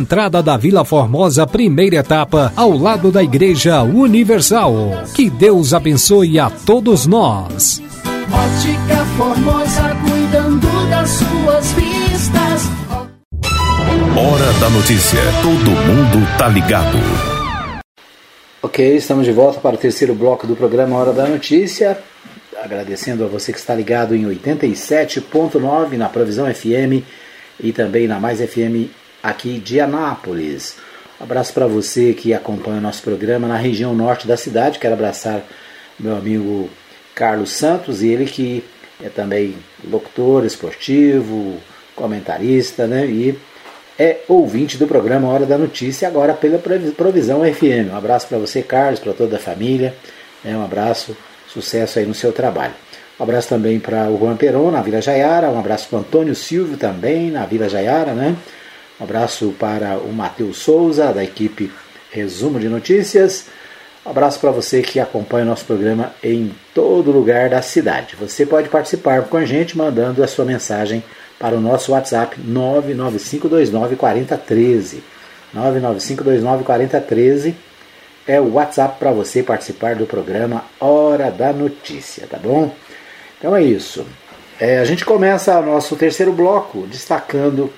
entrada 0.00 0.42
da 0.42 0.56
Vila 0.56 0.84
Formosa, 0.84 1.46
primeira 1.46 1.96
etapa, 1.96 2.52
ao 2.56 2.76
lado 2.76 3.12
da 3.12 3.22
Igreja 3.22 3.82
Universal. 3.82 5.04
Que 5.14 5.28
Deus 5.28 5.74
abençoe 5.74 6.38
a 6.38 6.48
todos 6.48 7.06
nós. 7.06 7.82
Ótica 8.32 9.04
Formosa, 9.16 9.96
cuidando 10.02 10.88
das 10.88 11.10
suas 11.10 11.72
vistas. 11.72 12.62
Hora 14.16 14.52
da 14.58 14.70
notícia. 14.70 15.20
Todo 15.42 15.70
mundo 15.70 16.38
tá 16.38 16.48
ligado. 16.48 16.98
Ok, 18.62 18.96
estamos 18.96 19.26
de 19.26 19.32
volta 19.32 19.60
para 19.60 19.74
o 19.74 19.78
terceiro 19.78 20.14
bloco 20.14 20.46
do 20.46 20.56
programa 20.56 20.96
Hora 20.96 21.12
da 21.12 21.26
Notícia. 21.26 21.98
Agradecendo 22.62 23.24
a 23.24 23.26
você 23.26 23.52
que 23.52 23.58
está 23.58 23.74
ligado 23.74 24.14
em 24.14 24.24
87.9 24.24 25.96
na 25.96 26.08
Provisão 26.08 26.52
FM 26.52 27.04
e 27.58 27.72
também 27.72 28.06
na 28.06 28.18
Mais 28.18 28.40
FM 28.40 28.90
aqui 29.22 29.58
de 29.58 29.80
Anápolis. 29.80 30.76
Um 31.20 31.24
abraço 31.24 31.52
para 31.52 31.66
você 31.66 32.14
que 32.14 32.32
acompanha 32.32 32.78
o 32.78 32.80
nosso 32.80 33.02
programa 33.02 33.46
na 33.46 33.56
região 33.56 33.94
norte 33.94 34.26
da 34.26 34.36
cidade. 34.36 34.78
Quero 34.78 34.94
abraçar 34.94 35.42
meu 35.98 36.16
amigo 36.16 36.70
Carlos 37.14 37.50
Santos 37.50 38.02
ele 38.02 38.24
que 38.24 38.64
é 39.02 39.08
também 39.08 39.54
locutor 39.90 40.44
esportivo, 40.44 41.58
comentarista, 41.94 42.86
né? 42.86 43.06
E 43.06 43.38
é 43.98 44.20
ouvinte 44.28 44.78
do 44.78 44.86
programa 44.86 45.28
Hora 45.28 45.44
da 45.44 45.58
Notícia, 45.58 46.08
agora 46.08 46.32
pela 46.32 46.58
Provisão 46.58 47.42
FM. 47.44 47.92
Um 47.92 47.96
abraço 47.96 48.26
para 48.28 48.38
você, 48.38 48.62
Carlos, 48.62 48.98
para 48.98 49.12
toda 49.12 49.36
a 49.36 49.38
família. 49.38 49.94
Né? 50.42 50.56
Um 50.56 50.64
abraço, 50.64 51.14
sucesso 51.46 51.98
aí 51.98 52.06
no 52.06 52.14
seu 52.14 52.32
trabalho. 52.32 52.72
Um 53.18 53.22
abraço 53.22 53.50
também 53.50 53.78
para 53.78 54.08
o 54.08 54.18
Juan 54.18 54.36
Peron, 54.36 54.70
na 54.70 54.80
Vila 54.80 55.02
Jaiara. 55.02 55.50
Um 55.50 55.58
abraço 55.58 55.86
para 55.88 55.98
o 55.98 56.00
Antônio 56.00 56.34
Silvio 56.34 56.78
também, 56.78 57.30
na 57.30 57.44
Vila 57.44 57.68
Jaiara, 57.68 58.14
né? 58.14 58.34
Um 59.00 59.04
abraço 59.04 59.54
para 59.58 59.96
o 59.96 60.12
Matheus 60.12 60.58
Souza, 60.58 61.10
da 61.10 61.24
equipe 61.24 61.72
Resumo 62.10 62.60
de 62.60 62.68
Notícias. 62.68 63.46
Um 64.04 64.10
abraço 64.10 64.38
para 64.38 64.50
você 64.50 64.82
que 64.82 65.00
acompanha 65.00 65.46
o 65.46 65.48
nosso 65.48 65.64
programa 65.64 66.12
em 66.22 66.54
todo 66.74 67.10
lugar 67.10 67.48
da 67.48 67.62
cidade. 67.62 68.14
Você 68.16 68.44
pode 68.44 68.68
participar 68.68 69.22
com 69.22 69.38
a 69.38 69.46
gente 69.46 69.78
mandando 69.78 70.22
a 70.22 70.26
sua 70.26 70.44
mensagem 70.44 71.02
para 71.38 71.56
o 71.56 71.60
nosso 71.62 71.92
WhatsApp 71.92 72.38
995294013. 72.42 74.98
995294013 75.56 77.54
é 78.26 78.38
o 78.38 78.52
WhatsApp 78.52 78.98
para 78.98 79.12
você 79.12 79.42
participar 79.42 79.94
do 79.94 80.04
programa 80.04 80.66
Hora 80.78 81.30
da 81.30 81.54
Notícia, 81.54 82.26
tá 82.26 82.36
bom? 82.36 82.70
Então 83.38 83.56
é 83.56 83.62
isso. 83.62 84.04
É, 84.60 84.78
a 84.78 84.84
gente 84.84 85.06
começa 85.06 85.58
o 85.58 85.64
nosso 85.64 85.96
terceiro 85.96 86.34
bloco 86.34 86.86
destacando 86.86 87.72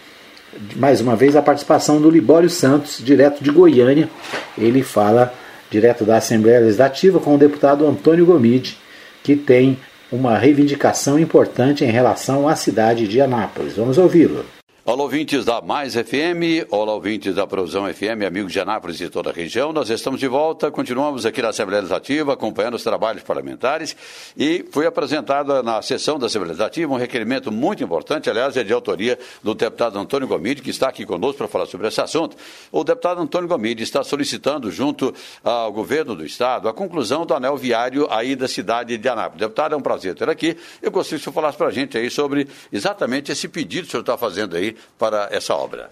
mais 0.76 1.00
uma 1.00 1.16
vez 1.16 1.36
a 1.36 1.42
participação 1.42 2.00
do 2.00 2.11
Libório 2.11 2.50
Santos, 2.50 3.03
direto 3.03 3.42
de 3.42 3.50
Goiânia. 3.50 4.09
Ele 4.57 4.82
fala 4.82 5.32
direto 5.70 6.05
da 6.05 6.16
Assembleia 6.16 6.61
Legislativa 6.61 7.18
com 7.18 7.34
o 7.34 7.38
deputado 7.38 7.86
Antônio 7.86 8.26
Gomide, 8.26 8.76
que 9.22 9.34
tem 9.34 9.78
uma 10.11 10.36
reivindicação 10.36 11.18
importante 11.18 11.84
em 11.84 11.90
relação 11.90 12.46
à 12.46 12.55
cidade 12.55 13.09
de 13.09 13.20
Anápolis. 13.20 13.74
Vamos 13.76 13.96
ouvi-lo. 13.96 14.44
Olá, 14.85 15.05
ouvintes 15.05 15.45
da 15.45 15.61
Mais 15.61 15.95
FM, 15.95 16.66
olá, 16.68 16.93
ouvintes 16.93 17.37
da 17.37 17.47
Provisão 17.47 17.87
FM, 17.87 18.26
amigos 18.26 18.53
de 18.53 18.59
Anápolis 18.59 19.01
e 19.01 19.09
toda 19.09 19.30
a 19.30 19.33
região. 19.33 19.72
Nós 19.72 19.89
estamos 19.89 20.18
de 20.18 20.26
volta, 20.26 20.72
continuamos 20.72 21.24
aqui 21.24 21.41
na 21.41 21.51
Assembleia 21.51 21.83
Legislativa, 21.83 22.33
acompanhando 22.33 22.74
os 22.74 22.83
trabalhos 22.83 23.22
parlamentares 23.22 23.97
e 24.37 24.66
foi 24.72 24.85
apresentado 24.85 25.62
na 25.62 25.80
sessão 25.83 26.18
da 26.18 26.26
Assembleia 26.26 26.49
Legislativa 26.49 26.93
um 26.93 26.97
requerimento 26.97 27.53
muito 27.53 27.85
importante, 27.85 28.28
aliás, 28.28 28.57
é 28.57 28.64
de 28.64 28.72
autoria 28.72 29.16
do 29.41 29.55
deputado 29.55 29.97
Antônio 29.97 30.26
Gomide, 30.26 30.61
que 30.61 30.70
está 30.70 30.89
aqui 30.89 31.07
conosco 31.07 31.39
para 31.39 31.47
falar 31.47 31.66
sobre 31.66 31.87
esse 31.87 32.01
assunto. 32.01 32.37
O 32.72 32.83
deputado 32.83 33.20
Antônio 33.20 33.49
Gomide 33.49 33.85
está 33.85 34.03
solicitando, 34.03 34.68
junto 34.68 35.14
ao 35.45 35.72
governo 35.72 36.16
do 36.16 36.26
Estado, 36.26 36.68
a 36.68 36.74
conclusão 36.74 37.24
do 37.24 37.33
anel 37.35 37.57
viário 37.57 38.09
aí 38.11 38.35
da 38.35 38.49
cidade 38.49 38.99
de 38.99 39.09
Anápolis. 39.09 39.39
Deputado, 39.39 39.76
é 39.76 39.78
um 39.78 39.80
prazer 39.80 40.16
ter 40.16 40.28
aqui. 40.28 40.57
Eu 40.83 40.91
gostaria 40.91 41.20
que 41.20 41.22
o 41.22 41.24
senhor 41.24 41.35
falasse 41.35 41.57
para 41.57 41.68
a 41.68 41.72
gente 41.72 41.97
aí 41.97 42.11
sobre 42.11 42.49
exatamente 42.72 43.30
esse 43.30 43.47
pedido 43.47 43.85
que 43.85 43.89
o 43.89 43.91
senhor 43.93 44.01
está 44.01 44.18
fazendo 44.18 44.57
aí 44.57 44.72
para 44.99 45.29
essa 45.31 45.55
obra? 45.55 45.91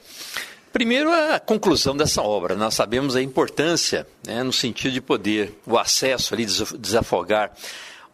Primeiro, 0.73 1.11
a 1.11 1.41
conclusão 1.41 1.97
dessa 1.97 2.23
obra. 2.23 2.55
Nós 2.55 2.75
sabemos 2.75 3.17
a 3.17 3.23
importância, 3.23 4.07
né, 4.25 4.43
no 4.43 4.53
sentido 4.53 4.93
de 4.93 5.01
poder, 5.01 5.59
o 5.67 5.77
acesso 5.77 6.33
ali, 6.33 6.47
desafogar 6.79 7.53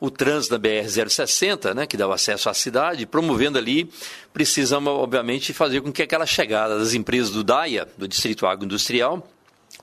o 0.01 0.11
trânsito 0.11 0.59
da 0.59 0.69
BR-060, 0.69 1.75
né, 1.75 1.87
que 1.87 1.97
dá 1.97 2.07
o 2.07 2.12
acesso 2.12 2.49
à 2.49 2.55
cidade, 2.55 3.07
promovendo 3.07 3.59
ali, 3.59 3.91
precisamos, 4.33 4.93
obviamente, 4.93 5.53
fazer 5.53 5.81
com 5.81 5.93
que 5.93 6.03
aquela 6.03 6.27
chegada 6.27 6.79
das 6.79 6.95
empresas 6.95 7.31
do 7.31 7.45
DAIA, 7.45 7.87
do 7.97 8.09
Distrito 8.09 8.47
Agroindustrial, 8.47 9.27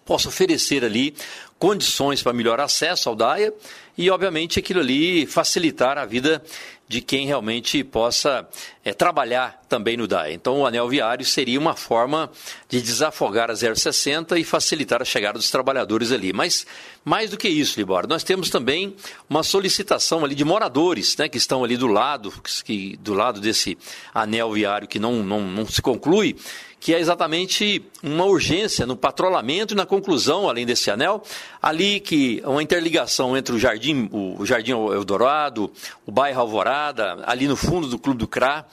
possa 0.06 0.28
oferecer 0.28 0.84
ali 0.84 1.16
condições 1.58 2.22
para 2.22 2.34
melhor 2.34 2.60
acesso 2.60 3.10
ao 3.10 3.16
DAIA 3.16 3.54
e, 3.98 4.10
obviamente, 4.10 4.60
aquilo 4.60 4.80
ali 4.80 5.26
facilitar 5.26 5.98
a 5.98 6.06
vida 6.06 6.44
de 6.88 7.02
quem 7.02 7.26
realmente 7.26 7.84
possa 7.84 8.48
é, 8.84 8.94
trabalhar 8.94 9.64
também 9.68 9.98
no 9.98 10.08
DAE. 10.08 10.34
Então, 10.34 10.60
o 10.60 10.66
anel 10.66 10.88
viário 10.88 11.26
seria 11.26 11.60
uma 11.60 11.76
forma 11.76 12.30
de 12.70 12.82
desafogar 12.82 13.50
a 13.50 13.56
060 13.56 14.38
e 14.38 14.44
facilitar 14.44 15.02
a 15.02 15.06
chegada 15.06 15.40
dos 15.40 15.50
trabalhadores 15.50 16.12
ali. 16.12 16.34
Mas, 16.34 16.68
mais 17.04 17.32
do 17.32 17.38
que 17.38 17.48
isso, 17.48 17.80
Libor, 17.80 18.08
nós 18.08 18.24
temos 18.24 18.50
também 18.50 18.96
uma 19.30 19.44
solicitação 19.44 20.24
ali 20.24 20.36
de 20.36 20.44
moradores 20.44 21.18
né, 21.18 21.28
que 21.28 21.38
estão 21.38 21.64
ali 21.64 21.78
do 21.78 21.88
lado, 21.88 22.32
que, 22.64 22.98
do 22.98 23.14
lado 23.14 23.40
desse 23.40 23.78
anel 24.14 24.52
viário 24.52 24.88
que 24.88 25.00
não, 25.00 25.24
não, 25.24 25.42
não 25.42 25.66
se 25.66 25.82
conclui, 25.82 26.36
que 26.84 26.94
é 26.94 27.00
exatamente 27.00 27.82
uma 28.04 28.26
urgência 28.26 28.86
no 28.86 28.98
patrulhamento 28.98 29.74
e 29.74 29.78
na 29.78 29.86
conclusão, 29.86 30.50
além 30.50 30.66
desse 30.66 30.92
anel, 30.92 31.24
ali 31.62 32.02
que 32.02 32.44
uma 32.46 32.62
interligação 32.62 33.38
entre 33.38 33.56
o 33.56 33.58
Jardim, 33.58 34.10
o 34.12 34.46
Jardim 34.46 34.72
Eldorado, 34.72 35.72
o 36.06 36.12
bairro 36.12 36.42
Alvorada, 36.42 37.24
ali 37.26 37.48
no 37.48 37.56
fundo 37.56 37.88
do 37.88 37.98
Clube 37.98 38.20
do 38.20 38.28
CRA, 38.28 38.66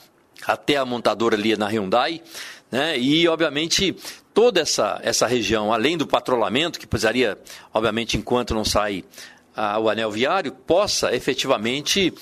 até 0.44 0.76
a 0.76 0.84
montadora 0.84 1.36
ali 1.36 1.56
na 1.56 1.68
Hyundai, 1.68 2.20
né? 2.68 2.98
E 2.98 3.28
obviamente 3.28 3.94
toda 4.34 4.60
essa, 4.60 4.98
essa 5.04 5.28
região, 5.28 5.72
além 5.72 5.96
do 5.96 6.04
patrulhamento, 6.04 6.80
que 6.80 6.88
precisaria, 6.88 7.38
obviamente, 7.72 8.16
enquanto 8.16 8.54
não 8.54 8.64
sai 8.64 9.04
ah, 9.54 9.78
o 9.78 9.88
anel 9.88 10.10
viário, 10.10 10.50
possa 10.50 11.14
efetivamente 11.14 12.12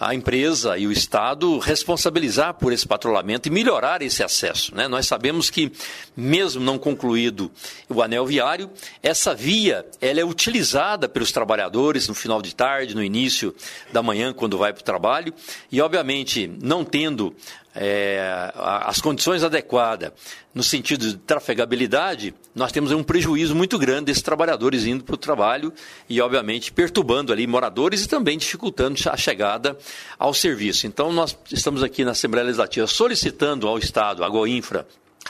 a 0.00 0.14
empresa 0.14 0.78
e 0.78 0.86
o 0.86 0.92
Estado 0.92 1.58
responsabilizar 1.58 2.54
por 2.54 2.72
esse 2.72 2.86
patrulhamento 2.86 3.48
e 3.48 3.50
melhorar 3.50 4.00
esse 4.00 4.22
acesso. 4.22 4.74
Né? 4.74 4.86
Nós 4.86 5.06
sabemos 5.06 5.50
que, 5.50 5.72
mesmo 6.16 6.62
não 6.62 6.78
concluído 6.78 7.50
o 7.88 8.00
anel 8.00 8.24
viário, 8.24 8.70
essa 9.02 9.34
via 9.34 9.84
ela 10.00 10.20
é 10.20 10.24
utilizada 10.24 11.08
pelos 11.08 11.32
trabalhadores 11.32 12.06
no 12.06 12.14
final 12.14 12.40
de 12.40 12.54
tarde, 12.54 12.94
no 12.94 13.02
início 13.02 13.54
da 13.92 14.02
manhã, 14.02 14.32
quando 14.32 14.56
vai 14.56 14.72
para 14.72 14.80
o 14.80 14.84
trabalho, 14.84 15.34
e, 15.70 15.80
obviamente, 15.80 16.46
não 16.62 16.84
tendo 16.84 17.34
é, 17.80 18.52
as 18.56 19.00
condições 19.00 19.44
adequadas 19.44 20.12
no 20.52 20.64
sentido 20.64 21.06
de 21.06 21.16
trafegabilidade, 21.16 22.34
nós 22.52 22.72
temos 22.72 22.90
um 22.90 23.04
prejuízo 23.04 23.54
muito 23.54 23.78
grande 23.78 24.06
desses 24.06 24.22
trabalhadores 24.22 24.84
indo 24.84 25.04
para 25.04 25.14
o 25.14 25.18
trabalho 25.18 25.72
e, 26.08 26.20
obviamente, 26.20 26.72
perturbando 26.72 27.32
ali 27.32 27.46
moradores 27.46 28.04
e 28.04 28.08
também 28.08 28.36
dificultando 28.36 28.98
a 29.08 29.16
chegada 29.16 29.78
ao 30.18 30.34
serviço. 30.34 30.88
Então, 30.88 31.12
nós 31.12 31.38
estamos 31.52 31.84
aqui 31.84 32.04
na 32.04 32.10
Assembleia 32.10 32.46
Legislativa 32.46 32.88
solicitando 32.88 33.68
ao 33.68 33.78
Estado, 33.78 34.24
à 34.24 34.28
Goinfra, 34.28 34.84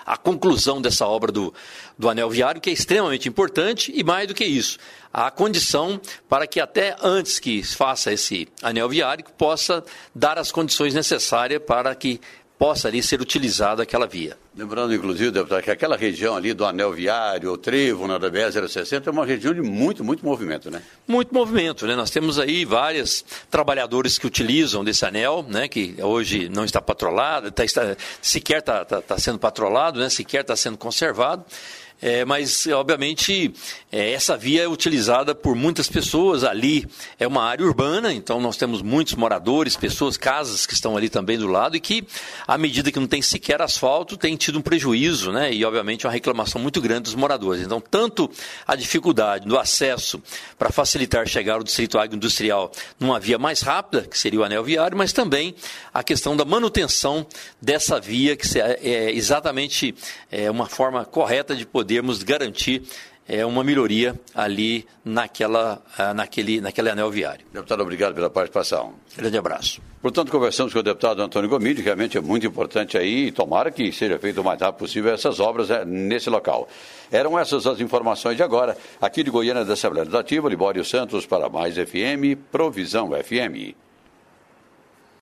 a 0.05 0.17
conclusão 0.17 0.81
dessa 0.81 1.07
obra 1.07 1.31
do, 1.31 1.53
do 1.99 2.09
anel 2.09 2.31
viário, 2.31 2.61
que 2.61 2.71
é 2.71 2.73
extremamente 2.73 3.29
importante, 3.29 3.93
e 3.95 4.03
mais 4.03 4.27
do 4.27 4.35
que 4.35 4.45
isso, 4.45 4.79
a 5.13 5.31
condição 5.31 6.01
para 6.29 6.47
que 6.47 6.61
até 6.61 6.97
antes 7.03 7.39
que 7.39 7.63
faça 7.63 8.13
esse 8.13 8.49
anel 8.63 8.89
viário, 8.89 9.25
possa 9.37 9.85
dar 10.15 10.39
as 10.39 10.53
condições 10.53 10.95
necessárias 10.95 11.63
para 11.63 11.95
que 11.95 12.21
possa 12.59 12.89
ali 12.89 13.03
ser 13.03 13.21
utilizada 13.21 13.85
aquela 13.85 14.07
via. 14.07 14.37
Lembrando, 14.57 14.93
inclusive, 14.93 15.31
deputado, 15.31 15.63
que 15.63 15.71
aquela 15.71 15.97
região 15.97 16.37
ali 16.37 16.53
do 16.53 16.65
anel 16.65 16.93
viário, 16.93 17.53
o 17.53 17.57
trevo, 17.57 18.09
na 18.09 18.19
BR-060, 18.19 19.07
é 19.07 19.11
uma 19.11 19.25
região 19.25 19.55
de 19.55 19.63
muito, 19.63 20.03
muito 20.03 20.25
movimento, 20.25 20.69
né? 20.69 20.83
Muito 21.07 21.33
movimento, 21.33 21.87
né? 21.87 21.95
Nós 21.95 22.11
temos 22.11 22.39
aí 22.39 22.65
vários 22.65 23.25
trabalhadores 23.49 24.19
que 24.19 24.27
utilizam 24.27 24.83
desse 24.83 25.07
anel, 25.07 25.47
né? 25.49 25.69
Que 25.69 25.95
hoje 26.03 26.49
não 26.49 26.65
está 26.65 26.83
patrolado, 26.83 27.53
tá, 27.53 27.65
está, 27.65 27.97
sequer 28.21 28.59
está 28.59 28.85
tá, 28.85 29.01
tá 29.01 29.19
sendo 29.19 29.39
patrolado, 29.39 30.01
né? 30.01 30.09
Sequer 30.09 30.41
está 30.41 30.57
sendo 30.57 30.77
conservado. 30.77 31.45
É, 32.01 32.25
mas, 32.25 32.67
obviamente, 32.69 33.53
é, 33.91 34.13
essa 34.13 34.37
via 34.37 34.63
é 34.63 34.69
utilizada 34.69 35.35
por 35.35 35.57
muitas 35.57 35.89
pessoas. 35.89 36.45
Ali 36.45 36.87
é 37.19 37.27
uma 37.27 37.43
área 37.43 37.65
urbana, 37.67 38.13
então 38.13 38.41
nós 38.41 38.57
temos 38.57 38.83
muitos 38.83 39.15
moradores, 39.15 39.77
pessoas, 39.77 40.17
casas 40.17 40.65
que 40.65 40.75
estão 40.75 40.97
ali 40.97 41.09
também 41.09 41.37
do 41.37 41.49
lado 41.49 41.77
e 41.77 41.81
que, 41.81 42.07
à 42.47 42.57
medida 42.57 42.93
que 42.93 43.01
não 43.01 43.09
tem 43.09 43.21
sequer 43.21 43.61
asfalto, 43.61 44.17
tem 44.17 44.37
tido 44.37 44.59
um 44.59 44.63
prejuízo, 44.63 45.33
né? 45.33 45.53
E, 45.53 45.65
obviamente, 45.65 46.07
uma 46.07 46.13
reclamação 46.13 46.61
muito 46.61 46.81
grande 46.81 47.03
dos 47.03 47.15
moradores. 47.17 47.65
Então, 47.65 47.81
tanto 47.81 48.31
a 48.67 48.77
dificuldade 48.77 49.49
do 49.49 49.59
acesso 49.59 50.23
para 50.57 50.71
facilitar 50.71 51.27
chegar 51.27 51.55
ao 51.55 51.65
distrito 51.65 51.99
agroindustrial 51.99 52.71
numa 53.01 53.19
via 53.19 53.39
mais 53.39 53.61
rápida, 53.61 54.03
que 54.03 54.17
seria 54.17 54.39
o 54.39 54.45
anel 54.45 54.63
viário, 54.63 54.97
mas 54.97 55.13
também 55.13 55.55
a 55.93 56.05
questão 56.05 56.37
da 56.37 56.45
manutenção 56.45 57.27
dessa 57.61 57.99
via, 57.99 58.37
que 58.37 58.47
é 58.61 59.11
exatamente 59.11 59.95
é, 60.31 60.49
uma 60.49 60.67
forma 60.67 61.05
correta 61.05 61.57
de 61.57 61.67
poder 61.67 61.88
podermos 61.89 62.23
garantir 62.23 62.83
é, 63.27 63.47
uma 63.47 63.65
melhoria 63.65 64.15
ali 64.35 64.87
naquela, 65.03 65.83
ah, 65.97 66.13
naquele, 66.13 66.61
naquele 66.61 66.91
anel 66.91 67.11
viário. 67.11 67.47
Deputado, 67.51 67.81
obrigado 67.81 68.15
pela 68.15 68.29
participação. 68.29 68.93
Grande 69.17 69.39
abraço. 69.39 69.81
Portanto, 70.03 70.31
conversamos 70.31 70.71
com 70.71 70.81
o 70.81 70.83
deputado 70.83 71.23
Antônio 71.23 71.49
Gomide, 71.49 71.81
realmente 71.81 72.19
é 72.19 72.21
muito 72.21 72.47
importante 72.47 72.99
aí, 72.99 73.29
e 73.29 73.33
tomara 73.33 73.71
que 73.71 73.91
seja 73.91 74.19
feito 74.19 74.43
o 74.43 74.45
mais 74.45 74.61
rápido 74.61 74.81
possível 74.81 75.13
essas 75.15 75.41
obras 75.41 75.71
é, 75.71 75.83
nesse 75.87 76.29
local. 76.29 76.69
Eram 77.11 77.39
essas 77.39 77.67
as 77.67 77.81
informações 77.81 78.37
de 78.37 78.43
agora, 78.43 78.77
aqui 79.01 79.23
de 79.23 79.31
Goiânia 79.31 79.65
da 79.65 79.73
Assembleia 79.73 80.05
Legislativa, 80.05 80.47
Libório 80.47 80.85
Santos 80.85 81.25
para 81.25 81.49
Mais 81.49 81.75
FM, 81.75 82.37
Provisão 82.53 83.13
FM. 83.13 83.75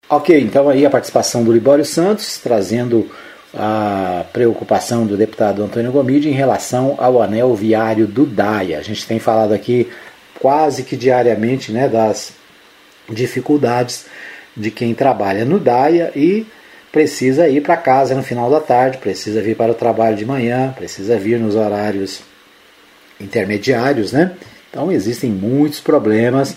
Ok, 0.08 0.40
então 0.40 0.68
aí 0.68 0.84
a 0.84 0.90
participação 0.90 1.44
do 1.44 1.52
Libório 1.52 1.84
Santos, 1.84 2.38
trazendo 2.38 3.08
a 3.56 4.24
preocupação 4.32 5.06
do 5.06 5.16
deputado 5.16 5.62
Antônio 5.62 5.90
Gomide 5.90 6.28
em 6.28 6.32
relação 6.32 6.94
ao 6.98 7.22
anel 7.22 7.54
viário 7.54 8.06
do 8.06 8.26
DAIA. 8.26 8.78
A 8.78 8.82
gente 8.82 9.06
tem 9.06 9.18
falado 9.18 9.54
aqui 9.54 9.88
quase 10.38 10.82
que 10.82 10.96
diariamente 10.96 11.72
né, 11.72 11.88
das 11.88 12.32
dificuldades 13.08 14.06
de 14.56 14.70
quem 14.70 14.94
trabalha 14.94 15.44
no 15.44 15.58
DAIA 15.58 16.12
e 16.14 16.46
precisa 16.92 17.48
ir 17.48 17.62
para 17.62 17.76
casa 17.76 18.14
no 18.14 18.22
final 18.22 18.50
da 18.50 18.60
tarde, 18.60 18.98
precisa 18.98 19.40
vir 19.40 19.56
para 19.56 19.72
o 19.72 19.74
trabalho 19.74 20.16
de 20.16 20.24
manhã, 20.24 20.72
precisa 20.76 21.18
vir 21.18 21.38
nos 21.38 21.54
horários 21.54 22.20
intermediários, 23.20 24.12
né? 24.12 24.32
Então 24.70 24.92
existem 24.92 25.30
muitos 25.30 25.80
problemas 25.80 26.56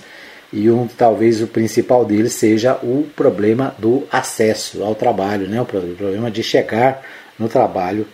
e 0.51 0.69
um 0.69 0.87
talvez 0.87 1.41
o 1.41 1.47
principal 1.47 2.03
deles 2.03 2.33
seja 2.33 2.75
o 2.81 3.07
problema 3.15 3.75
do 3.77 4.07
acesso 4.11 4.83
ao 4.83 4.95
trabalho, 4.95 5.47
né? 5.47 5.61
o 5.61 5.65
problema 5.65 6.31
de 6.31 6.41
chegar 6.41 7.01
no 7.37 7.47
trabalho 7.47 8.07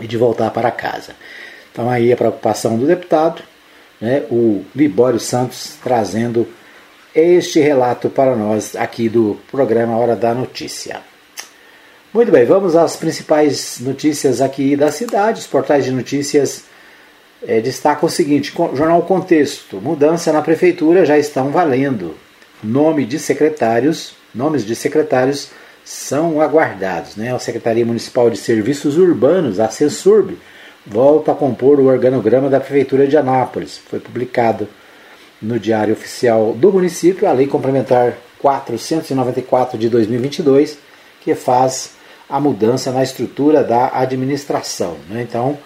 e 0.00 0.06
de 0.06 0.16
voltar 0.16 0.50
para 0.50 0.70
casa. 0.70 1.12
Então 1.72 1.90
aí 1.90 2.12
a 2.12 2.16
preocupação 2.16 2.78
do 2.78 2.86
deputado, 2.86 3.42
né? 4.00 4.22
o 4.30 4.64
Libório 4.74 5.18
Santos 5.18 5.76
trazendo 5.82 6.46
este 7.14 7.58
relato 7.58 8.08
para 8.08 8.36
nós 8.36 8.76
aqui 8.76 9.08
do 9.08 9.38
programa 9.50 9.96
Hora 9.96 10.14
da 10.14 10.32
Notícia. 10.32 11.00
Muito 12.12 12.30
bem, 12.30 12.44
vamos 12.44 12.74
às 12.74 12.96
principais 12.96 13.78
notícias 13.80 14.40
aqui 14.40 14.76
da 14.76 14.90
cidade, 14.90 15.40
os 15.40 15.46
portais 15.46 15.84
de 15.84 15.92
notícias 15.92 16.64
é, 17.46 17.60
destaca 17.60 18.04
o 18.04 18.10
seguinte: 18.10 18.52
Jornal 18.74 19.02
Contexto, 19.02 19.80
mudança 19.80 20.32
na 20.32 20.42
prefeitura 20.42 21.04
já 21.04 21.18
estão 21.18 21.50
valendo. 21.50 22.14
Nome 22.62 23.06
de 23.06 23.18
secretários, 23.18 24.14
nomes 24.34 24.64
de 24.64 24.74
secretários 24.74 25.50
são 25.84 26.40
aguardados. 26.40 27.16
Né? 27.16 27.34
A 27.34 27.38
Secretaria 27.38 27.86
Municipal 27.86 28.28
de 28.28 28.36
Serviços 28.36 28.98
Urbanos, 28.98 29.58
a 29.58 29.68
CESURB, 29.68 30.36
volta 30.86 31.32
a 31.32 31.34
compor 31.34 31.80
o 31.80 31.86
organograma 31.86 32.50
da 32.50 32.60
Prefeitura 32.60 33.06
de 33.06 33.16
Anápolis. 33.16 33.78
Foi 33.78 33.98
publicado 33.98 34.68
no 35.40 35.58
Diário 35.58 35.94
Oficial 35.94 36.52
do 36.52 36.70
município 36.70 37.26
a 37.26 37.32
Lei 37.32 37.46
Complementar 37.46 38.18
494 38.38 39.78
de 39.78 39.88
2022, 39.88 40.78
que 41.22 41.34
faz 41.34 41.92
a 42.28 42.38
mudança 42.38 42.92
na 42.92 43.02
estrutura 43.02 43.64
da 43.64 43.90
administração. 43.92 44.96
Né? 45.08 45.22
Então, 45.22 45.58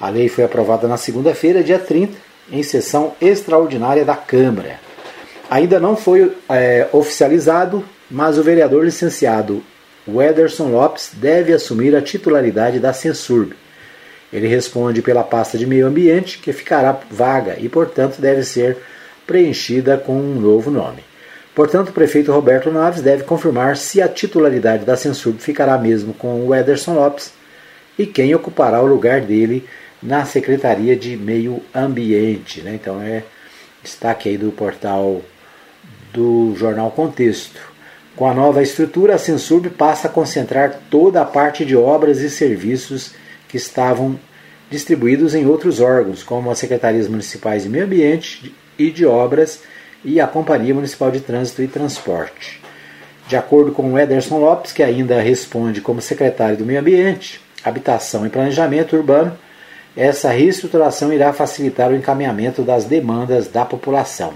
a 0.00 0.08
lei 0.08 0.28
foi 0.28 0.44
aprovada 0.44 0.86
na 0.86 0.96
segunda-feira, 0.96 1.62
dia 1.62 1.78
30, 1.78 2.16
em 2.50 2.62
sessão 2.62 3.14
extraordinária 3.20 4.04
da 4.04 4.16
Câmara. 4.16 4.80
Ainda 5.50 5.80
não 5.80 5.96
foi 5.96 6.32
é, 6.48 6.88
oficializado, 6.92 7.84
mas 8.10 8.38
o 8.38 8.42
vereador 8.42 8.84
licenciado 8.84 9.62
Wederson 10.06 10.68
Lopes 10.68 11.10
deve 11.14 11.52
assumir 11.52 11.94
a 11.94 12.02
titularidade 12.02 12.78
da 12.78 12.92
Censurb. 12.92 13.54
Ele 14.32 14.46
responde 14.46 15.02
pela 15.02 15.24
pasta 15.24 15.58
de 15.58 15.66
meio 15.66 15.86
ambiente, 15.86 16.38
que 16.38 16.52
ficará 16.52 16.98
vaga 17.10 17.56
e, 17.58 17.68
portanto, 17.68 18.20
deve 18.20 18.42
ser 18.44 18.76
preenchida 19.26 19.96
com 19.96 20.12
um 20.12 20.40
novo 20.40 20.70
nome. 20.70 21.02
Portanto, 21.54 21.88
o 21.88 21.92
prefeito 21.92 22.30
Roberto 22.30 22.70
Naves 22.70 23.02
deve 23.02 23.24
confirmar 23.24 23.76
se 23.76 24.00
a 24.00 24.08
titularidade 24.08 24.84
da 24.84 24.96
Censurb 24.96 25.40
ficará 25.40 25.76
mesmo 25.76 26.14
com 26.14 26.40
o 26.40 26.48
Wederson 26.48 26.94
Lopes 26.94 27.32
e 27.98 28.06
quem 28.06 28.34
ocupará 28.34 28.80
o 28.80 28.86
lugar 28.86 29.20
dele 29.22 29.66
na 30.02 30.24
Secretaria 30.24 30.96
de 30.96 31.16
Meio 31.16 31.62
Ambiente. 31.74 32.60
Né? 32.62 32.74
Então 32.74 33.00
é 33.00 33.24
destaque 33.82 34.28
aí 34.28 34.38
do 34.38 34.50
portal 34.50 35.22
do 36.12 36.54
Jornal 36.56 36.90
Contexto. 36.90 37.60
Com 38.16 38.26
a 38.26 38.34
nova 38.34 38.62
estrutura, 38.62 39.14
a 39.14 39.18
Censurb 39.18 39.70
passa 39.70 40.08
a 40.08 40.10
concentrar 40.10 40.80
toda 40.90 41.22
a 41.22 41.24
parte 41.24 41.64
de 41.64 41.76
obras 41.76 42.18
e 42.18 42.28
serviços 42.28 43.12
que 43.48 43.56
estavam 43.56 44.18
distribuídos 44.70 45.34
em 45.34 45.46
outros 45.46 45.80
órgãos, 45.80 46.22
como 46.22 46.50
as 46.50 46.58
Secretarias 46.58 47.08
Municipais 47.08 47.62
de 47.62 47.68
Meio 47.68 47.84
Ambiente 47.84 48.54
e 48.78 48.90
de 48.90 49.06
Obras 49.06 49.60
e 50.04 50.20
a 50.20 50.26
Companhia 50.26 50.74
Municipal 50.74 51.10
de 51.10 51.20
Trânsito 51.20 51.62
e 51.62 51.68
Transporte. 51.68 52.60
De 53.28 53.36
acordo 53.36 53.72
com 53.72 53.92
o 53.92 53.98
Ederson 53.98 54.38
Lopes, 54.38 54.72
que 54.72 54.82
ainda 54.82 55.20
responde 55.20 55.80
como 55.80 56.00
secretário 56.00 56.56
do 56.56 56.64
Meio 56.64 56.80
Ambiente, 56.80 57.40
Habitação 57.62 58.26
e 58.26 58.30
Planejamento 58.30 58.96
Urbano, 58.96 59.38
essa 59.98 60.30
reestruturação 60.30 61.12
irá 61.12 61.32
facilitar 61.32 61.90
o 61.90 61.96
encaminhamento 61.96 62.62
das 62.62 62.84
demandas 62.84 63.48
da 63.48 63.64
população. 63.64 64.34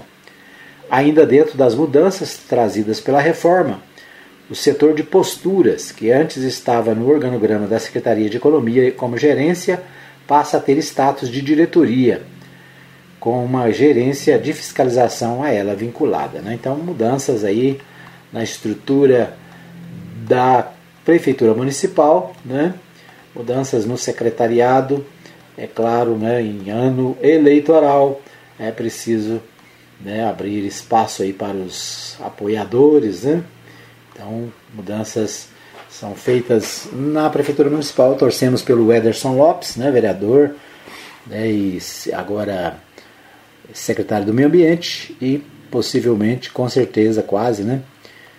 Ainda 0.91 1.25
dentro 1.25 1.57
das 1.57 1.73
mudanças 1.73 2.35
trazidas 2.35 2.99
pela 2.99 3.21
reforma, 3.21 3.81
o 4.49 4.55
setor 4.55 4.93
de 4.93 5.03
posturas, 5.03 5.89
que 5.89 6.11
antes 6.11 6.43
estava 6.43 6.93
no 6.93 7.09
organograma 7.09 7.65
da 7.65 7.79
Secretaria 7.79 8.29
de 8.29 8.35
Economia 8.35 8.91
como 8.91 9.17
gerência, 9.17 9.81
passa 10.27 10.57
a 10.57 10.59
ter 10.59 10.77
status 10.79 11.29
de 11.29 11.41
diretoria, 11.41 12.23
com 13.17 13.41
uma 13.45 13.71
gerência 13.71 14.37
de 14.37 14.51
fiscalização 14.51 15.41
a 15.41 15.49
ela 15.49 15.73
vinculada. 15.73 16.41
Né? 16.41 16.55
Então, 16.55 16.75
mudanças 16.75 17.45
aí 17.45 17.79
na 18.33 18.43
estrutura 18.43 19.33
da 20.27 20.73
Prefeitura 21.05 21.53
Municipal, 21.53 22.35
né? 22.43 22.73
mudanças 23.33 23.85
no 23.85 23.97
secretariado, 23.97 25.05
é 25.57 25.67
claro, 25.67 26.17
né, 26.17 26.41
em 26.41 26.69
ano 26.69 27.17
eleitoral 27.21 28.21
é 28.59 28.71
preciso 28.71 29.41
né, 30.01 30.27
abrir 30.27 30.65
espaço 30.65 31.23
aí 31.23 31.31
para 31.31 31.55
os 31.55 32.17
apoiadores, 32.21 33.23
né? 33.23 33.43
Então, 34.11 34.51
mudanças 34.73 35.47
são 35.89 36.15
feitas 36.15 36.87
na 36.91 37.29
Prefeitura 37.29 37.69
Municipal. 37.69 38.15
Torcemos 38.15 38.61
pelo 38.61 38.91
Ederson 38.91 39.35
Lopes, 39.35 39.75
né, 39.75 39.89
vereador, 39.91 40.55
né, 41.25 41.49
e 41.49 41.79
agora 42.11 42.77
secretário 43.73 44.25
do 44.25 44.33
Meio 44.33 44.47
Ambiente 44.47 45.15
e 45.21 45.41
possivelmente, 45.71 46.51
com 46.51 46.67
certeza, 46.69 47.23
quase, 47.23 47.63
né, 47.63 47.81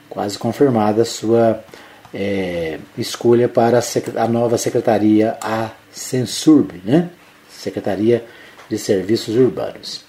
quase 0.08 0.38
confirmada 0.38 1.02
a 1.02 1.06
sua 1.06 1.64
é, 2.12 2.78
escolha 2.96 3.48
para 3.48 3.80
a 4.16 4.28
nova 4.28 4.56
secretaria, 4.56 5.36
a 5.40 5.70
Censurb, 5.94 6.82
né? 6.84 7.08
Secretaria 7.48 8.24
de 8.68 8.76
Serviços 8.76 9.36
Urbanos. 9.36 10.04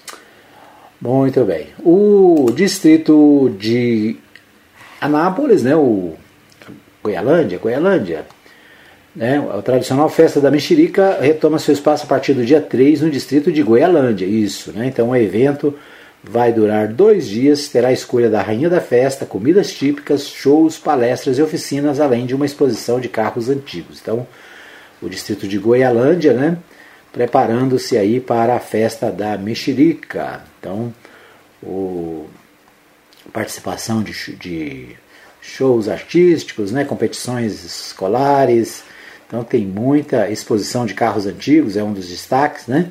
Muito 1.00 1.44
bem. 1.44 1.68
O 1.84 2.50
distrito 2.54 3.54
de 3.58 4.16
Anápolis, 5.00 5.62
né, 5.62 5.76
o 5.76 6.14
Goialândia, 7.02 7.58
Goialândia, 7.58 8.26
Né? 9.14 9.38
A 9.50 9.62
tradicional 9.62 10.10
festa 10.10 10.40
da 10.40 10.50
mexerica 10.50 11.18
retoma 11.20 11.58
seu 11.58 11.72
espaço 11.72 12.04
a 12.04 12.06
partir 12.06 12.34
do 12.34 12.44
dia 12.44 12.60
3 12.60 13.00
no 13.00 13.10
distrito 13.10 13.50
de 13.50 13.62
Goialândia. 13.62 14.26
Isso, 14.26 14.72
né? 14.72 14.88
Então 14.88 15.10
o 15.10 15.16
evento 15.16 15.74
vai 16.22 16.52
durar 16.52 16.88
dois 16.88 17.26
dias, 17.26 17.68
terá 17.68 17.88
a 17.88 17.92
escolha 17.92 18.28
da 18.28 18.42
rainha 18.42 18.68
da 18.68 18.80
festa, 18.80 19.24
comidas 19.24 19.72
típicas, 19.72 20.26
shows, 20.26 20.76
palestras 20.76 21.38
e 21.38 21.42
oficinas, 21.42 22.00
além 22.00 22.26
de 22.26 22.34
uma 22.34 22.44
exposição 22.44 23.00
de 23.00 23.08
carros 23.08 23.48
antigos. 23.48 24.00
Então, 24.02 24.26
o 25.00 25.08
distrito 25.08 25.46
de 25.46 25.58
Goialândia, 25.58 26.32
né? 26.32 26.58
Preparando-se 27.12 27.96
aí 27.96 28.20
para 28.20 28.56
a 28.56 28.60
festa 28.60 29.10
da 29.10 29.38
mexerica. 29.38 30.42
Então, 30.58 30.92
o 31.62 32.28
participação 33.32 34.02
de, 34.02 34.12
de 34.36 34.96
shows 35.40 35.88
artísticos, 35.88 36.72
né, 36.72 36.84
competições 36.84 37.64
escolares. 37.64 38.82
Então 39.26 39.44
tem 39.44 39.66
muita 39.66 40.30
exposição 40.30 40.86
de 40.86 40.94
carros 40.94 41.26
antigos, 41.26 41.76
é 41.76 41.82
um 41.82 41.92
dos 41.92 42.08
destaques, 42.08 42.66
né? 42.66 42.90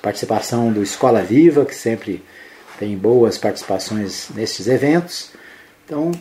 Participação 0.00 0.72
do 0.72 0.82
Escola 0.82 1.22
Viva, 1.22 1.64
que 1.64 1.74
sempre 1.74 2.24
tem 2.78 2.96
boas 2.96 3.36
participações 3.36 4.28
nesses 4.34 4.68
eventos. 4.68 5.30
Então, 5.84 6.12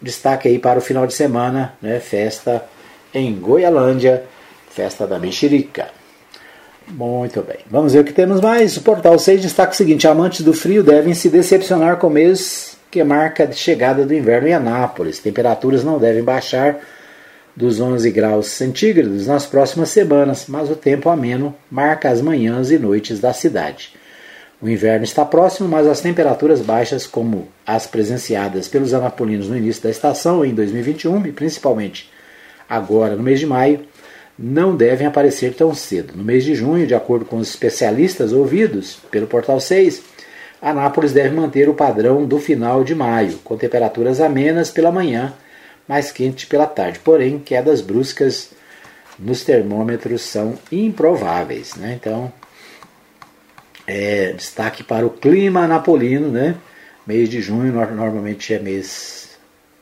destaque 0.00 0.48
aí 0.48 0.58
para 0.58 0.78
o 0.78 0.82
final 0.82 1.06
de 1.06 1.12
semana, 1.12 1.74
né, 1.82 2.00
festa 2.00 2.64
em 3.14 3.34
Goialândia, 3.34 4.24
festa 4.70 5.06
da 5.06 5.18
mexerica. 5.18 5.88
Muito 6.88 7.42
bem. 7.42 7.58
Vamos 7.70 7.92
ver 7.92 8.00
o 8.00 8.04
que 8.04 8.12
temos 8.12 8.40
mais. 8.40 8.76
O 8.76 8.82
portal 8.82 9.18
6 9.18 9.42
destaca 9.42 9.72
o 9.72 9.76
seguinte: 9.76 10.08
amantes 10.08 10.42
do 10.42 10.52
frio 10.52 10.82
devem 10.82 11.14
se 11.14 11.28
decepcionar 11.28 11.96
com 11.96 12.08
o 12.08 12.10
mês 12.10 12.76
que 12.90 13.02
marca 13.02 13.44
a 13.44 13.52
chegada 13.52 14.04
do 14.04 14.14
inverno 14.14 14.48
em 14.48 14.54
Anápolis. 14.54 15.18
Temperaturas 15.18 15.84
não 15.84 15.98
devem 15.98 16.22
baixar 16.22 16.78
dos 17.54 17.80
11 17.80 18.10
graus 18.10 18.48
centígrados 18.48 19.26
nas 19.26 19.46
próximas 19.46 19.90
semanas, 19.90 20.46
mas 20.48 20.70
o 20.70 20.76
tempo 20.76 21.08
ameno 21.08 21.54
marca 21.70 22.10
as 22.10 22.20
manhãs 22.20 22.70
e 22.70 22.78
noites 22.78 23.20
da 23.20 23.32
cidade. 23.32 23.94
O 24.60 24.68
inverno 24.68 25.04
está 25.04 25.24
próximo, 25.24 25.68
mas 25.68 25.86
as 25.86 26.00
temperaturas 26.00 26.60
baixas, 26.60 27.06
como 27.06 27.48
as 27.66 27.86
presenciadas 27.86 28.68
pelos 28.68 28.94
anapolinos 28.94 29.48
no 29.48 29.56
início 29.56 29.82
da 29.82 29.90
estação 29.90 30.44
em 30.44 30.54
2021 30.54 31.26
e 31.26 31.32
principalmente 31.32 32.10
agora 32.72 33.14
no 33.14 33.22
mês 33.22 33.38
de 33.38 33.46
maio, 33.46 33.80
não 34.38 34.74
devem 34.74 35.06
aparecer 35.06 35.54
tão 35.54 35.74
cedo. 35.74 36.14
No 36.16 36.24
mês 36.24 36.42
de 36.42 36.54
junho, 36.54 36.86
de 36.86 36.94
acordo 36.94 37.24
com 37.26 37.36
os 37.36 37.50
especialistas 37.50 38.32
ouvidos 38.32 38.98
pelo 39.10 39.26
Portal 39.26 39.60
6, 39.60 40.02
Anápolis 40.60 41.12
deve 41.12 41.34
manter 41.34 41.68
o 41.68 41.74
padrão 41.74 42.24
do 42.24 42.38
final 42.38 42.82
de 42.82 42.94
maio, 42.94 43.38
com 43.44 43.56
temperaturas 43.56 44.20
amenas 44.20 44.70
pela 44.70 44.90
manhã, 44.90 45.34
mais 45.86 46.10
quente 46.10 46.46
pela 46.46 46.66
tarde. 46.66 46.98
Porém, 47.00 47.38
quedas 47.38 47.82
bruscas 47.82 48.50
nos 49.18 49.44
termômetros 49.44 50.22
são 50.22 50.58
improváveis. 50.70 51.74
Né? 51.76 51.98
Então, 52.00 52.32
é, 53.86 54.32
destaque 54.32 54.82
para 54.82 55.04
o 55.04 55.10
clima 55.10 55.66
napolino, 55.66 56.28
né? 56.28 56.54
Mês 57.06 57.28
de 57.28 57.40
junho 57.42 57.72
normalmente 57.72 58.54
é 58.54 58.58
mês, 58.58 59.30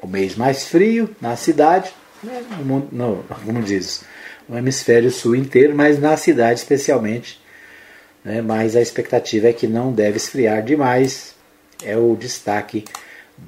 o 0.00 0.06
mês 0.06 0.34
mais 0.34 0.66
frio 0.66 1.10
na 1.20 1.36
cidade, 1.36 1.92
né? 2.22 2.44
no, 2.64 2.88
no, 2.90 3.24
como 3.44 3.62
diz, 3.62 4.04
no 4.48 4.58
hemisfério 4.58 5.10
sul 5.10 5.36
inteiro, 5.36 5.74
mas 5.74 5.98
na 5.98 6.16
cidade 6.16 6.60
especialmente. 6.60 7.40
Né? 8.24 8.40
Mas 8.40 8.76
a 8.76 8.80
expectativa 8.80 9.48
é 9.48 9.52
que 9.52 9.66
não 9.66 9.92
deve 9.92 10.16
esfriar 10.16 10.62
demais. 10.62 11.34
É 11.82 11.96
o 11.96 12.14
destaque 12.14 12.84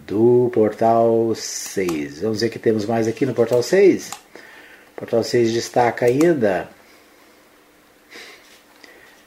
do 0.06 0.50
portal 0.54 1.34
6. 1.34 2.20
Vamos 2.20 2.40
ver 2.40 2.46
o 2.46 2.50
que 2.50 2.58
temos 2.58 2.86
mais 2.86 3.06
aqui 3.06 3.26
no 3.26 3.34
portal 3.34 3.62
6. 3.62 4.10
O 4.10 5.00
portal 5.00 5.22
6 5.22 5.52
destaca 5.52 6.06
ainda. 6.06 6.68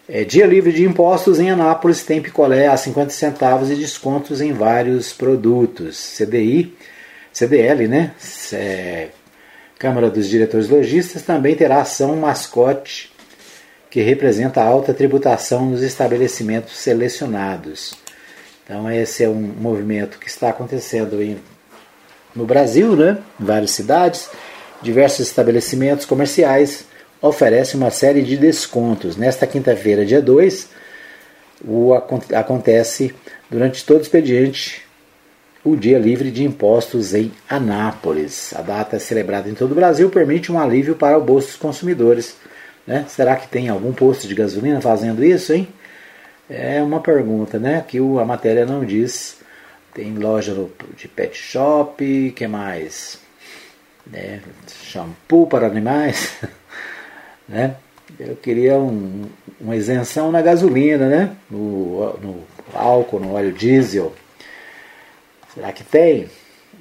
É, 0.07 0.23
dia 0.23 0.45
livre 0.45 0.71
de 0.71 0.83
impostos 0.83 1.39
em 1.39 1.49
Anápolis 1.49 2.03
tem 2.03 2.21
picolé 2.21 2.67
a 2.67 2.77
50 2.77 3.09
centavos 3.09 3.71
e 3.71 3.75
descontos 3.75 4.39
em 4.39 4.53
vários 4.53 5.11
produtos. 5.13 6.17
CDI, 6.17 6.75
CDL, 7.33 7.87
né? 7.87 8.11
É, 8.53 9.09
Câmara 9.77 10.09
dos 10.09 10.27
Diretores 10.27 10.69
Logistas 10.69 11.21
também 11.21 11.55
terá 11.55 11.81
ação 11.81 12.15
mascote 12.15 13.13
que 13.89 14.01
representa 14.01 14.61
a 14.61 14.65
alta 14.65 14.93
tributação 14.93 15.65
nos 15.65 15.81
estabelecimentos 15.81 16.77
selecionados. 16.77 17.93
Então 18.63 18.89
esse 18.89 19.23
é 19.23 19.29
um 19.29 19.41
movimento 19.41 20.17
que 20.17 20.27
está 20.27 20.49
acontecendo 20.49 21.21
em, 21.21 21.37
no 22.35 22.45
Brasil, 22.45 22.95
né? 22.95 23.17
em 23.39 23.45
várias 23.45 23.71
cidades, 23.71 24.29
diversos 24.81 25.27
estabelecimentos 25.27 26.05
comerciais 26.05 26.85
oferecem 27.21 27.79
uma 27.79 27.91
série 27.91 28.21
de 28.21 28.37
descontos. 28.37 29.17
Nesta 29.17 29.47
quinta-feira, 29.47 30.05
dia 30.05 30.21
2, 30.21 30.69
o, 31.65 31.93
acontece 31.93 33.13
durante 33.49 33.85
todo 33.85 33.99
o 33.99 34.01
expediente 34.01 34.84
o 35.65 35.75
Dia 35.75 35.97
Livre 35.97 36.29
de 36.29 36.43
Impostos 36.43 37.15
em 37.15 37.31
Anápolis. 37.49 38.53
A 38.55 38.61
data 38.61 38.97
é 38.97 38.99
celebrada 38.99 39.49
em 39.49 39.55
todo 39.55 39.71
o 39.71 39.75
Brasil, 39.75 40.11
permite 40.11 40.51
um 40.51 40.59
alívio 40.59 40.95
para 40.95 41.17
o 41.17 41.23
bolso 41.23 41.47
dos 41.47 41.55
consumidores. 41.55 42.37
Né? 42.85 43.03
Será 43.09 43.35
que 43.35 43.47
tem 43.47 43.67
algum 43.67 43.91
posto 43.91 44.27
de 44.27 44.35
gasolina 44.35 44.79
fazendo 44.79 45.25
isso, 45.25 45.51
hein? 45.51 45.67
É 46.47 46.83
uma 46.83 46.99
pergunta, 46.99 47.57
né? 47.57 47.83
Que 47.87 47.97
a 47.97 48.23
matéria 48.23 48.63
não 48.63 48.85
diz. 48.85 49.39
Tem 49.91 50.13
loja 50.13 50.55
de 50.95 51.07
pet 51.07 51.35
shop, 51.35 52.31
que 52.35 52.47
mais? 52.47 53.17
Né? 54.05 54.41
Shampoo 54.83 55.47
para 55.47 55.65
animais, 55.65 56.37
né? 57.49 57.77
Eu 58.19 58.35
queria 58.35 58.77
um, 58.77 59.23
uma 59.59 59.75
isenção 59.75 60.31
na 60.31 60.43
gasolina, 60.43 61.09
né? 61.09 61.35
No, 61.49 62.13
no 62.19 62.43
álcool, 62.71 63.19
no 63.19 63.33
óleo 63.33 63.51
diesel. 63.51 64.13
Será 65.55 65.71
que 65.71 65.83
tem? 65.85 66.29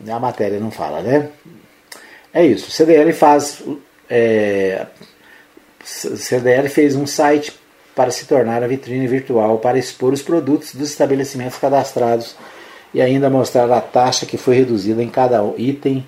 A 0.08 0.18
matéria 0.18 0.58
não 0.58 0.70
fala, 0.70 1.00
né? 1.00 1.28
É 2.32 2.44
isso. 2.44 2.68
O 2.68 2.70
CDL 2.70 3.12
faz. 3.12 3.62
É, 4.10 4.86
CDL 5.84 6.68
fez 6.68 6.96
um 6.96 7.06
site 7.06 7.52
para 7.94 8.10
se 8.10 8.26
tornar 8.26 8.62
a 8.64 8.66
vitrine 8.66 9.06
virtual 9.06 9.58
para 9.58 9.78
expor 9.78 10.12
os 10.12 10.20
produtos 10.20 10.74
dos 10.74 10.90
estabelecimentos 10.90 11.58
cadastrados 11.58 12.34
e 12.92 13.00
ainda 13.00 13.30
mostrar 13.30 13.70
a 13.70 13.80
taxa 13.80 14.26
que 14.26 14.36
foi 14.36 14.56
reduzida 14.56 15.02
em 15.02 15.08
cada 15.08 15.40
item 15.56 16.04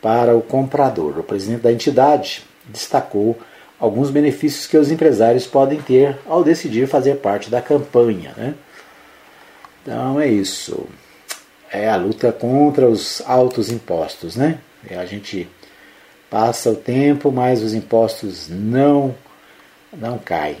para 0.00 0.36
o 0.36 0.42
comprador. 0.42 1.18
O 1.18 1.24
presidente 1.24 1.62
da 1.62 1.72
entidade 1.72 2.44
destacou 2.66 3.36
alguns 3.80 4.10
benefícios 4.10 4.66
que 4.66 4.76
os 4.76 4.92
empresários 4.92 5.46
podem 5.46 5.82
ter 5.82 6.16
ao 6.26 6.44
decidir 6.44 6.86
fazer 6.86 7.16
parte 7.16 7.50
da 7.50 7.60
campanha. 7.60 8.32
Né? 8.36 8.54
Então 9.82 10.20
é 10.20 10.28
isso 10.28 10.86
é 11.74 11.88
a 11.88 11.96
luta 11.96 12.30
contra 12.32 12.88
os 12.88 13.20
altos 13.26 13.68
impostos, 13.70 14.36
né? 14.36 14.58
A 14.90 15.04
gente 15.04 15.48
passa 16.30 16.70
o 16.70 16.76
tempo, 16.76 17.32
mas 17.32 17.62
os 17.62 17.74
impostos 17.74 18.48
não 18.48 19.14
não 19.92 20.18
caem. 20.18 20.58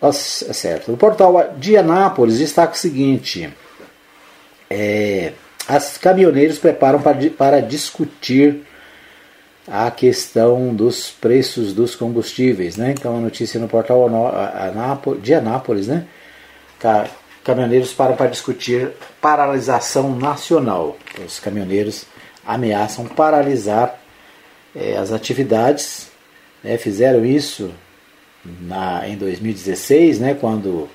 Nossa, 0.00 0.50
é 0.50 0.52
certo. 0.52 0.92
O 0.92 0.96
portal 0.96 1.54
de 1.58 1.76
Anápolis 1.76 2.38
destaca 2.38 2.74
o 2.74 2.78
seguinte: 2.78 3.52
é, 4.70 5.32
as 5.66 5.98
caminhoneiros 5.98 6.58
preparam 6.58 7.00
para, 7.00 7.30
para 7.30 7.60
discutir 7.60 8.62
a 9.66 9.90
questão 9.90 10.74
dos 10.74 11.10
preços 11.10 11.72
dos 11.72 11.94
combustíveis, 11.94 12.76
né? 12.76 12.94
Então 12.96 13.16
a 13.16 13.20
notícia 13.20 13.60
no 13.60 13.68
portal 13.68 14.08
de 15.20 15.34
Anápolis, 15.34 15.86
né? 15.86 16.06
Caminhoneiros 17.44 17.92
param 17.92 18.16
para 18.16 18.28
discutir 18.28 18.90
paralisação 19.20 20.14
nacional. 20.16 20.96
Os 21.24 21.40
caminhoneiros 21.40 22.06
ameaçam 22.46 23.06
paralisar 23.06 23.98
é, 24.74 24.96
as 24.96 25.12
atividades. 25.12 26.10
Né, 26.62 26.76
fizeram 26.78 27.24
isso 27.24 27.72
na, 28.44 29.08
em 29.08 29.16
2016, 29.16 30.20
né, 30.20 30.34
quando 30.34 30.88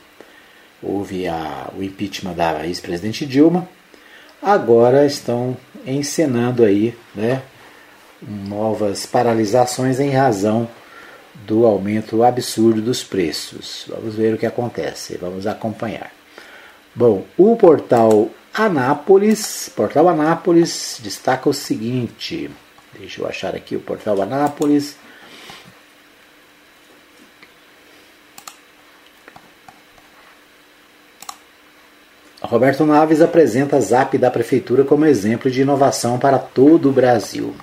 houve 0.81 1.27
a, 1.27 1.69
o 1.77 1.83
impeachment 1.83 2.33
da 2.33 2.65
ex-presidente 2.65 3.25
Dilma. 3.25 3.67
Agora 4.41 5.05
estão 5.05 5.57
encenando 5.85 6.63
aí 6.63 6.95
né, 7.15 7.41
novas 8.21 9.05
paralisações 9.05 9.99
em 9.99 10.11
razão 10.11 10.67
do 11.45 11.65
aumento 11.65 12.23
absurdo 12.23 12.81
dos 12.81 13.03
preços. 13.03 13.85
Vamos 13.87 14.15
ver 14.15 14.33
o 14.33 14.37
que 14.37 14.45
acontece, 14.45 15.17
vamos 15.17 15.47
acompanhar. 15.47 16.16
Bom, 16.97 17.27
o 17.37 17.55
portal 17.55 18.31
Anápolis, 18.51 19.69
portal 19.69 20.09
Anápolis 20.09 20.99
destaca 21.03 21.47
o 21.47 21.53
seguinte. 21.53 22.49
Deixa 22.97 23.21
eu 23.21 23.27
achar 23.27 23.55
aqui 23.55 23.75
o 23.75 23.79
portal 23.79 24.19
Anápolis. 24.19 24.95
Roberto 32.41 32.83
Naves 32.83 33.21
apresenta 33.21 33.75
a 33.75 33.79
Zap 33.79 34.17
da 34.17 34.31
Prefeitura 34.31 34.83
como 34.83 35.05
exemplo 35.05 35.51
de 35.51 35.61
inovação 35.61 36.17
para 36.17 36.39
todo 36.39 36.89
o 36.89 36.91
Brasil. 36.91 37.53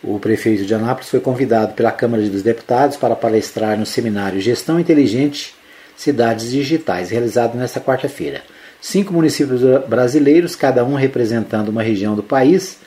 O 0.00 0.20
prefeito 0.20 0.64
de 0.64 0.72
Anápolis 0.72 1.10
foi 1.10 1.18
convidado 1.18 1.74
pela 1.74 1.90
Câmara 1.90 2.22
dos 2.22 2.44
Deputados 2.44 2.96
para 2.96 3.16
palestrar 3.16 3.76
no 3.76 3.84
seminário 3.84 4.40
Gestão 4.40 4.78
Inteligente 4.78 5.56
Cidades 5.96 6.50
Digitais, 6.50 7.10
realizado 7.10 7.56
nesta 7.56 7.80
quarta-feira. 7.80 8.42
Cinco 8.80 9.12
municípios 9.12 9.62
brasileiros, 9.88 10.54
cada 10.54 10.84
um 10.84 10.94
representando 10.94 11.68
uma 11.68 11.82
região 11.82 12.14
do 12.14 12.22
país, 12.22 12.78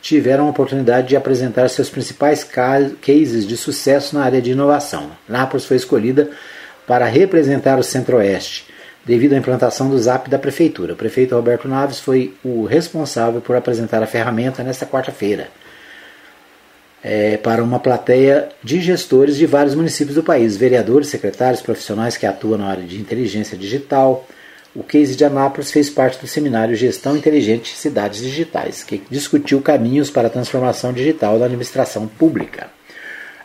tiveram 0.00 0.46
a 0.46 0.50
oportunidade 0.50 1.08
de 1.08 1.16
apresentar 1.16 1.68
seus 1.68 1.90
principais 1.90 2.44
cases 2.44 3.46
de 3.46 3.56
sucesso 3.56 4.14
na 4.14 4.24
área 4.24 4.40
de 4.40 4.52
inovação. 4.52 5.10
Nápoles 5.28 5.66
foi 5.66 5.76
escolhida 5.76 6.30
para 6.86 7.06
representar 7.06 7.78
o 7.78 7.82
Centro-Oeste, 7.82 8.66
devido 9.04 9.34
à 9.34 9.36
implantação 9.36 9.90
do 9.90 9.98
ZAP 9.98 10.28
da 10.28 10.38
Prefeitura. 10.38 10.92
O 10.92 10.96
prefeito 10.96 11.34
Roberto 11.34 11.68
Naves 11.68 12.00
foi 12.00 12.34
o 12.44 12.64
responsável 12.64 13.40
por 13.40 13.56
apresentar 13.56 14.02
a 14.02 14.06
ferramenta 14.06 14.62
nesta 14.62 14.86
quarta-feira 14.86 15.48
é, 17.04 17.36
para 17.36 17.62
uma 17.62 17.78
plateia 17.78 18.48
de 18.62 18.80
gestores 18.80 19.36
de 19.36 19.44
vários 19.44 19.74
municípios 19.74 20.14
do 20.14 20.22
país, 20.22 20.56
vereadores, 20.56 21.08
secretários, 21.08 21.60
profissionais 21.60 22.16
que 22.16 22.24
atuam 22.24 22.56
na 22.56 22.66
área 22.66 22.82
de 22.82 22.98
inteligência 22.98 23.58
digital. 23.58 24.26
O 24.74 24.82
case 24.82 25.14
de 25.14 25.22
Anápolis 25.22 25.70
fez 25.70 25.90
parte 25.90 26.18
do 26.18 26.26
seminário 26.26 26.74
Gestão 26.74 27.14
Inteligente 27.14 27.76
Cidades 27.76 28.20
Digitais, 28.20 28.82
que 28.82 29.02
discutiu 29.10 29.60
caminhos 29.60 30.10
para 30.10 30.28
a 30.28 30.30
transformação 30.30 30.94
digital 30.94 31.38
da 31.38 31.44
administração 31.44 32.08
pública. 32.08 32.68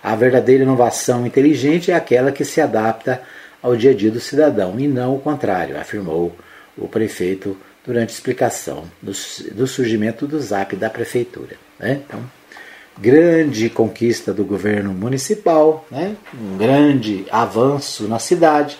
A 0.02 0.16
verdadeira 0.16 0.64
inovação 0.64 1.28
inteligente 1.28 1.92
é 1.92 1.94
aquela 1.94 2.32
que 2.32 2.46
se 2.46 2.62
adapta 2.62 3.22
ao 3.62 3.76
dia 3.76 3.92
a 3.92 3.94
dia 3.94 4.10
do 4.10 4.22
cidadão 4.22 4.80
e 4.80 4.88
não 4.88 5.18
o 5.18 5.20
contrário, 5.20 5.78
afirmou 5.78 6.34
o 6.78 6.88
prefeito 6.88 7.58
durante 7.86 8.12
a 8.12 8.14
explicação 8.14 8.86
do, 9.02 9.12
do 9.54 9.68
surgimento 9.68 10.26
do 10.26 10.40
ZAP 10.40 10.78
da 10.78 10.90
prefeitura. 10.90 11.58
Né? 11.78 12.02
Então, 12.06 12.39
grande 13.00 13.70
conquista 13.70 14.34
do 14.34 14.44
governo 14.44 14.94
municipal, 14.94 15.86
né? 15.90 16.16
um 16.34 16.58
grande 16.58 17.26
avanço 17.32 18.08
na 18.08 18.20
cidade. 18.20 18.78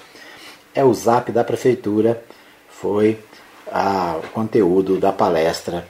É 0.76 0.84
o 0.84 0.94
zap 0.94 1.32
da 1.32 1.44
prefeitura, 1.44 2.22
foi 2.70 3.18
a, 3.72 4.20
o 4.24 4.28
conteúdo 4.30 4.98
da 4.98 5.12
palestra 5.12 5.88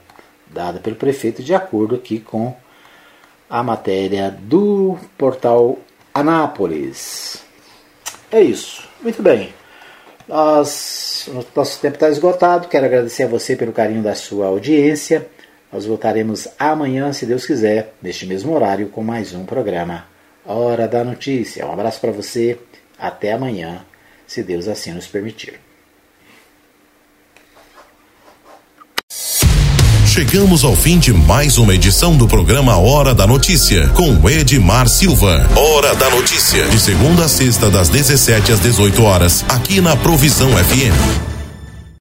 dada 0.48 0.80
pelo 0.80 0.96
prefeito, 0.96 1.44
de 1.44 1.54
acordo 1.54 1.96
aqui 1.96 2.20
com 2.20 2.56
a 3.50 3.64
matéria 3.64 4.36
do 4.40 4.98
portal 5.18 5.78
Anápolis. 6.14 7.44
É 8.32 8.42
isso. 8.42 8.88
Muito 9.02 9.24
bem. 9.24 9.54
Nós, 10.28 11.28
nosso 11.56 11.80
tempo 11.80 11.96
está 11.96 12.10
esgotado. 12.10 12.68
Quero 12.68 12.86
agradecer 12.86 13.24
a 13.24 13.28
você 13.28 13.56
pelo 13.56 13.72
carinho 13.72 14.04
da 14.04 14.14
sua 14.14 14.48
audiência. 14.48 15.28
Nós 15.72 15.86
voltaremos 15.86 16.48
amanhã, 16.58 17.14
se 17.14 17.26
Deus 17.26 17.46
quiser, 17.46 17.94
neste 18.02 18.26
mesmo 18.26 18.54
horário, 18.54 18.90
com 18.90 19.04
mais 19.04 19.34
um 19.34 19.46
programa 19.46 20.06
Hora 20.44 20.88
da 20.88 21.04
Notícia. 21.04 21.66
Um 21.66 21.72
abraço 21.72 22.02
para 22.02 22.12
você, 22.12 22.58
até 22.98 23.34
amanhã, 23.34 23.86
se 24.26 24.42
Deus 24.42 24.68
assim 24.68 24.92
nos 24.92 25.06
permitir. 25.06 25.60
Chegamos 30.08 30.64
ao 30.66 30.76
fim 30.76 30.98
de 30.98 31.14
mais 31.14 31.60
uma 31.60 31.74
edição 31.74 32.18
do 32.18 32.28
programa 32.28 32.76
Hora 32.78 33.14
da 33.14 33.28
Notícia, 33.28 33.88
com 33.90 34.28
Edmar 34.28 34.90
Silva. 34.90 35.48
Hora 35.56 35.96
da 35.96 36.10
Notícia, 36.10 36.68
de 36.68 36.80
segunda 36.80 37.26
a 37.26 37.30
sexta, 37.30 37.70
das 37.70 37.90
17 37.90 38.52
às 38.52 38.60
18 38.60 39.04
horas, 39.04 39.46
aqui 39.48 39.80
na 39.80 39.96
Provisão 39.96 40.50
FM. 40.50 41.39